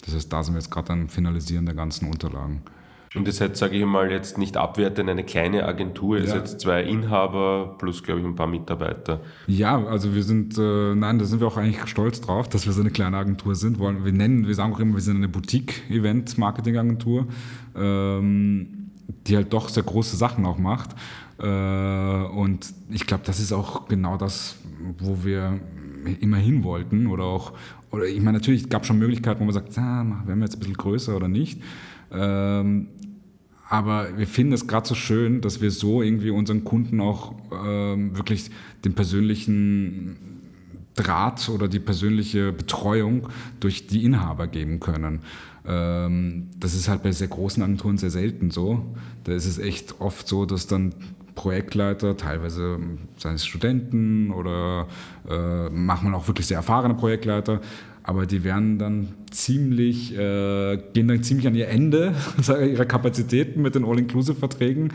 Das 0.05 0.15
heißt, 0.15 0.31
da 0.31 0.41
sind 0.41 0.53
wir 0.53 0.59
jetzt 0.59 0.71
gerade 0.71 0.93
am 0.93 1.09
Finalisieren 1.09 1.65
der 1.65 1.75
ganzen 1.75 2.09
Unterlagen. 2.09 2.61
Und 3.15 3.27
ihr 3.27 3.33
seid, 3.33 3.57
sage 3.57 3.77
ich 3.77 3.85
mal, 3.85 4.11
jetzt 4.11 4.39
nicht 4.39 4.57
abwertend 4.57 5.07
eine 5.09 5.23
kleine 5.23 5.65
Agentur. 5.65 6.17
Ihr 6.17 6.23
ja. 6.23 6.31
seid 6.31 6.59
zwei 6.59 6.83
Inhaber 6.83 7.75
plus, 7.77 8.01
glaube 8.01 8.21
ich, 8.21 8.25
ein 8.25 8.35
paar 8.35 8.47
Mitarbeiter. 8.47 9.21
Ja, 9.45 9.85
also 9.85 10.15
wir 10.15 10.23
sind, 10.23 10.57
äh, 10.57 10.95
nein, 10.95 11.19
da 11.19 11.25
sind 11.25 11.39
wir 11.39 11.47
auch 11.47 11.57
eigentlich 11.57 11.85
stolz 11.87 12.21
drauf, 12.21 12.49
dass 12.49 12.65
wir 12.65 12.73
so 12.73 12.81
eine 12.81 12.89
kleine 12.89 13.17
Agentur 13.17 13.53
sind. 13.53 13.79
Wir 13.79 14.11
nennen, 14.11 14.47
wir 14.47 14.55
sagen 14.55 14.73
auch 14.73 14.79
immer, 14.79 14.95
wir 14.95 15.01
sind 15.01 15.17
eine 15.17 15.27
Boutique-Event-Marketing-Agentur, 15.27 17.27
ähm, 17.75 18.89
die 19.27 19.35
halt 19.35 19.53
doch 19.53 19.69
sehr 19.69 19.83
große 19.83 20.17
Sachen 20.17 20.47
auch 20.47 20.57
macht. 20.57 20.89
Äh, 21.37 21.45
und 21.45 22.73
ich 22.89 23.05
glaube, 23.05 23.23
das 23.25 23.39
ist 23.39 23.53
auch 23.53 23.87
genau 23.87 24.17
das, 24.17 24.55
wo 24.97 25.23
wir 25.23 25.59
immer 26.19 26.37
hin 26.37 26.63
wollten 26.63 27.07
oder 27.07 27.25
auch, 27.25 27.53
oder 27.91 28.05
ich 28.05 28.21
meine, 28.21 28.39
natürlich 28.39 28.69
gab 28.69 28.81
es 28.81 28.87
schon 28.87 28.97
Möglichkeiten, 28.97 29.39
wo 29.39 29.45
man 29.45 29.53
sagt, 29.53 29.77
ah, 29.77 30.03
werden 30.25 30.39
wir 30.39 30.45
jetzt 30.45 30.55
ein 30.55 30.59
bisschen 30.59 30.77
größer 30.77 31.15
oder 31.15 31.27
nicht. 31.27 31.61
Ähm, 32.13 32.87
aber 33.69 34.17
wir 34.17 34.27
finden 34.27 34.53
es 34.53 34.67
gerade 34.67 34.87
so 34.87 34.95
schön, 34.95 35.41
dass 35.41 35.61
wir 35.61 35.71
so 35.71 36.01
irgendwie 36.01 36.29
unseren 36.29 36.63
Kunden 36.63 37.01
auch 37.01 37.33
ähm, 37.65 38.15
wirklich 38.15 38.51
den 38.85 38.93
persönlichen 38.93 40.17
Draht 40.95 41.49
oder 41.49 41.67
die 41.67 41.79
persönliche 41.79 42.51
Betreuung 42.51 43.29
durch 43.59 43.87
die 43.87 44.05
Inhaber 44.05 44.47
geben 44.47 44.79
können. 44.79 45.21
Ähm, 45.65 46.49
das 46.59 46.75
ist 46.75 46.87
halt 46.87 47.03
bei 47.03 47.11
sehr 47.11 47.29
großen 47.29 47.63
Agenturen 47.63 47.97
sehr 47.97 48.11
selten 48.11 48.51
so. 48.51 48.95
Da 49.23 49.31
ist 49.33 49.45
es 49.45 49.57
echt 49.57 49.99
oft 49.99 50.27
so, 50.27 50.45
dass 50.45 50.67
dann 50.67 50.93
Projektleiter, 51.35 52.15
teilweise 52.15 52.79
seien 53.17 53.35
es 53.35 53.45
Studenten 53.45 54.31
oder 54.31 54.87
äh, 55.27 55.69
manchmal 55.69 56.13
auch 56.13 56.27
wirklich 56.27 56.47
sehr 56.47 56.57
erfahrene 56.57 56.93
Projektleiter, 56.93 57.59
aber 58.03 58.25
die 58.25 58.43
werden 58.43 58.77
dann 58.77 59.07
ziemlich, 59.31 60.13
äh, 60.13 60.77
gehen 60.93 61.07
dann 61.07 61.23
ziemlich 61.23 61.47
an 61.47 61.55
ihr 61.55 61.69
Ende 61.69 62.13
ihrer 62.47 62.85
Kapazitäten 62.85 63.61
mit 63.61 63.75
den 63.75 63.85
All-Inclusive-Verträgen. 63.85 64.91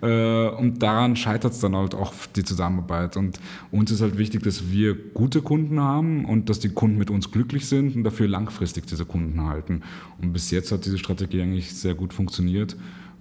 Äh, 0.00 0.48
und 0.48 0.80
daran 0.80 1.16
scheitert 1.16 1.52
es 1.52 1.60
dann 1.60 1.74
halt 1.74 1.94
auch 1.96 2.12
die 2.36 2.44
Zusammenarbeit. 2.44 3.16
Und 3.16 3.40
uns 3.72 3.90
ist 3.90 4.00
halt 4.00 4.16
wichtig, 4.16 4.44
dass 4.44 4.70
wir 4.70 4.94
gute 4.94 5.42
Kunden 5.42 5.80
haben 5.80 6.24
und 6.24 6.48
dass 6.48 6.60
die 6.60 6.68
Kunden 6.68 6.98
mit 6.98 7.10
uns 7.10 7.32
glücklich 7.32 7.66
sind 7.66 7.96
und 7.96 8.04
dafür 8.04 8.28
langfristig 8.28 8.86
diese 8.86 9.06
Kunden 9.06 9.42
halten. 9.42 9.82
Und 10.20 10.32
bis 10.32 10.52
jetzt 10.52 10.70
hat 10.70 10.84
diese 10.84 10.98
Strategie 10.98 11.42
eigentlich 11.42 11.74
sehr 11.74 11.94
gut 11.94 12.14
funktioniert, 12.14 12.76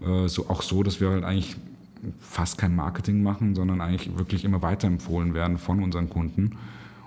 äh, 0.06 0.28
so, 0.28 0.50
auch 0.50 0.62
so, 0.62 0.84
dass 0.84 1.02
wir 1.02 1.10
halt 1.10 1.24
eigentlich 1.24 1.56
fast 2.20 2.60
kein 2.60 2.76
Marketing 2.76 3.24
machen, 3.24 3.56
sondern 3.56 3.82
eigentlich 3.82 4.18
wirklich 4.18 4.46
immer 4.46 4.62
weiterempfohlen 4.62 5.34
werden 5.34 5.58
von 5.58 5.82
unseren 5.84 6.10
Kunden. 6.10 6.58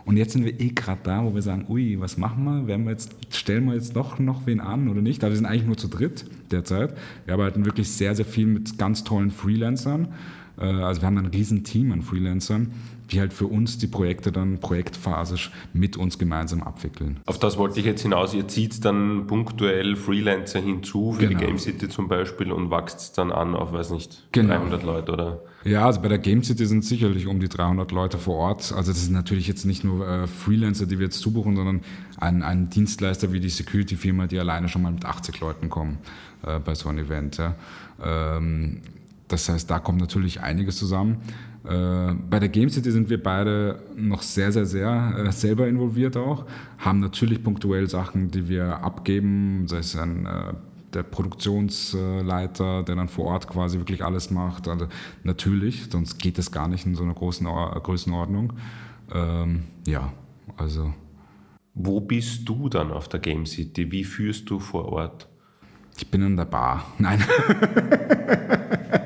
Und 0.05 0.17
jetzt 0.19 0.33
sind 0.33 0.45
wir 0.45 0.61
eh 0.61 0.69
gerade 0.69 1.01
da, 1.03 1.25
wo 1.25 1.35
wir 1.35 1.43
sagen, 1.43 1.67
ui, 1.69 1.99
was 1.99 2.19
machen 2.19 2.45
wir? 2.45 2.67
Werden 2.67 2.85
wir 2.85 2.93
jetzt, 2.93 3.17
stellen 3.31 3.67
wir 3.67 3.75
jetzt 3.75 3.97
doch 3.97 4.19
noch 4.19 4.47
wen 4.47 4.61
an 4.61 4.89
oder 4.89 5.01
nicht? 5.01 5.25
Aber 5.25 5.33
wir 5.33 5.37
sind 5.37 5.47
eigentlich 5.47 5.67
nur 5.67 5.79
zu 5.79 5.89
dritt 5.89 6.27
derzeit. 6.51 6.95
Wir 7.25 7.35
arbeiten 7.35 7.65
wirklich 7.65 7.91
sehr, 7.91 8.15
sehr 8.15 8.27
viel 8.27 8.47
mit 8.47 8.77
ganz 8.77 9.05
tollen 9.05 9.31
Freelancern. 9.31 10.09
Äh, 10.59 10.65
also 10.65 11.03
wir 11.03 11.07
haben 11.07 11.19
ein 11.19 11.27
riesen 11.27 11.65
Team 11.65 11.93
an 11.93 12.03
Freelancern, 12.03 12.73
die 13.11 13.21
halt 13.21 13.33
für 13.33 13.47
uns 13.47 13.79
die 13.79 13.87
Projekte 13.87 14.33
dann 14.33 14.59
projektphasisch 14.59 15.51
mit 15.73 15.97
uns 15.97 16.19
gemeinsam 16.19 16.63
abwickeln. 16.63 17.21
Auf 17.27 17.39
das 17.39 17.59
wollte 17.59 17.81
ich 17.81 17.87
jetzt 17.87 18.03
hinaus. 18.03 18.35
Ihr 18.35 18.49
zieht 18.49 18.85
dann 18.85 19.27
punktuell 19.27 19.97
Freelancer 19.97 20.61
hinzu 20.61 21.13
für 21.13 21.27
genau. 21.27 21.39
die 21.39 21.47
Game 21.47 21.59
City 21.59 21.89
zum 21.89 22.09
Beispiel 22.09 22.51
und 22.51 22.71
wächst 22.71 23.19
dann 23.19 23.31
an 23.31 23.55
auf, 23.55 23.73
weiß 23.73 23.91
nicht, 23.91 24.27
genau. 24.33 24.55
300 24.55 24.83
Leute 24.83 25.13
oder? 25.13 25.41
Ja, 25.65 25.87
also 25.87 26.01
bei 26.01 26.09
der 26.09 26.19
Game 26.19 26.43
City 26.43 26.67
sind 26.67 26.85
sicherlich 26.85 27.27
um 27.27 27.41
die 27.41 27.49
300 27.49 27.91
Leute 27.91 28.19
vor 28.19 28.37
Ort. 28.37 28.73
Also 28.73 28.93
das 28.93 29.05
sind 29.05 29.15
natürlich 29.15 29.49
jetzt 29.49 29.65
nicht 29.65 29.85
nur 29.85 30.07
äh, 30.07 30.27
Freelancer, 30.27 30.87
die 30.87 30.99
wir 30.99 31.07
jetzt 31.07 31.21
zubuchen, 31.21 31.57
sondern 31.57 31.81
ein, 32.19 32.43
ein 32.43 32.71
Dienstleister 32.71 33.33
wie 33.33 33.41
die 33.41 33.49
Security-Firma, 33.49 34.27
die 34.27 34.39
alleine 34.39 34.69
schon 34.69 34.83
mal 34.83 34.93
mit 34.93 35.05
80 35.05 35.41
Leuten 35.41 35.69
kommen 35.69 35.99
äh, 36.47 36.59
bei 36.59 36.75
so 36.75 36.89
einem 36.89 37.05
Event. 37.05 37.39
Ja. 37.39 37.55
Ähm, 38.03 38.83
das 39.29 39.49
heißt, 39.49 39.71
da 39.71 39.79
kommt 39.79 40.01
natürlich 40.01 40.41
einiges 40.41 40.77
zusammen. 40.77 41.23
Äh, 41.65 42.15
bei 42.29 42.39
der 42.41 42.51
Game 42.51 42.69
City 42.69 42.91
sind 42.91 43.09
wir 43.09 43.23
beide 43.23 43.83
noch 43.97 44.23
sehr, 44.23 44.53
sehr, 44.53 44.67
sehr 44.67 45.15
äh, 45.17 45.33
selber 45.33 45.67
involviert 45.67 46.17
auch, 46.17 46.45
haben 46.79 47.01
natürlich 47.01 47.43
punktuell 47.43 47.89
Sachen, 47.89 48.31
die 48.31 48.49
wir 48.49 48.83
abgeben, 48.83 49.67
sei 49.67 49.79
es 49.79 49.97
ein 49.97 50.27
äh, 50.27 50.55
der 50.93 51.03
Produktionsleiter, 51.03 52.85
der 52.85 52.95
dann 52.95 53.09
vor 53.09 53.27
Ort 53.27 53.49
quasi 53.49 53.79
wirklich 53.79 54.05
alles 54.05 54.31
macht. 54.31 54.69
Also 54.69 54.87
natürlich, 55.25 55.87
sonst 55.91 56.19
geht 56.19 56.39
es 56.39 56.53
gar 56.53 56.69
nicht 56.69 56.87
in 56.87 56.95
so 56.95 57.03
einer 57.03 57.15
großen 57.15 57.47
Größenordnung. 57.47 58.53
Ähm, 59.13 59.65
ja, 59.87 60.13
also. 60.57 60.95
Wo 61.75 62.01
bist 62.01 62.49
du 62.49 62.69
dann 62.69 62.93
auf 62.93 63.09
der 63.09 63.19
Game 63.19 63.47
City? 63.47 63.91
Wie 63.91 64.05
führst 64.05 64.49
du 64.49 64.61
vor 64.61 64.85
Ort? 64.85 65.29
Ich 65.97 66.09
bin 66.09 66.23
in 66.23 66.37
der 66.37 66.45
Bar. 66.45 66.85
Nein. 66.99 67.25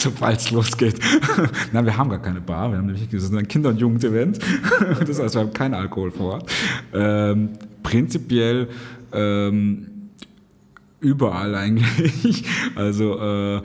sobald 0.00 0.40
es 0.40 0.50
losgeht. 0.50 0.98
Nein, 1.72 1.84
wir 1.84 1.96
haben 1.96 2.10
gar 2.10 2.20
keine 2.20 2.40
Bar, 2.40 2.70
wir 2.70 2.78
haben 2.78 2.86
nämlich, 2.86 3.12
ist 3.12 3.32
ein 3.32 3.48
Kinder- 3.48 3.70
und 3.70 3.80
Jugendevent, 3.80 4.38
das 5.06 5.20
heißt, 5.20 5.34
wir 5.34 5.42
haben 5.42 5.52
keinen 5.52 5.74
Alkohol 5.74 6.10
vor 6.10 6.34
Ort. 6.34 6.50
Ähm, 6.92 7.50
prinzipiell 7.82 8.68
ähm, 9.12 9.86
überall 11.00 11.54
eigentlich. 11.54 12.44
Also 12.76 13.18
äh, 13.20 13.62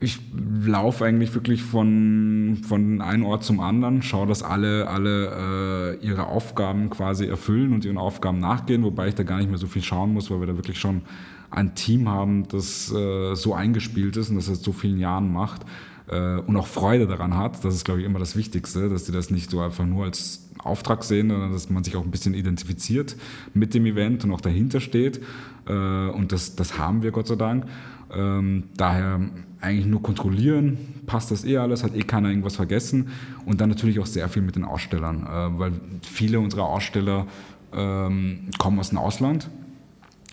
ich 0.00 0.18
laufe 0.64 1.04
eigentlich 1.04 1.34
wirklich 1.34 1.62
von, 1.62 2.58
von 2.66 3.00
einem 3.00 3.24
Ort 3.24 3.44
zum 3.44 3.60
anderen, 3.60 4.02
schaue, 4.02 4.26
dass 4.26 4.42
alle, 4.42 4.88
alle 4.88 5.98
äh, 6.00 6.06
ihre 6.06 6.26
Aufgaben 6.26 6.90
quasi 6.90 7.26
erfüllen 7.26 7.72
und 7.72 7.84
ihren 7.84 7.98
Aufgaben 7.98 8.38
nachgehen, 8.38 8.82
wobei 8.82 9.08
ich 9.08 9.14
da 9.14 9.22
gar 9.22 9.38
nicht 9.38 9.48
mehr 9.48 9.58
so 9.58 9.66
viel 9.66 9.82
schauen 9.82 10.12
muss, 10.12 10.30
weil 10.30 10.40
wir 10.40 10.46
da 10.46 10.56
wirklich 10.56 10.78
schon 10.78 11.02
ein 11.54 11.74
Team 11.74 12.08
haben, 12.08 12.48
das 12.48 12.92
äh, 12.92 13.34
so 13.34 13.54
eingespielt 13.54 14.16
ist 14.16 14.30
und 14.30 14.36
das 14.36 14.46
seit 14.46 14.56
so 14.56 14.72
vielen 14.72 14.98
Jahren 14.98 15.32
macht 15.32 15.62
äh, 16.08 16.38
und 16.38 16.56
auch 16.56 16.66
Freude 16.66 17.06
daran 17.06 17.36
hat. 17.36 17.64
Das 17.64 17.74
ist, 17.74 17.84
glaube 17.84 18.00
ich, 18.00 18.06
immer 18.06 18.18
das 18.18 18.36
Wichtigste, 18.36 18.88
dass 18.88 19.04
die 19.04 19.12
das 19.12 19.30
nicht 19.30 19.50
so 19.50 19.60
einfach 19.60 19.86
nur 19.86 20.04
als 20.04 20.48
Auftrag 20.62 21.04
sehen, 21.04 21.30
sondern 21.30 21.52
dass 21.52 21.70
man 21.70 21.84
sich 21.84 21.96
auch 21.96 22.04
ein 22.04 22.10
bisschen 22.10 22.34
identifiziert 22.34 23.16
mit 23.52 23.74
dem 23.74 23.86
Event 23.86 24.24
und 24.24 24.32
auch 24.32 24.40
dahinter 24.40 24.80
steht. 24.80 25.20
Äh, 25.66 25.72
und 25.72 26.32
das, 26.32 26.56
das 26.56 26.78
haben 26.78 27.02
wir, 27.02 27.10
Gott 27.10 27.28
sei 27.28 27.36
Dank. 27.36 27.66
Ähm, 28.12 28.64
daher 28.76 29.20
eigentlich 29.60 29.86
nur 29.86 30.02
kontrollieren, 30.02 30.78
passt 31.06 31.30
das 31.30 31.44
eh 31.44 31.56
alles, 31.56 31.82
hat 31.82 31.96
eh 31.96 32.02
keiner 32.02 32.28
irgendwas 32.28 32.56
vergessen 32.56 33.08
und 33.46 33.60
dann 33.60 33.70
natürlich 33.70 33.98
auch 33.98 34.06
sehr 34.06 34.28
viel 34.28 34.42
mit 34.42 34.56
den 34.56 34.64
Ausstellern, 34.64 35.22
äh, 35.22 35.58
weil 35.58 35.72
viele 36.02 36.38
unserer 36.38 36.64
Aussteller 36.64 37.26
ähm, 37.72 38.50
kommen 38.58 38.78
aus 38.78 38.90
dem 38.90 38.98
Ausland. 38.98 39.48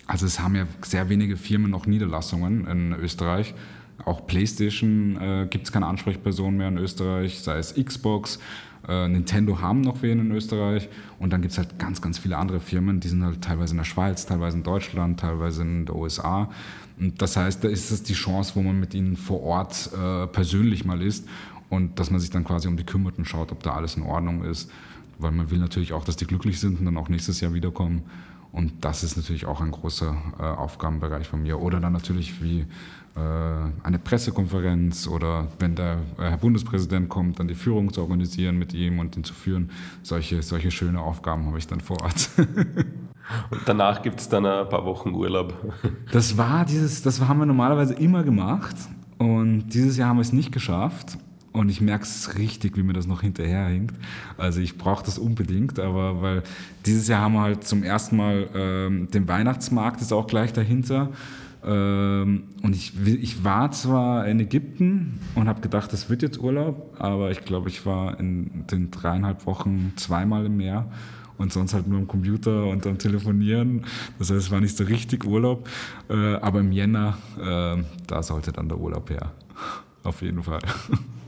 Also 0.06 0.26
es 0.26 0.40
haben 0.40 0.56
ja 0.56 0.66
sehr 0.82 1.08
wenige 1.08 1.36
Firmen 1.36 1.70
noch 1.70 1.86
Niederlassungen 1.86 2.66
in 2.66 2.92
Österreich. 2.92 3.54
Auch 4.04 4.26
PlayStation 4.26 5.16
äh, 5.20 5.46
gibt 5.48 5.66
es 5.66 5.72
keine 5.72 5.86
Ansprechperson 5.86 6.56
mehr 6.56 6.68
in 6.68 6.78
Österreich, 6.78 7.38
sei 7.38 7.58
es 7.58 7.74
Xbox, 7.74 8.40
äh, 8.88 9.08
Nintendo 9.08 9.60
haben 9.60 9.80
noch 9.80 10.02
wen 10.02 10.18
in 10.18 10.32
Österreich 10.32 10.88
und 11.18 11.32
dann 11.32 11.40
gibt 11.40 11.52
es 11.52 11.58
halt 11.58 11.78
ganz, 11.78 12.02
ganz 12.02 12.18
viele 12.18 12.36
andere 12.36 12.58
Firmen, 12.60 12.98
die 12.98 13.08
sind 13.08 13.22
halt 13.22 13.40
teilweise 13.40 13.74
in 13.74 13.78
der 13.78 13.84
Schweiz, 13.84 14.26
teilweise 14.26 14.56
in 14.56 14.64
Deutschland, 14.64 15.20
teilweise 15.20 15.62
in 15.62 15.86
den 15.86 15.94
USA. 15.94 16.50
Und 16.98 17.22
das 17.22 17.36
heißt, 17.36 17.62
da 17.62 17.68
ist 17.68 17.90
es 17.90 18.02
die 18.02 18.14
Chance, 18.14 18.52
wo 18.54 18.62
man 18.62 18.78
mit 18.80 18.94
ihnen 18.94 19.16
vor 19.16 19.42
Ort 19.42 19.90
äh, 19.92 20.26
persönlich 20.26 20.84
mal 20.84 21.00
ist 21.00 21.28
und 21.68 21.98
dass 22.00 22.10
man 22.10 22.20
sich 22.20 22.30
dann 22.30 22.44
quasi 22.44 22.68
um 22.68 22.76
die 22.76 22.84
kümmert 22.84 23.18
und 23.18 23.24
schaut, 23.24 23.52
ob 23.52 23.62
da 23.62 23.74
alles 23.74 23.96
in 23.96 24.02
Ordnung 24.02 24.44
ist. 24.44 24.70
Weil 25.18 25.30
man 25.30 25.50
will 25.50 25.58
natürlich 25.58 25.92
auch, 25.92 26.04
dass 26.04 26.16
die 26.16 26.26
glücklich 26.26 26.58
sind 26.58 26.80
und 26.80 26.86
dann 26.86 26.96
auch 26.96 27.08
nächstes 27.08 27.40
Jahr 27.40 27.54
wiederkommen. 27.54 28.02
Und 28.52 28.84
das 28.84 29.02
ist 29.02 29.16
natürlich 29.16 29.46
auch 29.46 29.60
ein 29.60 29.70
großer 29.70 30.14
äh, 30.38 30.42
Aufgabenbereich 30.42 31.26
von 31.26 31.42
mir. 31.42 31.60
Oder 31.60 31.80
dann 31.80 31.94
natürlich 31.94 32.42
wie 32.42 32.66
äh, 33.14 33.20
eine 33.82 33.98
Pressekonferenz 33.98 35.06
oder 35.06 35.48
wenn 35.58 35.74
der 35.74 35.98
äh, 36.18 36.30
Herr 36.30 36.36
Bundespräsident 36.36 37.08
kommt, 37.08 37.40
dann 37.40 37.48
die 37.48 37.54
Führung 37.54 37.92
zu 37.92 38.02
organisieren 38.02 38.58
mit 38.58 38.74
ihm 38.74 38.98
und 38.98 39.16
ihn 39.16 39.24
zu 39.24 39.34
führen. 39.34 39.70
Solche, 40.02 40.42
solche 40.42 40.70
schöne 40.70 41.00
Aufgaben 41.00 41.46
habe 41.46 41.58
ich 41.58 41.66
dann 41.66 41.80
vor 41.80 42.00
Ort. 42.02 42.30
Und 43.50 43.60
danach 43.66 44.02
gibt 44.02 44.20
es 44.20 44.28
dann 44.28 44.44
ein 44.44 44.68
paar 44.68 44.84
Wochen 44.84 45.14
Urlaub. 45.14 45.54
Das 46.12 46.36
war 46.36 46.64
dieses, 46.64 47.02
das 47.02 47.20
haben 47.20 47.38
wir 47.38 47.46
normalerweise 47.46 47.94
immer 47.94 48.24
gemacht 48.24 48.76
und 49.16 49.68
dieses 49.68 49.96
Jahr 49.96 50.08
haben 50.08 50.16
wir 50.16 50.22
es 50.22 50.32
nicht 50.32 50.52
geschafft. 50.52 51.16
Und 51.52 51.68
ich 51.68 51.80
merke 51.80 52.04
es 52.04 52.38
richtig, 52.38 52.76
wie 52.76 52.82
mir 52.82 52.94
das 52.94 53.06
noch 53.06 53.20
hinterherhinkt. 53.20 53.94
Also 54.38 54.60
ich 54.60 54.78
brauche 54.78 55.04
das 55.04 55.18
unbedingt, 55.18 55.78
aber 55.78 56.22
weil 56.22 56.42
dieses 56.86 57.08
Jahr 57.08 57.20
haben 57.20 57.34
wir 57.34 57.42
halt 57.42 57.64
zum 57.64 57.82
ersten 57.82 58.16
Mal 58.16 58.48
ähm, 58.54 59.10
den 59.10 59.28
Weihnachtsmarkt 59.28 60.00
ist 60.00 60.12
auch 60.12 60.26
gleich 60.26 60.52
dahinter. 60.52 61.10
Ähm, 61.64 62.44
und 62.62 62.74
ich, 62.74 62.92
ich 63.06 63.44
war 63.44 63.70
zwar 63.70 64.26
in 64.26 64.40
Ägypten 64.40 65.20
und 65.34 65.46
habe 65.46 65.60
gedacht, 65.60 65.92
das 65.92 66.08
wird 66.08 66.22
jetzt 66.22 66.40
Urlaub, 66.40 66.96
aber 66.98 67.30
ich 67.30 67.44
glaube, 67.44 67.68
ich 67.68 67.84
war 67.86 68.18
in 68.18 68.66
den 68.70 68.90
dreieinhalb 68.90 69.46
Wochen 69.46 69.92
zweimal 69.96 70.46
im 70.46 70.56
Meer 70.56 70.90
und 71.38 71.52
sonst 71.52 71.74
halt 71.74 71.86
nur 71.86 71.98
am 71.98 72.08
Computer 72.08 72.66
und 72.66 72.86
am 72.86 72.98
Telefonieren. 72.98 73.84
Das 74.18 74.30
heißt, 74.30 74.46
es 74.46 74.50
war 74.50 74.60
nicht 74.60 74.76
so 74.76 74.84
richtig 74.84 75.24
Urlaub. 75.24 75.68
Äh, 76.08 76.34
aber 76.36 76.60
im 76.60 76.72
Jänner, 76.72 77.18
äh, 77.38 77.82
da 78.06 78.22
sollte 78.22 78.52
dann 78.52 78.68
der 78.68 78.78
Urlaub 78.78 79.10
her. 79.10 79.32
Auf 80.02 80.22
jeden 80.22 80.42
Fall. 80.42 80.62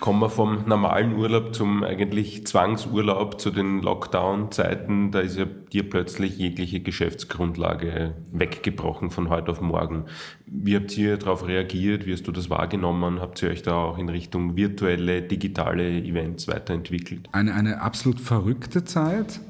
Kommen 0.00 0.20
wir 0.20 0.30
vom 0.30 0.64
normalen 0.66 1.14
Urlaub 1.14 1.54
zum 1.54 1.84
eigentlich 1.84 2.46
Zwangsurlaub 2.46 3.38
zu 3.38 3.50
den 3.50 3.82
Lockdown-Zeiten. 3.82 5.10
Da 5.10 5.20
ist 5.20 5.36
ja 5.36 5.44
dir 5.44 5.88
plötzlich 5.88 6.38
jegliche 6.38 6.80
Geschäftsgrundlage 6.80 8.14
weggebrochen 8.32 9.10
von 9.10 9.28
heute 9.28 9.50
auf 9.50 9.60
morgen. 9.60 10.06
Wie 10.46 10.74
habt 10.74 10.96
ihr 10.96 11.18
darauf 11.18 11.46
reagiert? 11.46 12.06
Wie 12.06 12.14
hast 12.14 12.26
du 12.26 12.32
das 12.32 12.48
wahrgenommen? 12.48 13.20
Habt 13.20 13.42
ihr 13.42 13.50
euch 13.50 13.60
da 13.62 13.74
auch 13.74 13.98
in 13.98 14.08
Richtung 14.08 14.56
virtuelle, 14.56 15.20
digitale 15.20 16.02
Events 16.02 16.48
weiterentwickelt? 16.48 17.28
Eine, 17.32 17.54
eine 17.54 17.82
absolut 17.82 18.20
verrückte 18.20 18.84
Zeit 18.84 19.40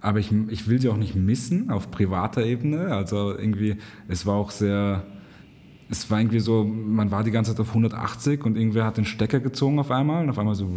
aber 0.00 0.18
ich, 0.18 0.32
ich 0.48 0.66
will 0.66 0.80
sie 0.80 0.88
auch 0.88 0.96
nicht 0.96 1.14
missen 1.14 1.70
auf 1.70 1.90
privater 1.90 2.44
Ebene. 2.44 2.94
Also 2.94 3.36
irgendwie, 3.36 3.76
es 4.08 4.24
war 4.24 4.36
auch 4.36 4.50
sehr, 4.50 5.04
es 5.90 6.08
war 6.08 6.20
irgendwie 6.20 6.38
so, 6.38 6.64
man 6.64 7.10
war 7.10 7.24
die 7.24 7.32
ganze 7.32 7.50
Zeit 7.50 7.60
auf 7.60 7.68
180 7.70 8.44
und 8.44 8.56
irgendwer 8.56 8.84
hat 8.84 8.96
den 8.96 9.04
Stecker 9.04 9.40
gezogen 9.40 9.80
auf 9.80 9.90
einmal 9.90 10.22
und 10.22 10.30
auf 10.30 10.38
einmal 10.38 10.54
so 10.54 10.68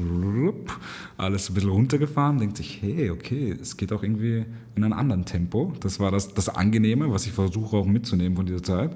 alles 1.17 1.49
ein 1.49 1.53
bisschen 1.53 1.69
runtergefahren, 1.69 2.39
denkt 2.39 2.57
sich, 2.57 2.81
hey, 2.81 3.11
okay, 3.11 3.55
es 3.61 3.77
geht 3.77 3.93
auch 3.93 4.01
irgendwie 4.01 4.45
in 4.75 4.83
einem 4.83 4.93
anderen 4.93 5.25
Tempo. 5.25 5.73
Das 5.81 5.99
war 5.99 6.09
das, 6.09 6.33
das 6.33 6.49
Angenehme, 6.49 7.11
was 7.11 7.27
ich 7.27 7.31
versuche 7.31 7.77
auch 7.77 7.85
mitzunehmen 7.85 8.35
von 8.35 8.47
dieser 8.47 8.63
Zeit. 8.63 8.95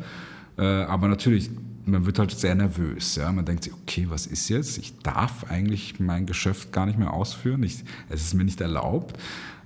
Äh, 0.58 0.64
aber 0.64 1.08
natürlich, 1.08 1.52
man 1.86 2.08
wird 2.08 2.18
halt 2.18 2.32
sehr 2.32 2.56
nervös. 2.56 3.16
Ja? 3.16 3.32
Man 3.32 3.46
denkt 3.46 3.66
sich, 3.66 3.74
okay, 3.74 4.08
was 4.10 4.26
ist 4.26 4.50
jetzt? 4.50 4.80
Ich 4.80 4.98
darf 5.00 5.46
eigentlich 5.50 6.00
mein 6.00 6.26
Geschäft 6.26 6.72
gar 6.72 6.88
nicht 6.88 6.98
mehr 6.98 7.14
ausführen. 7.14 7.62
Ich, 7.62 7.84
es 8.10 8.24
ist 8.24 8.34
mir 8.34 8.44
nicht 8.44 8.60
erlaubt. 8.60 9.16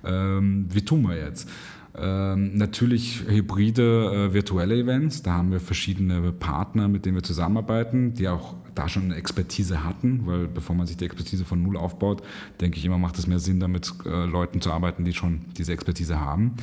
Ähm, 0.04 0.66
wie 0.70 0.84
tun 0.84 1.02
wir 1.08 1.16
jetzt? 1.16 1.48
Ähm, 1.94 2.56
natürlich 2.56 3.24
hybride 3.26 4.28
äh, 4.30 4.32
virtuelle 4.32 4.78
Events. 4.78 5.22
Da 5.22 5.32
haben 5.32 5.52
wir 5.52 5.60
verschiedene 5.60 6.32
Partner, 6.32 6.88
mit 6.88 7.04
denen 7.04 7.16
wir 7.16 7.22
zusammenarbeiten, 7.22 8.14
die 8.14 8.28
auch 8.28 8.54
da 8.74 8.88
schon 8.88 9.04
eine 9.04 9.16
Expertise 9.16 9.84
hatten, 9.84 10.26
weil 10.26 10.48
bevor 10.48 10.74
man 10.74 10.86
sich 10.86 10.96
die 10.96 11.04
Expertise 11.04 11.44
von 11.44 11.62
Null 11.62 11.76
aufbaut, 11.76 12.22
denke 12.60 12.78
ich 12.78 12.84
immer, 12.86 12.96
macht 12.96 13.18
es 13.18 13.26
mehr 13.26 13.38
Sinn, 13.38 13.60
damit 13.60 13.92
äh, 14.06 14.24
Leuten 14.24 14.62
zu 14.62 14.72
arbeiten, 14.72 15.04
die 15.04 15.12
schon 15.12 15.42
diese 15.58 15.72
Expertise 15.72 16.18
haben. 16.18 16.54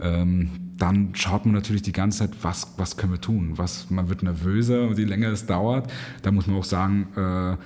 Ähm, 0.00 0.50
dann 0.76 1.10
schaut 1.14 1.44
man 1.44 1.54
natürlich 1.54 1.82
die 1.82 1.92
ganze 1.92 2.18
Zeit, 2.18 2.30
was, 2.42 2.74
was 2.76 2.96
können 2.96 3.12
wir 3.12 3.20
tun? 3.20 3.54
Was, 3.56 3.90
man 3.90 4.08
wird 4.08 4.22
nervöser 4.22 4.86
und 4.86 4.96
je 4.96 5.04
länger 5.04 5.30
es 5.30 5.46
dauert, 5.46 5.90
da 6.22 6.30
muss 6.30 6.46
man 6.46 6.56
auch 6.56 6.64
sagen, 6.64 7.08
äh, 7.16 7.56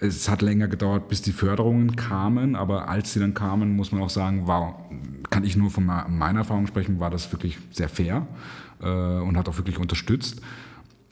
es 0.00 0.28
hat 0.28 0.42
länger 0.42 0.68
gedauert, 0.68 1.08
bis 1.08 1.22
die 1.22 1.32
Förderungen 1.32 1.96
kamen, 1.96 2.54
aber 2.54 2.88
als 2.88 3.12
sie 3.12 3.20
dann 3.20 3.34
kamen, 3.34 3.74
muss 3.74 3.92
man 3.92 4.02
auch 4.02 4.10
sagen, 4.10 4.46
war, 4.46 4.88
kann 5.30 5.44
ich 5.44 5.56
nur 5.56 5.70
von 5.70 5.84
meiner 5.84 6.40
Erfahrung 6.40 6.66
sprechen, 6.66 7.00
war 7.00 7.10
das 7.10 7.32
wirklich 7.32 7.58
sehr 7.70 7.88
fair 7.88 8.26
äh, 8.80 8.86
und 8.86 9.36
hat 9.36 9.48
auch 9.48 9.56
wirklich 9.56 9.78
unterstützt. 9.78 10.40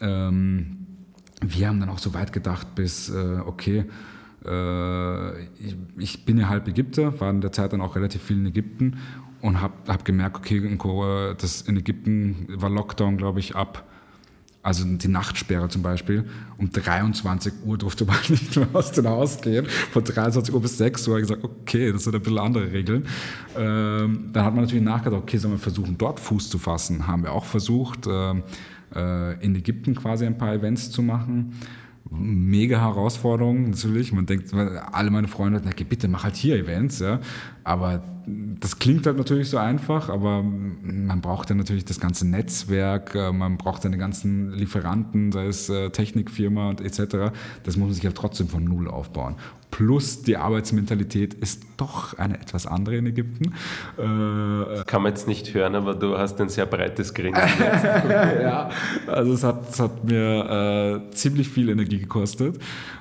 Ähm, 0.00 0.86
wir 1.40 1.68
haben 1.68 1.80
dann 1.80 1.88
auch 1.88 1.98
so 1.98 2.14
weit 2.14 2.32
gedacht, 2.32 2.74
bis, 2.74 3.10
äh, 3.10 3.40
okay, 3.44 3.84
äh, 4.44 5.42
ich, 5.44 5.76
ich, 5.96 6.24
bin 6.24 6.38
ja 6.38 6.48
halb 6.48 6.68
Ägypter, 6.68 7.20
war 7.20 7.30
in 7.30 7.40
der 7.40 7.52
Zeit 7.52 7.72
dann 7.72 7.80
auch 7.80 7.96
relativ 7.96 8.22
viel 8.22 8.38
in 8.38 8.46
Ägypten 8.46 8.98
und 9.42 9.60
habe 9.60 9.74
hab 9.88 10.04
gemerkt, 10.04 10.36
okay, 10.36 10.58
in, 10.58 10.78
das 11.38 11.62
in 11.62 11.76
Ägypten 11.76 12.46
war 12.48 12.70
Lockdown, 12.70 13.16
glaube 13.16 13.40
ich, 13.40 13.56
ab 13.56 13.84
also 14.66 14.84
die 14.84 15.06
Nachtsperre 15.06 15.68
zum 15.68 15.82
Beispiel, 15.82 16.24
um 16.58 16.68
23 16.68 17.52
Uhr 17.64 17.78
durfte 17.78 18.04
man 18.04 18.16
nicht 18.28 18.56
mehr 18.56 18.66
aus 18.72 18.90
dem 18.90 19.06
Haus 19.06 19.40
gehen. 19.40 19.64
Von 19.92 20.02
23 20.02 20.52
Uhr 20.52 20.60
bis 20.60 20.76
6 20.76 21.06
Uhr 21.06 21.14
habe 21.14 21.22
ich 21.22 21.28
gesagt, 21.28 21.44
okay, 21.44 21.92
das 21.92 22.02
sind 22.02 22.16
ein 22.16 22.20
bisschen 22.20 22.38
andere 22.38 22.72
Regeln. 22.72 23.06
Ähm, 23.56 24.30
dann 24.32 24.44
hat 24.44 24.54
man 24.54 24.64
natürlich 24.64 24.84
nachgedacht, 24.84 25.22
okay, 25.22 25.38
sollen 25.38 25.54
wir 25.54 25.60
versuchen, 25.60 25.96
dort 25.96 26.18
Fuß 26.18 26.50
zu 26.50 26.58
fassen? 26.58 27.06
Haben 27.06 27.22
wir 27.22 27.30
auch 27.30 27.44
versucht, 27.44 28.08
ähm, 28.08 28.42
äh, 28.92 29.40
in 29.44 29.54
Ägypten 29.54 29.94
quasi 29.94 30.26
ein 30.26 30.36
paar 30.36 30.52
Events 30.52 30.90
zu 30.90 31.00
machen 31.00 31.54
mega 32.10 32.80
Herausforderung 32.80 33.70
natürlich. 33.70 34.12
Man 34.12 34.26
denkt, 34.26 34.52
alle 34.54 35.10
meine 35.10 35.28
Freunde, 35.28 35.60
na, 35.64 35.70
bitte 35.88 36.08
mach 36.08 36.24
halt 36.24 36.36
hier 36.36 36.56
Events, 36.56 37.00
ja. 37.00 37.20
Aber 37.64 38.02
das 38.26 38.78
klingt 38.78 39.06
halt 39.06 39.16
natürlich 39.16 39.50
so 39.50 39.58
einfach, 39.58 40.08
aber 40.08 40.42
man 40.42 41.20
braucht 41.20 41.50
ja 41.50 41.56
natürlich 41.56 41.84
das 41.84 42.00
ganze 42.00 42.26
Netzwerk, 42.26 43.14
äh, 43.14 43.32
man 43.32 43.56
braucht 43.56 43.82
seine 43.82 43.98
ganzen 43.98 44.52
Lieferanten, 44.52 45.30
sei 45.32 45.46
es 45.46 45.68
äh, 45.68 45.90
Technikfirma 45.90 46.70
und 46.70 46.80
etc. 46.80 47.32
Das 47.62 47.76
muss 47.76 47.86
man 47.86 47.92
sich 47.94 48.04
halt 48.04 48.16
trotzdem 48.16 48.48
von 48.48 48.64
Null 48.64 48.88
aufbauen. 48.88 49.36
Plus 49.76 50.22
die 50.22 50.38
Arbeitsmentalität 50.38 51.34
ist 51.34 51.62
doch 51.76 52.16
eine 52.16 52.40
etwas 52.40 52.66
andere 52.66 52.96
in 52.96 53.04
Ägypten. 53.04 53.52
Äh, 53.98 54.84
Kann 54.86 55.02
man 55.02 55.12
jetzt 55.12 55.28
nicht 55.28 55.52
hören, 55.52 55.74
aber 55.74 55.94
du 55.94 56.16
hast 56.16 56.40
ein 56.40 56.48
sehr 56.48 56.64
breites 56.64 57.12
Grinsen. 57.12 57.42
ja, 58.40 58.70
also 59.06 59.34
es 59.34 59.44
hat, 59.44 59.68
es 59.68 59.78
hat 59.78 60.02
mir 60.02 61.02
äh, 61.10 61.14
ziemlich 61.14 61.50
viel 61.50 61.68
Energie 61.68 61.98
gekostet. 61.98 62.58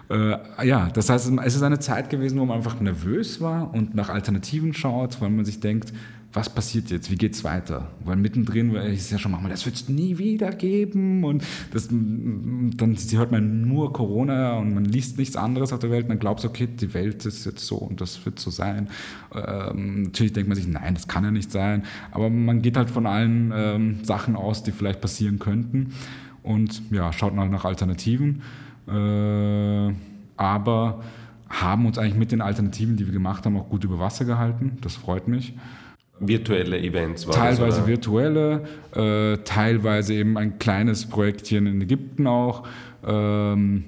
Äh, 0.10 0.68
ja, 0.68 0.90
das 0.94 1.10
heißt, 1.10 1.32
es 1.46 1.56
ist 1.56 1.64
eine 1.64 1.80
Zeit 1.80 2.10
gewesen, 2.10 2.38
wo 2.42 2.46
man 2.46 2.58
einfach 2.58 2.78
nervös 2.82 3.40
war 3.40 3.74
und 3.74 3.96
nach 3.96 4.10
Alternativen 4.10 4.74
schaut, 4.74 5.22
weil 5.22 5.30
man 5.30 5.46
sich 5.46 5.62
denkt, 5.62 5.94
was 6.36 6.50
passiert 6.50 6.92
jetzt? 6.92 7.10
Wie 7.10 7.16
geht's 7.16 7.44
weiter? 7.44 7.88
Weil 8.04 8.18
mittendrin 8.18 8.76
ist 8.76 9.06
es 9.06 9.12
ja 9.12 9.18
schon 9.18 9.32
manchmal, 9.32 9.52
das 9.52 9.66
wird 9.66 9.76
es 9.76 9.88
nie 9.88 10.18
wieder 10.18 10.52
geben 10.52 11.24
und 11.24 11.44
das, 11.72 11.88
dann 11.88 13.00
hört 13.12 13.32
man 13.32 13.62
nur 13.68 13.94
Corona 13.94 14.58
und 14.58 14.74
man 14.74 14.84
liest 14.84 15.18
nichts 15.18 15.38
anderes 15.38 15.72
auf 15.72 15.80
der 15.80 15.92
Welt. 15.92 16.10
Man 16.10 16.20
glaubt, 16.20 16.44
okay, 16.44 16.68
die 16.68 16.94
Welt 16.94 17.26
ist 17.26 17.46
jetzt 17.46 17.66
so 17.66 17.78
und 17.78 18.02
das 18.02 18.26
wird 18.26 18.40
so 18.40 18.50
sein. 18.52 18.90
Ähm, 19.34 20.04
natürlich 20.04 20.34
denkt 20.34 20.50
man 20.50 20.58
sich, 20.58 20.68
nein, 20.68 20.94
das 20.94 21.08
kann 21.08 21.24
ja 21.24 21.32
nicht 21.32 21.52
sein. 21.52 21.84
Aber 22.12 22.30
man 22.30 22.62
geht 22.62 22.76
halt 22.76 22.90
von 22.90 23.06
allen 23.06 23.54
ähm, 23.56 24.04
Sachen 24.04 24.36
aus, 24.36 24.62
die 24.62 24.72
vielleicht 24.72 25.00
passieren 25.00 25.40
könnten 25.40 25.94
und 26.44 26.82
ja, 26.92 27.14
schaut 27.14 27.34
mal 27.34 27.50
nach 27.50 27.64
Alternativen. 27.64 28.42
Äh, 28.88 29.94
aber 30.38 31.02
haben 31.50 31.86
uns 31.86 31.98
eigentlich 31.98 32.16
mit 32.16 32.32
den 32.34 32.42
Alternativen, 32.42 32.98
die 32.98 33.06
wir 33.06 33.14
gemacht 33.14 33.46
haben, 33.46 33.56
auch 33.56 33.70
gut 33.70 33.86
über 33.86 34.00
Wasser 34.00 34.26
gehalten. 34.26 34.78
Das 34.82 34.96
freut 34.96 35.30
mich. 35.30 35.54
Virtuelle 36.20 36.80
Events 36.80 37.28
war 37.28 37.36
Teilweise 37.36 37.80
das, 37.80 37.88
virtuelle, 37.88 38.64
äh, 38.96 39.38
teilweise 39.44 40.14
eben 40.14 40.38
ein 40.38 40.60
kleines 40.60 41.08
Projektchen 41.08 41.68
in 41.68 41.82
Ägypten 41.82 42.26
auch. 42.26 42.66
Ähm, 43.06 43.84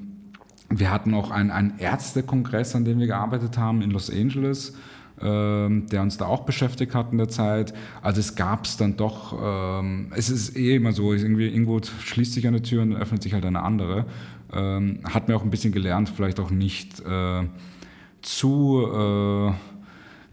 wir 0.69 0.91
hatten 0.91 1.13
auch 1.13 1.31
einen, 1.31 1.51
einen 1.51 1.79
Ärztekongress, 1.79 2.75
an 2.75 2.83
dem 2.83 2.99
wir 2.99 3.07
gearbeitet 3.07 3.57
haben 3.57 3.81
in 3.81 3.91
Los 3.91 4.09
Angeles, 4.11 4.75
ähm, 5.21 5.87
der 5.87 6.01
uns 6.01 6.17
da 6.17 6.25
auch 6.25 6.41
beschäftigt 6.41 6.93
hat 6.93 7.13
in 7.13 7.17
der 7.17 7.29
Zeit. 7.29 7.73
Also 8.01 8.19
es 8.19 8.35
gab 8.35 8.65
es 8.65 8.75
dann 8.75 8.97
doch, 8.97 9.37
ähm, 9.41 10.11
es 10.13 10.29
ist 10.29 10.57
eh 10.57 10.75
immer 10.75 10.91
so, 10.91 11.13
irgendwie, 11.13 11.47
irgendwo 11.47 11.79
schließt 11.81 12.33
sich 12.33 12.45
eine 12.45 12.61
Tür 12.61 12.81
und 12.81 12.93
öffnet 12.93 13.23
sich 13.23 13.33
halt 13.33 13.45
eine 13.45 13.63
andere. 13.63 14.05
Ähm, 14.53 14.99
hat 15.05 15.29
mir 15.29 15.37
auch 15.37 15.43
ein 15.43 15.49
bisschen 15.49 15.71
gelernt, 15.71 16.11
vielleicht 16.13 16.41
auch 16.41 16.51
nicht 16.51 16.99
äh, 16.99 17.43
zu... 18.21 18.85
Äh, 18.93 19.76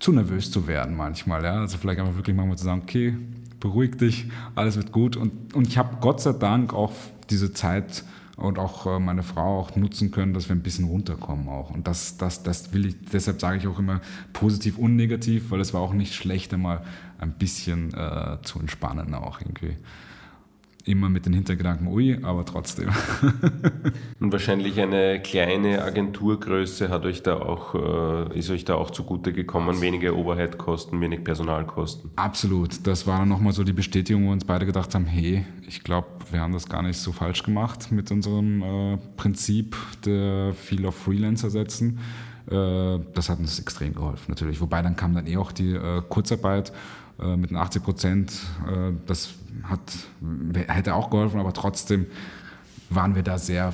zu 0.05 0.13
nervös 0.13 0.51
zu 0.51 0.67
werden 0.67 0.97
manchmal. 0.97 1.43
Ja? 1.45 1.61
Also 1.61 1.79
vielleicht 1.79 1.99
einfach 1.99 2.15
wirklich 2.15 2.37
manchmal 2.37 2.59
zu 2.59 2.65
sagen, 2.65 2.83
okay, 2.83 3.17
beruhig 3.59 3.97
dich, 3.97 4.27
alles 4.55 4.77
wird 4.77 4.93
gut. 4.93 5.17
Und, 5.17 5.55
und 5.55 5.67
ich 5.67 5.79
habe 5.79 5.97
Gott 6.03 6.21
sei 6.21 6.35
Dank 6.35 6.75
auch 6.75 6.93
diese 7.31 7.55
Zeit 7.55 8.05
und 8.37 8.59
auch 8.59 8.85
äh, 8.87 8.99
meine 8.99 9.23
Frau 9.23 9.61
auch 9.61 9.77
nutzen 9.77 10.11
können, 10.11 10.35
dass 10.35 10.51
wir 10.51 10.57
ein 10.57 10.63
bisschen 10.63 10.85
runterkommen 10.85 11.49
auch. 11.49 11.71
Und 11.71 11.87
das, 11.87 12.19
das, 12.19 12.43
das 12.43 12.75
will 12.75 12.85
ich, 12.85 12.97
deshalb 13.11 13.41
sage 13.41 13.57
ich 13.57 13.67
auch 13.67 13.79
immer 13.79 14.03
positiv 14.35 14.77
und 14.77 14.95
negativ, 14.95 15.51
weil 15.51 15.61
es 15.61 15.73
war 15.73 15.81
auch 15.81 15.95
nicht 15.95 16.15
schlecht, 16.15 16.53
einmal 16.53 16.83
ein 17.17 17.33
bisschen 17.33 17.95
äh, 17.95 18.37
zu 18.43 18.61
entspannen 18.61 19.15
auch 19.15 19.41
irgendwie 19.41 19.75
immer 20.85 21.09
mit 21.09 21.27
den 21.27 21.33
Hintergedanken, 21.33 21.87
ui, 21.89 22.19
aber 22.23 22.45
trotzdem. 22.45 22.91
Und 24.21 24.33
wahrscheinlich 24.33 24.81
eine 24.81 25.21
kleine 25.21 25.83
Agenturgröße 25.83 26.89
hat 26.89 27.05
euch 27.05 27.23
da 27.23 27.37
auch, 27.37 27.75
äh, 27.75 28.39
ist 28.39 28.51
euch 28.51 28.65
da 28.65 28.75
auch 28.75 28.91
zugute 28.91 29.33
gekommen, 29.33 29.81
wenige 29.81 30.17
Overhead-Kosten, 30.17 31.01
wenig 31.01 31.25
Personalkosten. 31.25 32.11
Absolut. 32.17 32.87
Das 32.87 33.07
war 33.07 33.19
dann 33.19 33.29
nochmal 33.29 33.53
so 33.53 33.65
die 33.65 33.73
Bestätigung, 33.73 34.25
wo 34.25 34.27
wir 34.29 34.33
uns 34.33 34.45
beide 34.45 34.67
gedacht 34.67 34.95
haben, 34.95 35.07
hey, 35.07 35.45
ich 35.67 35.83
glaube, 35.83 36.09
wir 36.31 36.41
haben 36.41 36.53
das 36.53 36.69
gar 36.69 36.83
nicht 36.83 36.99
so 36.99 37.13
falsch 37.13 37.43
gemacht 37.43 37.91
mit 37.91 38.11
unserem 38.11 38.63
äh, 38.63 38.99
Prinzip 39.17 39.77
der 40.05 40.53
viel 40.55 40.85
auf 40.87 40.97
Freelancer 40.97 41.51
setzen. 41.51 41.99
Äh, 42.51 42.99
das 43.15 43.29
hat 43.29 43.39
uns 43.39 43.59
extrem 43.59 43.95
geholfen 43.95 44.27
natürlich. 44.29 44.61
Wobei 44.61 44.83
dann 44.83 44.97
kam 44.97 45.15
dann 45.15 45.27
eh 45.27 45.37
auch 45.37 45.53
die 45.53 45.73
äh, 45.73 46.03
Kurzarbeit 46.09 46.73
äh, 47.21 47.37
mit 47.37 47.51
den 47.51 47.57
80 47.57 47.83
Prozent. 47.83 48.33
Äh, 48.67 48.93
das 49.07 49.35
hat, 49.65 49.81
hätte 50.55 50.95
auch 50.95 51.11
geholfen, 51.11 51.41
aber 51.41 51.53
trotzdem 51.53 52.07
waren 52.91 53.15
wir 53.15 53.23
da 53.23 53.39
sehr 53.39 53.73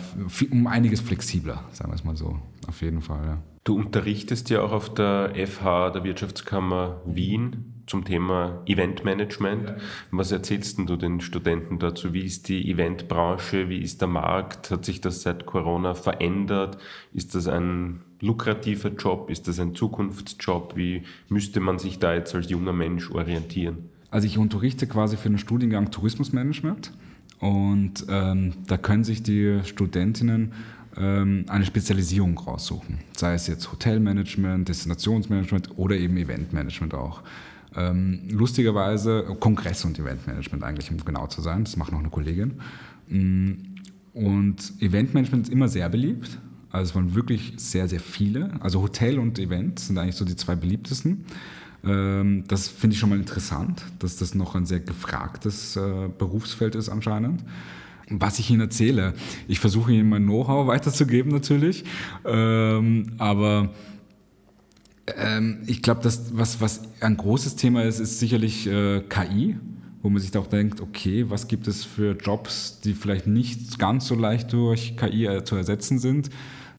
um 0.51 0.67
einiges 0.67 1.01
flexibler, 1.01 1.65
sagen 1.73 1.91
wir 1.91 1.97
es 1.97 2.05
mal 2.05 2.17
so. 2.17 2.39
Auf 2.67 2.83
jeden 2.83 3.03
Fall, 3.03 3.25
ja. 3.25 3.39
Du 3.65 3.77
unterrichtest 3.77 4.49
ja 4.51 4.63
auch 4.63 4.73
auf 4.73 4.95
der 4.95 5.35
FH 5.35 5.91
der 5.91 6.05
Wirtschaftskammer 6.05 7.03
Wien 7.05 7.83
zum 7.87 8.05
Thema 8.05 8.63
Eventmanagement. 8.67 9.69
Ja. 9.69 9.77
Was 10.13 10.33
erzählst 10.33 10.79
du 10.79 10.97
den 10.97 11.21
Studenten 11.21 11.79
dazu? 11.79 12.13
Wie 12.15 12.25
ist 12.25 12.49
die 12.49 12.71
Eventbranche? 12.71 13.69
Wie 13.69 13.81
ist 13.81 14.01
der 14.01 14.09
Markt? 14.09 14.71
Hat 14.71 14.85
sich 14.85 15.01
das 15.01 15.23
seit 15.23 15.45
Corona 15.45 15.95
verändert? 15.95 16.79
Ist 17.13 17.35
das 17.35 17.49
ein 17.49 18.03
lukrativer 18.21 18.91
Job? 18.91 19.31
Ist 19.31 19.49
das 19.49 19.59
ein 19.61 19.75
Zukunftsjob? 19.75 20.77
Wie 20.77 21.03
müsste 21.29 21.61
man 21.61 21.79
sich 21.79 21.99
da 21.99 22.15
jetzt 22.15 22.35
als 22.35 22.51
junger 22.51 22.73
Mensch 22.73 23.11
orientieren? 23.11 23.91
Also 24.11 24.27
ich 24.27 24.39
unterrichte 24.39 24.87
quasi 24.87 25.17
für 25.17 25.29
den 25.29 25.39
Studiengang 25.39 25.91
Tourismusmanagement 25.91 26.93
und 27.39 28.05
ähm, 28.09 28.53
da 28.67 28.77
können 28.77 29.05
sich 29.05 29.23
die 29.23 29.61
Studentinnen 29.65 30.53
ähm, 30.97 31.45
eine 31.49 31.65
Spezialisierung 31.65 32.37
raussuchen, 32.37 32.99
sei 33.17 33.35
es 33.35 33.47
jetzt 33.47 33.71
Hotelmanagement, 33.71 34.69
Destinationsmanagement 34.69 35.79
oder 35.79 35.97
eben 35.97 36.17
Eventmanagement 36.17 36.95
auch. 36.95 37.23
Ähm, 37.77 38.23
lustigerweise 38.29 39.25
Kongress- 39.39 39.85
und 39.85 39.99
Eventmanagement 39.99 40.65
eigentlich, 40.65 40.91
um 40.91 40.97
genau 41.05 41.29
zu 41.29 41.41
sein, 41.41 41.63
das 41.63 41.77
macht 41.77 41.93
noch 41.93 42.01
eine 42.01 42.11
Kollegin. 42.11 42.55
Mm, 43.09 43.53
und 44.13 44.73
Eventmanagement 44.81 45.47
ist 45.47 45.53
immer 45.53 45.69
sehr 45.69 45.89
beliebt, 45.89 46.41
also 46.71 46.91
es 46.91 46.95
waren 46.95 47.15
wirklich 47.15 47.55
sehr, 47.57 47.89
sehr 47.89 48.01
viele. 48.01 48.51
Also 48.61 48.81
Hotel 48.81 49.19
und 49.19 49.39
Event 49.39 49.81
sind 49.81 49.99
eigentlich 49.99 50.17
so 50.17 50.25
die 50.25 50.37
zwei 50.37 50.55
beliebtesten. 50.55 51.25
Ähm, 51.85 52.45
das 52.47 52.69
finde 52.69 52.95
ich 52.95 53.01
schon 53.01 53.11
mal 53.11 53.19
interessant, 53.19 53.83
dass 53.99 54.17
das 54.17 54.35
noch 54.35 54.55
ein 54.55 54.67
sehr 54.67 54.81
gefragtes 54.81 55.77
äh, 55.77 56.09
Berufsfeld 56.17 56.75
ist 56.75 56.89
anscheinend. 56.89 57.43
Was 58.09 58.39
ich 58.39 58.51
Ihnen 58.51 58.61
erzähle, 58.61 59.15
ich 59.47 59.61
versuche 59.61 59.93
Ihnen 59.93 60.09
mein 60.09 60.25
Know-how 60.25 60.67
weiterzugeben 60.69 61.33
natürlich, 61.33 61.85
ähm, 62.25 63.13
aber 63.19 63.71
ähm, 65.17 65.63
ich 65.67 65.83
glaube, 65.83 66.05
was, 66.05 66.61
was 66.61 66.83
ein 67.01 67.17
großes 67.17 67.57
Thema 67.57 67.83
ist, 67.85 67.99
ist 67.99 68.19
sicherlich 68.19 68.67
äh, 68.67 69.01
KI, 69.09 69.57
wo 70.03 70.09
man 70.09 70.21
sich 70.21 70.37
auch 70.37 70.47
denkt, 70.47 70.81
okay, 70.81 71.27
was 71.29 71.49
gibt 71.49 71.69
es 71.69 71.85
für 71.85 72.17
Jobs, 72.17 72.81
die 72.81 72.95
vielleicht 72.95 73.27
nicht 73.27 73.79
ganz 73.79 74.07
so 74.07 74.15
leicht 74.15 74.53
durch 74.53 74.97
KI 74.97 75.27
äh, 75.27 75.45
zu 75.45 75.57
ersetzen 75.57 75.99
sind 75.99 76.31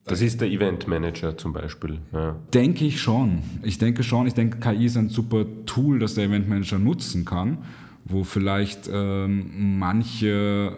das 0.05 0.21
ist 0.21 0.41
der 0.41 0.49
Event 0.49 0.87
Manager 0.87 1.37
zum 1.37 1.53
Beispiel. 1.53 1.99
Ja. 2.11 2.35
Denke 2.53 2.85
ich 2.85 2.99
schon. 3.01 3.43
Ich 3.63 3.77
denke 3.77 4.03
schon. 4.03 4.27
Ich 4.27 4.33
denke, 4.33 4.59
KI 4.59 4.85
ist 4.85 4.97
ein 4.97 5.09
super 5.09 5.45
Tool, 5.65 5.99
das 5.99 6.15
der 6.15 6.25
Event 6.25 6.49
Manager 6.49 6.79
nutzen 6.79 7.23
kann, 7.23 7.59
wo 8.05 8.23
vielleicht 8.23 8.89
ähm, 8.91 9.77
manche 9.79 10.75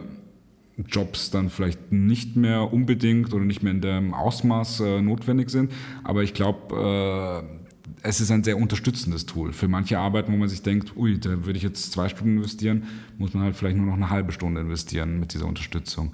Jobs 0.77 1.29
dann 1.31 1.49
vielleicht 1.49 1.91
nicht 1.91 2.35
mehr 2.35 2.73
unbedingt 2.73 3.33
oder 3.33 3.45
nicht 3.45 3.63
mehr 3.63 3.71
in 3.73 3.81
dem 3.81 4.13
Ausmaß 4.13 4.81
äh, 4.81 5.01
notwendig 5.01 5.49
sind. 5.49 5.71
Aber 6.03 6.23
ich 6.23 6.33
glaube, 6.33 7.45
äh, 7.45 7.63
es 8.01 8.19
ist 8.19 8.31
ein 8.31 8.43
sehr 8.43 8.57
unterstützendes 8.57 9.25
Tool. 9.25 9.53
Für 9.53 9.69
manche 9.69 9.99
Arbeiten, 9.99 10.33
wo 10.33 10.37
man 10.37 10.49
sich 10.49 10.61
denkt, 10.61 10.97
ui, 10.97 11.17
da 11.19 11.45
würde 11.45 11.57
ich 11.57 11.63
jetzt 11.63 11.93
zwei 11.93 12.09
Stunden 12.09 12.37
investieren, 12.37 12.83
muss 13.17 13.33
man 13.33 13.43
halt 13.43 13.55
vielleicht 13.55 13.77
nur 13.77 13.85
noch 13.85 13.93
eine 13.93 14.09
halbe 14.09 14.33
Stunde 14.33 14.61
investieren 14.61 15.19
mit 15.19 15.33
dieser 15.33 15.45
Unterstützung. 15.45 16.11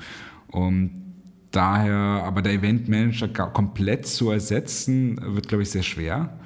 Und 0.48 1.09
daher, 1.52 2.24
aber 2.26 2.42
der 2.42 2.54
Eventmanager 2.54 3.28
komplett 3.28 4.06
zu 4.06 4.32
ersetzen, 4.32 5.20
wird, 5.36 5.48
glaube 5.48 5.64
ich, 5.64 5.72
sehr 5.72 5.84
schwer. 5.84 6.38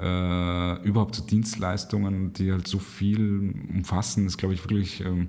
Äh, 0.00 0.82
überhaupt 0.82 1.14
so 1.14 1.24
Dienstleistungen, 1.24 2.32
die 2.32 2.50
halt 2.50 2.66
so 2.66 2.78
viel 2.78 3.54
umfassen, 3.72 4.26
ist, 4.26 4.38
glaube 4.38 4.54
ich, 4.54 4.64
wirklich, 4.64 5.00
ähm, 5.00 5.28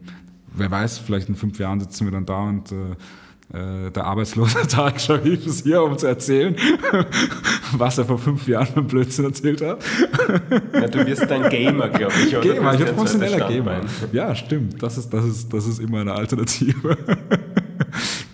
wer 0.55 0.71
weiß, 0.71 0.99
vielleicht 0.99 1.29
in 1.29 1.35
fünf 1.35 1.59
Jahren 1.59 1.79
sitzen 1.79 2.05
wir 2.05 2.11
dann 2.11 2.25
da 2.25 2.41
und 2.41 2.71
äh, 2.71 2.75
äh 3.57 3.91
der 3.91 4.05
arbeitslose 4.05 4.67
Tag 4.67 4.99
Sharif 4.99 5.45
ist 5.45 5.65
hier, 5.65 5.83
um 5.83 5.95
zu 5.99 6.07
erzählen, 6.07 6.55
was 7.73 7.99
er 7.99 8.05
vor 8.05 8.17
fünf 8.17 8.47
Jahren 8.47 8.67
für 8.67 8.81
Blödsinn 8.81 9.25
erzählt 9.25 9.61
hat. 9.61 9.83
Ja, 10.73 10.87
du 10.87 11.05
wirst 11.05 11.29
dann 11.29 11.49
Gamer, 11.49 11.89
glaube 11.89 12.13
ich. 12.25 12.35
Oder? 12.35 12.53
Gamer, 12.53 12.73
ich 12.73 12.85
bin 12.85 12.95
professioneller 12.95 13.47
Gamer. 13.47 13.81
Ja, 14.11 14.35
stimmt. 14.35 14.81
Das 14.81 14.97
ist, 14.97 15.09
das, 15.09 15.25
ist, 15.25 15.53
das 15.53 15.67
ist 15.67 15.79
immer 15.79 16.01
eine 16.01 16.13
Alternative. 16.13 16.97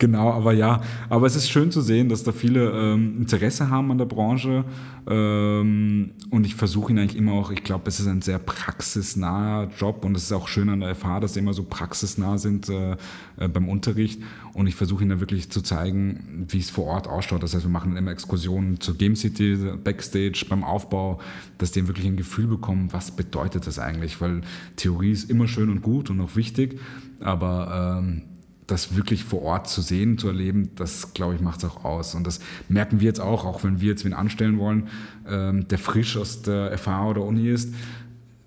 Genau, 0.02 0.32
aber 0.32 0.52
ja, 0.52 0.82
aber 1.10 1.28
es 1.28 1.36
ist 1.36 1.48
schön 1.48 1.70
zu 1.70 1.80
sehen, 1.80 2.10
dass 2.10 2.24
da 2.24 2.32
viele 2.32 2.72
ähm, 2.72 3.18
Interesse 3.20 3.70
haben 3.70 3.92
an 3.92 4.00
der 4.00 4.06
Branche. 4.06 4.66
Ähm, 5.08 6.14
und 6.32 6.44
ich 6.44 6.56
versuche 6.56 6.92
ihn 6.92 6.98
eigentlich 6.98 7.16
immer 7.16 7.34
auch, 7.34 7.52
ich 7.52 7.64
glaube, 7.64 7.84
es 7.88 8.00
ist 8.00 8.08
ein 8.08 8.24
sehr 8.24 8.40
praxisnaher 8.40 9.70
Job 9.78 10.04
und 10.04 10.18
es 10.18 10.24
ist 10.24 10.32
auch 10.32 10.48
schön 10.48 10.70
an 10.70 10.80
der 10.80 10.96
FH, 10.96 11.20
dass 11.20 11.36
sie 11.36 11.40
immer 11.40 11.54
so 11.54 11.62
praxisnah 11.62 12.40
sind 12.40 12.68
äh, 12.68 12.94
äh, 13.38 13.48
beim 13.48 13.70
Unterricht. 13.70 14.20
Und 14.54 14.66
ich 14.66 14.74
versuche 14.74 15.04
ihnen 15.04 15.20
wirklich 15.20 15.52
zu 15.52 15.62
zeigen, 15.62 16.48
wie 16.50 16.58
es 16.58 16.72
vor 16.72 16.86
Ort 16.86 17.08
ausschaut. 17.08 17.44
Das 17.44 17.54
heißt, 17.54 17.64
wir 17.64 17.72
machen 17.72 17.96
immer 17.96 18.10
Exkursionen 18.10 18.80
zur 18.80 18.98
Game 18.98 19.16
City, 19.16 19.56
Backstage, 19.84 20.48
beim 20.50 20.64
Aufbau, 20.64 21.20
dass 21.60 21.74
die 21.74 21.88
wirklich 21.88 22.08
ein 22.08 22.18
Gefühl 22.18 22.48
bekommen, 22.48 22.90
was 22.92 23.12
bedeutet 23.12 23.68
das 23.68 23.78
eigentlich, 23.78 24.20
weil 24.20 24.42
Theorie 24.78 25.12
ist 25.12 25.30
immer 25.30 25.48
schön 25.48 25.70
und 25.70 25.84
gut 25.84 26.10
und 26.10 26.20
auch 26.22 26.36
wichtig, 26.36 26.80
aber 27.20 28.00
ähm, 28.02 28.24
das 28.72 28.96
wirklich 28.96 29.24
vor 29.24 29.42
Ort 29.42 29.68
zu 29.68 29.82
sehen, 29.82 30.18
zu 30.18 30.28
erleben, 30.28 30.72
das, 30.76 31.14
glaube 31.14 31.36
ich, 31.36 31.42
macht 31.42 31.64
es 31.64 31.70
auch 31.70 31.84
aus. 31.84 32.16
Und 32.16 32.26
das 32.26 32.40
merken 32.70 33.00
wir 33.00 33.08
jetzt 33.08 33.20
auch, 33.20 33.46
auch 33.46 33.64
wenn 33.64 33.82
wir 33.82 33.90
jetzt 33.90 34.06
wen 34.06 34.14
anstellen 34.14 34.58
wollen, 34.58 34.88
ähm, 35.28 35.68
der 35.68 35.78
frisch 35.78 36.18
aus 36.18 36.42
der 36.42 36.78
FH 36.78 37.10
oder 37.10 37.22
Uni 37.22 37.50
ist, 37.50 37.74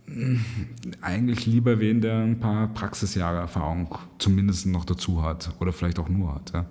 mm, 0.06 0.36
eigentlich 1.02 1.46
lieber 1.46 1.78
wen, 1.78 2.00
der 2.00 2.18
ein 2.18 2.40
paar 2.40 2.68
Praxisjahre 2.68 3.38
Erfahrung 3.38 3.98
zumindest 4.18 4.66
noch 4.66 4.84
dazu 4.84 5.22
hat 5.22 5.54
oder 5.60 5.72
vielleicht 5.72 5.98
auch 5.98 6.08
nur 6.08 6.34
hat. 6.34 6.52
Ja. 6.54 6.66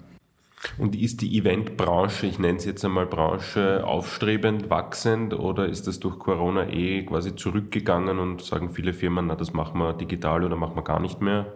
Und 0.77 0.95
ist 0.95 1.21
die 1.21 1.37
Eventbranche, 1.37 2.25
ich 2.25 2.39
nenne 2.39 2.57
es 2.57 2.65
jetzt 2.65 2.85
einmal 2.85 3.05
Branche, 3.05 3.85
aufstrebend, 3.85 4.69
wachsend 4.69 5.33
oder 5.33 5.67
ist 5.67 5.87
das 5.87 5.99
durch 5.99 6.17
Corona 6.19 6.69
eh 6.69 7.03
quasi 7.03 7.35
zurückgegangen 7.35 8.17
und 8.17 8.41
sagen 8.41 8.69
viele 8.69 8.93
Firmen, 8.93 9.27
na, 9.27 9.35
das 9.35 9.53
machen 9.53 9.79
wir 9.79 9.93
digital 9.93 10.43
oder 10.43 10.55
machen 10.55 10.75
wir 10.75 10.83
gar 10.83 11.01
nicht 11.01 11.21
mehr? 11.21 11.53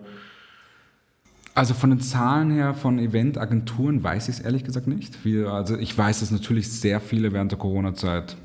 Also 1.57 1.73
von 1.73 1.89
den 1.89 2.01
Zahlen 2.01 2.51
her 2.51 2.75
von 2.75 2.99
Eventagenturen 2.99 4.03
weiß 4.03 4.29
ich 4.29 4.35
es 4.35 4.41
ehrlich 4.41 4.63
gesagt 4.63 4.85
nicht. 4.85 5.25
Wir, 5.25 5.47
also 5.49 5.75
ich 5.75 5.97
weiß, 5.97 6.19
dass 6.19 6.29
natürlich 6.29 6.71
sehr 6.71 7.01
viele 7.01 7.33
während 7.33 7.51
der 7.51 7.57
Corona-Zeit 7.57 8.37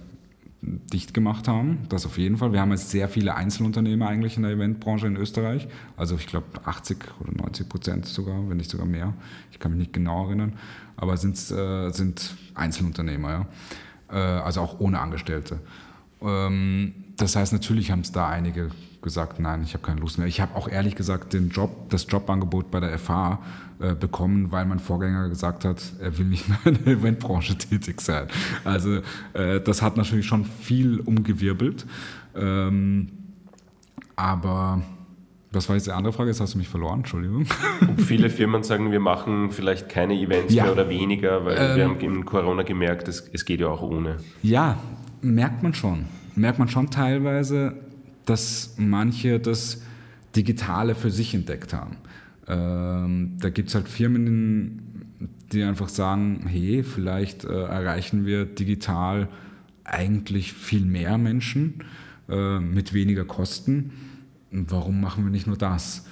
dicht 0.62 1.12
gemacht 1.12 1.46
haben. 1.46 1.80
Das 1.90 2.06
auf 2.06 2.16
jeden 2.16 2.38
Fall. 2.38 2.54
Wir 2.54 2.62
haben 2.62 2.70
jetzt 2.70 2.88
sehr 2.88 3.10
viele 3.10 3.34
Einzelunternehmer 3.34 4.08
eigentlich 4.08 4.38
in 4.38 4.44
der 4.44 4.52
Eventbranche 4.52 5.08
in 5.08 5.16
Österreich. 5.16 5.68
Also 5.94 6.14
ich 6.14 6.26
glaube 6.26 6.46
80 6.64 6.96
oder 7.20 7.32
90 7.32 7.68
Prozent 7.68 8.06
sogar, 8.06 8.48
wenn 8.48 8.56
nicht 8.56 8.70
sogar 8.70 8.86
mehr. 8.86 9.12
Ich 9.50 9.58
kann 9.58 9.72
mich 9.72 9.80
nicht 9.80 9.92
genau 9.92 10.28
erinnern. 10.28 10.54
Aber 10.96 11.18
sind, 11.18 11.36
äh, 11.50 11.90
sind 11.90 12.34
Einzelunternehmer, 12.54 13.30
ja. 13.30 13.46
Äh, 14.10 14.40
also 14.40 14.62
auch 14.62 14.80
ohne 14.80 14.98
Angestellte. 15.00 15.58
Ähm, 16.22 16.94
das 17.18 17.36
heißt, 17.36 17.52
natürlich 17.52 17.90
haben 17.90 18.00
es 18.00 18.12
da 18.12 18.30
einige 18.30 18.70
gesagt, 19.03 19.40
nein, 19.40 19.62
ich 19.62 19.74
habe 19.74 19.84
keine 19.84 20.00
Lust 20.00 20.18
mehr. 20.18 20.26
Ich 20.26 20.40
habe 20.40 20.55
auch 20.57 20.68
ehrlich 20.68 20.94
gesagt 20.94 21.32
den 21.32 21.50
Job, 21.50 21.90
das 21.90 22.07
Jobangebot 22.09 22.70
bei 22.70 22.80
der 22.80 22.98
FH 22.98 23.40
äh, 23.80 23.94
bekommen, 23.94 24.53
weil 24.53 24.64
mein 24.64 24.78
Vorgänger 24.78 25.28
gesagt 25.28 25.64
hat, 25.64 25.82
er 26.00 26.16
will 26.18 26.26
nicht 26.26 26.48
mehr 26.48 26.59
in 26.64 26.84
der 26.84 26.94
Eventbranche 26.94 27.59
tätig 27.59 28.00
sein. 28.00 28.28
Also 28.64 29.00
äh, 29.34 29.61
das 29.61 29.82
hat 29.82 29.96
natürlich 29.96 30.26
schon 30.26 30.44
viel 30.44 31.00
umgewirbelt. 31.00 31.84
Ähm, 32.34 33.09
aber 34.14 34.82
was 35.50 35.68
war 35.68 35.76
jetzt 35.76 35.86
die 35.86 35.92
andere 35.92 36.12
Frage? 36.12 36.30
Jetzt 36.30 36.40
hast 36.40 36.55
du 36.55 36.59
mich 36.59 36.68
verloren, 36.68 37.00
Entschuldigung. 37.00 37.46
Viele 37.98 38.30
Firmen 38.30 38.62
sagen, 38.62 38.90
wir 38.90 39.00
machen 39.00 39.50
vielleicht 39.50 39.88
keine 39.88 40.14
Events 40.14 40.55
ja. 40.55 40.64
mehr 40.64 40.72
oder 40.72 40.88
weniger, 40.88 41.44
weil 41.44 41.59
ähm, 41.59 41.76
wir 41.76 41.84
haben 41.84 42.00
in 42.00 42.24
Corona 42.24 42.62
gemerkt, 42.62 43.09
es, 43.09 43.28
es 43.32 43.44
geht 43.44 43.61
ja 43.61 43.68
auch 43.68 43.82
ohne. 43.82 44.16
Ja, 44.42 44.78
merkt 45.20 45.62
man 45.62 45.74
schon. 45.74 46.07
Merkt 46.36 46.59
man 46.59 46.68
schon 46.68 46.90
teilweise 46.90 47.74
dass 48.24 48.74
manche 48.78 49.40
das 49.40 49.82
Digitale 50.36 50.94
für 50.94 51.10
sich 51.10 51.34
entdeckt 51.34 51.74
haben. 51.74 51.96
Ähm, 52.48 53.36
da 53.40 53.50
gibt 53.50 53.68
es 53.68 53.74
halt 53.74 53.88
Firmen, 53.88 54.82
die 55.52 55.62
einfach 55.62 55.88
sagen, 55.88 56.46
hey, 56.46 56.82
vielleicht 56.82 57.44
äh, 57.44 57.48
erreichen 57.48 58.26
wir 58.26 58.46
digital 58.46 59.28
eigentlich 59.84 60.52
viel 60.52 60.84
mehr 60.84 61.18
Menschen 61.18 61.84
äh, 62.28 62.58
mit 62.58 62.94
weniger 62.94 63.24
Kosten. 63.24 63.92
Warum 64.50 65.00
machen 65.00 65.24
wir 65.24 65.30
nicht 65.30 65.46
nur 65.46 65.56
das? 65.56 66.06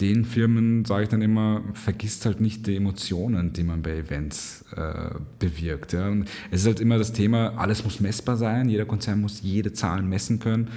Den 0.00 0.24
Firmen 0.24 0.84
sage 0.84 1.04
ich 1.04 1.08
dann 1.08 1.22
immer, 1.22 1.62
vergisst 1.74 2.24
halt 2.24 2.40
nicht 2.40 2.66
die 2.68 2.76
Emotionen, 2.76 3.52
die 3.52 3.64
man 3.64 3.82
bei 3.82 3.96
Events 3.96 4.64
äh, 4.76 5.10
bewirkt. 5.40 5.92
Ja. 5.92 6.12
Es 6.52 6.60
ist 6.60 6.66
halt 6.66 6.80
immer 6.80 6.98
das 6.98 7.12
Thema, 7.12 7.58
alles 7.58 7.82
muss 7.82 7.98
messbar 7.98 8.36
sein, 8.36 8.68
jeder 8.68 8.84
Konzern 8.84 9.20
muss 9.20 9.42
jede 9.42 9.72
Zahl 9.72 10.02
messen 10.02 10.38
können 10.38 10.68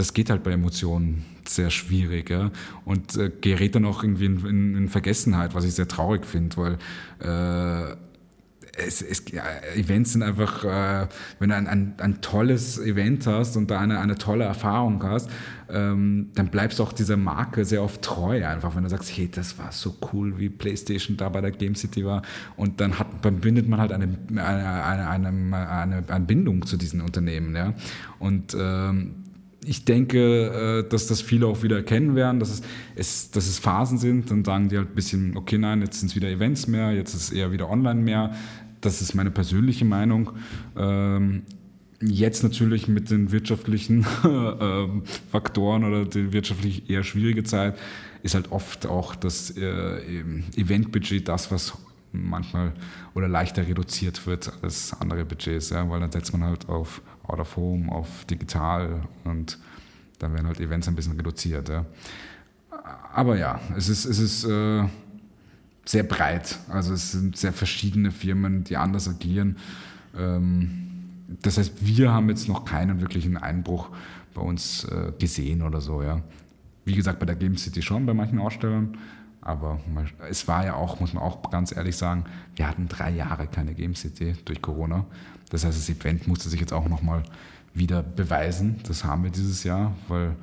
das 0.00 0.14
geht 0.14 0.30
halt 0.30 0.42
bei 0.42 0.52
Emotionen 0.52 1.26
sehr 1.46 1.68
schwierig 1.68 2.30
ja? 2.30 2.50
und 2.86 3.16
äh, 3.18 3.30
gerät 3.40 3.74
dann 3.74 3.84
auch 3.84 4.02
irgendwie 4.02 4.24
in, 4.24 4.46
in, 4.46 4.76
in, 4.76 4.88
Vergessenheit, 4.88 5.54
was 5.54 5.64
ich 5.64 5.74
sehr 5.74 5.88
traurig 5.88 6.24
finde, 6.24 6.56
weil 6.56 6.78
äh, 7.20 7.96
es, 8.78 9.02
es, 9.02 9.24
ja, 9.30 9.42
Events 9.74 10.12
sind 10.12 10.22
einfach, 10.22 10.64
äh, 10.64 11.06
wenn 11.38 11.50
du 11.50 11.56
ein, 11.56 11.66
ein, 11.66 11.94
ein, 11.98 12.20
tolles 12.22 12.78
Event 12.78 13.26
hast 13.26 13.58
und 13.58 13.70
da 13.70 13.78
eine, 13.78 14.00
eine 14.00 14.16
tolle 14.16 14.44
Erfahrung 14.44 15.02
hast, 15.02 15.28
ähm, 15.68 16.30
dann 16.34 16.48
bleibst 16.48 16.78
du 16.78 16.84
auch 16.84 16.94
dieser 16.94 17.18
Marke 17.18 17.66
sehr 17.66 17.82
oft 17.82 18.00
treu 18.00 18.46
einfach, 18.46 18.74
wenn 18.76 18.84
du 18.84 18.88
sagst, 18.88 19.14
hey, 19.14 19.28
das 19.30 19.58
war 19.58 19.70
so 19.70 19.96
cool, 20.12 20.38
wie 20.38 20.48
PlayStation 20.48 21.18
da 21.18 21.28
bei 21.28 21.42
der 21.42 21.50
Game 21.50 21.74
City 21.74 22.06
war 22.06 22.22
und 22.56 22.80
dann, 22.80 22.98
hat, 22.98 23.08
dann 23.20 23.40
bindet 23.40 23.68
man 23.68 23.80
halt 23.80 23.92
eine, 23.92 24.08
eine, 24.30 25.08
eine, 25.08 25.28
eine, 25.68 26.04
eine 26.08 26.24
Bindung 26.24 26.64
zu 26.64 26.78
diesen 26.78 27.02
Unternehmen. 27.02 27.54
Ja? 27.54 27.74
Und 28.18 28.56
ähm, 28.58 29.19
ich 29.70 29.84
denke, 29.84 30.82
äh, 30.84 30.88
dass 30.88 31.06
das 31.06 31.22
viele 31.22 31.46
auch 31.46 31.62
wieder 31.62 31.76
erkennen 31.76 32.16
werden, 32.16 32.40
dass 32.40 32.50
es, 32.50 32.62
es, 32.96 33.30
dass 33.30 33.46
es 33.46 33.60
Phasen 33.60 33.98
sind. 33.98 34.28
Dann 34.28 34.44
sagen 34.44 34.68
die 34.68 34.76
halt 34.76 34.90
ein 34.90 34.94
bisschen, 34.96 35.36
okay, 35.36 35.58
nein, 35.58 35.80
jetzt 35.80 36.00
sind 36.00 36.08
es 36.08 36.16
wieder 36.16 36.28
Events 36.28 36.66
mehr, 36.66 36.90
jetzt 36.90 37.14
ist 37.14 37.22
es 37.22 37.30
eher 37.30 37.52
wieder 37.52 37.70
online 37.70 38.00
mehr. 38.00 38.34
Das 38.80 39.00
ist 39.00 39.14
meine 39.14 39.30
persönliche 39.30 39.84
Meinung. 39.84 40.32
Ähm, 40.76 41.42
jetzt 42.02 42.42
natürlich 42.42 42.88
mit 42.88 43.12
den 43.12 43.30
wirtschaftlichen 43.30 44.04
ähm, 44.24 45.04
Faktoren 45.30 45.84
oder 45.84 46.04
die 46.04 46.32
wirtschaftlich 46.32 46.90
eher 46.90 47.04
schwierige 47.04 47.44
Zeit 47.44 47.78
ist 48.24 48.34
halt 48.34 48.50
oft 48.50 48.86
auch 48.86 49.14
das 49.14 49.56
äh, 49.56 50.00
Eventbudget 50.56 51.28
das, 51.28 51.52
was 51.52 51.74
manchmal 52.12 52.72
oder 53.14 53.28
leichter 53.28 53.66
reduziert 53.66 54.26
wird 54.26 54.52
als 54.62 54.98
andere 55.00 55.24
Budgets, 55.24 55.70
ja, 55.70 55.88
weil 55.88 56.00
dann 56.00 56.12
setzt 56.12 56.32
man 56.32 56.44
halt 56.44 56.68
auf 56.68 57.02
Out 57.26 57.40
of 57.40 57.56
Home, 57.56 57.90
auf 57.92 58.24
digital 58.24 59.02
und 59.24 59.58
dann 60.18 60.34
werden 60.34 60.46
halt 60.46 60.60
Events 60.60 60.88
ein 60.88 60.94
bisschen 60.94 61.16
reduziert. 61.16 61.68
Ja. 61.68 61.86
Aber 63.12 63.36
ja, 63.36 63.60
es 63.76 63.88
ist, 63.88 64.04
es 64.04 64.18
ist 64.18 64.44
äh, 64.44 64.84
sehr 65.84 66.02
breit. 66.02 66.58
Also 66.68 66.92
es 66.92 67.12
sind 67.12 67.36
sehr 67.36 67.52
verschiedene 67.52 68.10
Firmen, 68.10 68.64
die 68.64 68.76
anders 68.76 69.08
agieren. 69.08 69.56
Ähm, 70.16 70.86
das 71.42 71.58
heißt, 71.58 71.84
wir 71.84 72.10
haben 72.12 72.28
jetzt 72.28 72.48
noch 72.48 72.64
keinen 72.64 73.00
wirklichen 73.00 73.36
Einbruch 73.36 73.90
bei 74.34 74.42
uns 74.42 74.84
äh, 74.84 75.12
gesehen 75.18 75.62
oder 75.62 75.80
so. 75.80 76.02
Ja. 76.02 76.22
Wie 76.84 76.94
gesagt, 76.94 77.18
bei 77.18 77.26
der 77.26 77.36
Game 77.36 77.56
City 77.56 77.82
schon, 77.82 78.06
bei 78.06 78.14
manchen 78.14 78.38
Ausstellern. 78.38 78.96
Aber 79.42 79.80
es 80.28 80.46
war 80.48 80.64
ja 80.66 80.74
auch, 80.74 81.00
muss 81.00 81.14
man 81.14 81.22
auch 81.22 81.50
ganz 81.50 81.74
ehrlich 81.74 81.96
sagen, 81.96 82.24
wir 82.56 82.68
hatten 82.68 82.88
drei 82.88 83.10
Jahre 83.10 83.46
keine 83.46 83.74
Game 83.74 83.94
City 83.94 84.34
durch 84.44 84.60
Corona. 84.60 85.06
Das 85.48 85.64
heißt, 85.64 85.76
das 85.76 85.88
Event 85.88 86.28
musste 86.28 86.48
sich 86.48 86.60
jetzt 86.60 86.72
auch 86.72 86.88
nochmal 86.88 87.22
wieder 87.72 88.02
beweisen. 88.02 88.80
Das 88.86 89.04
haben 89.04 89.24
wir 89.24 89.30
dieses 89.30 89.64
Jahr, 89.64 89.94
weil 90.08 90.36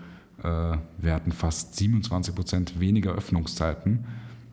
äh, 0.43 0.77
wir 0.97 1.13
hatten 1.13 1.31
fast 1.31 1.75
27 1.75 2.33
Prozent 2.33 2.79
weniger 2.79 3.11
Öffnungszeiten, 3.11 4.05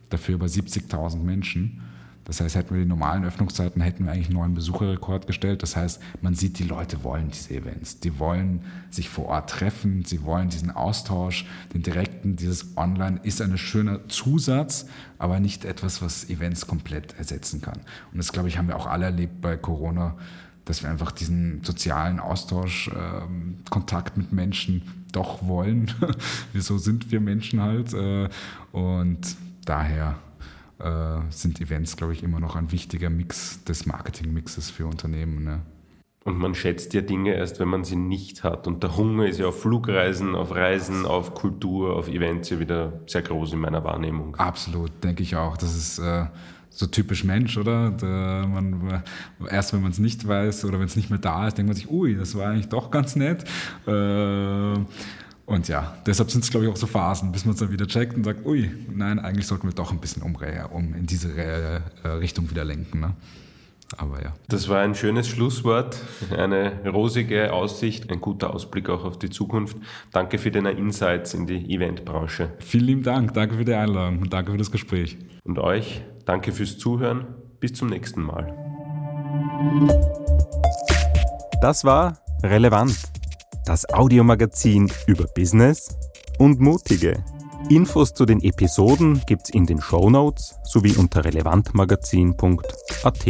dafür 0.09 0.35
über 0.35 0.45
70.000 0.45 1.17
Menschen. 1.17 1.81
Das 2.25 2.41
heißt, 2.41 2.55
hätten 2.55 2.73
wir 2.73 2.81
die 2.81 2.89
normalen 2.89 3.23
Öffnungszeiten, 3.23 3.81
hätten 3.81 4.05
wir 4.05 4.11
eigentlich 4.11 4.27
einen 4.27 4.37
neuen 4.37 4.53
Besucherrekord 4.55 5.27
gestellt. 5.27 5.61
Das 5.61 5.75
heißt, 5.75 6.01
man 6.21 6.33
sieht, 6.33 6.57
die 6.57 6.63
Leute 6.63 7.03
wollen 7.03 7.29
diese 7.29 7.53
Events. 7.53 7.99
Die 7.99 8.19
wollen 8.19 8.63
sich 8.89 9.09
vor 9.09 9.27
Ort 9.27 9.51
treffen, 9.51 10.03
sie 10.03 10.23
wollen 10.23 10.49
diesen 10.49 10.71
Austausch, 10.71 11.45
den 11.73 11.83
direkten, 11.83 12.35
dieses 12.35 12.75
Online 12.77 13.19
ist 13.21 13.41
ein 13.41 13.57
schöner 13.57 14.07
Zusatz, 14.09 14.87
aber 15.19 15.39
nicht 15.39 15.65
etwas, 15.65 16.01
was 16.01 16.27
Events 16.29 16.65
komplett 16.65 17.17
ersetzen 17.19 17.61
kann. 17.61 17.79
Und 18.11 18.17
das, 18.17 18.31
glaube 18.31 18.47
ich, 18.47 18.57
haben 18.57 18.67
wir 18.67 18.75
auch 18.75 18.87
alle 18.87 19.05
erlebt 19.05 19.41
bei 19.41 19.55
Corona, 19.55 20.17
dass 20.65 20.81
wir 20.81 20.89
einfach 20.89 21.11
diesen 21.11 21.63
sozialen 21.63 22.19
Austausch, 22.19 22.87
äh, 22.87 23.69
Kontakt 23.69 24.17
mit 24.17 24.33
Menschen 24.33 24.81
doch 25.11 25.45
wollen. 25.45 25.91
Wieso 26.53 26.79
sind 26.79 27.11
wir 27.11 27.21
Menschen 27.21 27.61
halt? 27.61 27.93
Äh, 27.93 28.29
und 28.71 29.19
daher 29.63 30.15
äh, 30.79 31.19
sind 31.29 31.61
Events, 31.61 31.97
glaube 31.97 32.13
ich, 32.13 32.23
immer 32.23 32.39
noch 32.39 32.55
ein 32.55 32.71
wichtiger 32.71 33.09
Mix 33.09 33.63
des 33.63 33.85
Marketingmixes 33.85 34.69
für 34.69 34.87
Unternehmen. 34.87 35.43
Ne? 35.43 35.61
Und 36.25 36.39
man 36.39 36.55
schätzt 36.55 36.93
ja 36.93 37.01
Dinge 37.01 37.35
erst, 37.35 37.59
wenn 37.59 37.67
man 37.67 37.83
sie 37.83 37.95
nicht 37.95 38.43
hat. 38.43 38.65
Und 38.65 38.81
der 38.81 38.97
Hunger 38.97 39.27
ist 39.27 39.39
ja 39.39 39.45
auf 39.47 39.61
Flugreisen, 39.61 40.35
auf 40.35 40.55
Reisen, 40.55 41.05
auf 41.05 41.35
Kultur, 41.35 41.95
auf 41.95 42.07
Events 42.07 42.49
ja 42.49 42.59
wieder 42.59 42.99
sehr 43.05 43.21
groß 43.21 43.53
in 43.53 43.59
meiner 43.59 43.83
Wahrnehmung. 43.83 44.35
Absolut, 44.35 44.91
denke 45.03 45.21
ich 45.21 45.35
auch. 45.35 45.55
Das 45.55 45.75
ist 45.75 45.99
äh, 45.99 46.25
so 46.69 46.87
typisch 46.87 47.23
Mensch, 47.23 47.57
oder? 47.57 47.91
Da 47.91 48.47
man, 48.47 49.03
erst 49.49 49.73
wenn 49.73 49.81
man 49.81 49.91
es 49.91 49.99
nicht 49.99 50.27
weiß 50.27 50.65
oder 50.65 50.79
wenn 50.79 50.87
es 50.87 50.95
nicht 50.95 51.11
mehr 51.11 51.19
da 51.19 51.47
ist, 51.47 51.59
denkt 51.59 51.67
man 51.67 51.75
sich, 51.75 51.91
ui, 51.91 52.15
das 52.15 52.35
war 52.35 52.47
eigentlich 52.49 52.69
doch 52.69 52.89
ganz 52.89 53.15
nett. 53.15 53.43
Äh, 53.85 54.73
und 55.45 55.67
ja, 55.67 55.95
deshalb 56.05 56.31
sind 56.31 56.43
es, 56.43 56.49
glaube 56.49 56.65
ich, 56.65 56.71
auch 56.71 56.75
so 56.75 56.87
Phasen, 56.87 57.31
bis 57.31 57.45
man 57.45 57.53
es 57.53 57.59
dann 57.59 57.71
wieder 57.71 57.85
checkt 57.85 58.15
und 58.15 58.23
sagt, 58.23 58.45
ui, 58.45 58.71
nein, 58.93 59.19
eigentlich 59.19 59.45
sollten 59.45 59.67
wir 59.67 59.73
doch 59.73 59.91
ein 59.91 59.99
bisschen 59.99 60.23
um, 60.23 60.35
um 60.71 60.93
in 60.95 61.05
diese 61.05 61.35
äh, 61.37 62.07
Richtung 62.07 62.49
wieder 62.49 62.65
lenken. 62.65 62.99
Ne? 62.99 63.13
Aber 63.97 64.23
ja. 64.23 64.33
Das 64.49 64.67
war 64.69 64.81
ein 64.81 64.95
schönes 64.95 65.27
Schlusswort, 65.27 65.97
eine 66.35 66.89
rosige 66.89 67.53
Aussicht, 67.53 68.11
ein 68.11 68.21
guter 68.21 68.53
Ausblick 68.53 68.89
auch 68.89 69.05
auf 69.05 69.19
die 69.19 69.29
Zukunft. 69.29 69.77
Danke 70.11 70.39
für 70.39 70.49
deine 70.49 70.71
Insights 70.71 71.35
in 71.35 71.45
die 71.45 71.73
Eventbranche. 71.73 72.49
Vielen 72.59 72.85
lieben 72.85 73.03
Dank, 73.03 73.33
danke 73.35 73.55
für 73.55 73.65
die 73.65 73.73
Einladung 73.73 74.23
und 74.23 74.33
danke 74.33 74.51
für 74.51 74.57
das 74.57 74.71
Gespräch. 74.71 75.17
Und 75.43 75.59
euch, 75.59 76.01
danke 76.25 76.51
fürs 76.51 76.79
Zuhören. 76.79 77.27
Bis 77.59 77.73
zum 77.73 77.89
nächsten 77.89 78.21
Mal. 78.21 78.53
Das 81.61 81.85
war 81.85 82.19
relevant 82.43 83.14
das 83.65 83.89
Audiomagazin 83.89 84.91
über 85.07 85.25
Business 85.25 85.97
und 86.37 86.59
Mutige. 86.59 87.23
Infos 87.69 88.13
zu 88.13 88.25
den 88.25 88.41
Episoden 88.41 89.21
gibt's 89.25 89.49
in 89.49 89.65
den 89.65 89.81
Show 89.81 90.09
Notes 90.09 90.55
sowie 90.63 90.95
unter 90.95 91.25
relevantmagazin.at. 91.25 93.25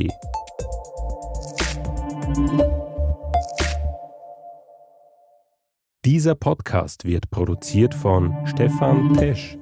Dieser 6.04 6.36
Podcast 6.36 7.06
wird 7.06 7.32
produziert 7.32 7.96
von 7.96 8.36
Stefan 8.46 9.14
Tesch. 9.14 9.58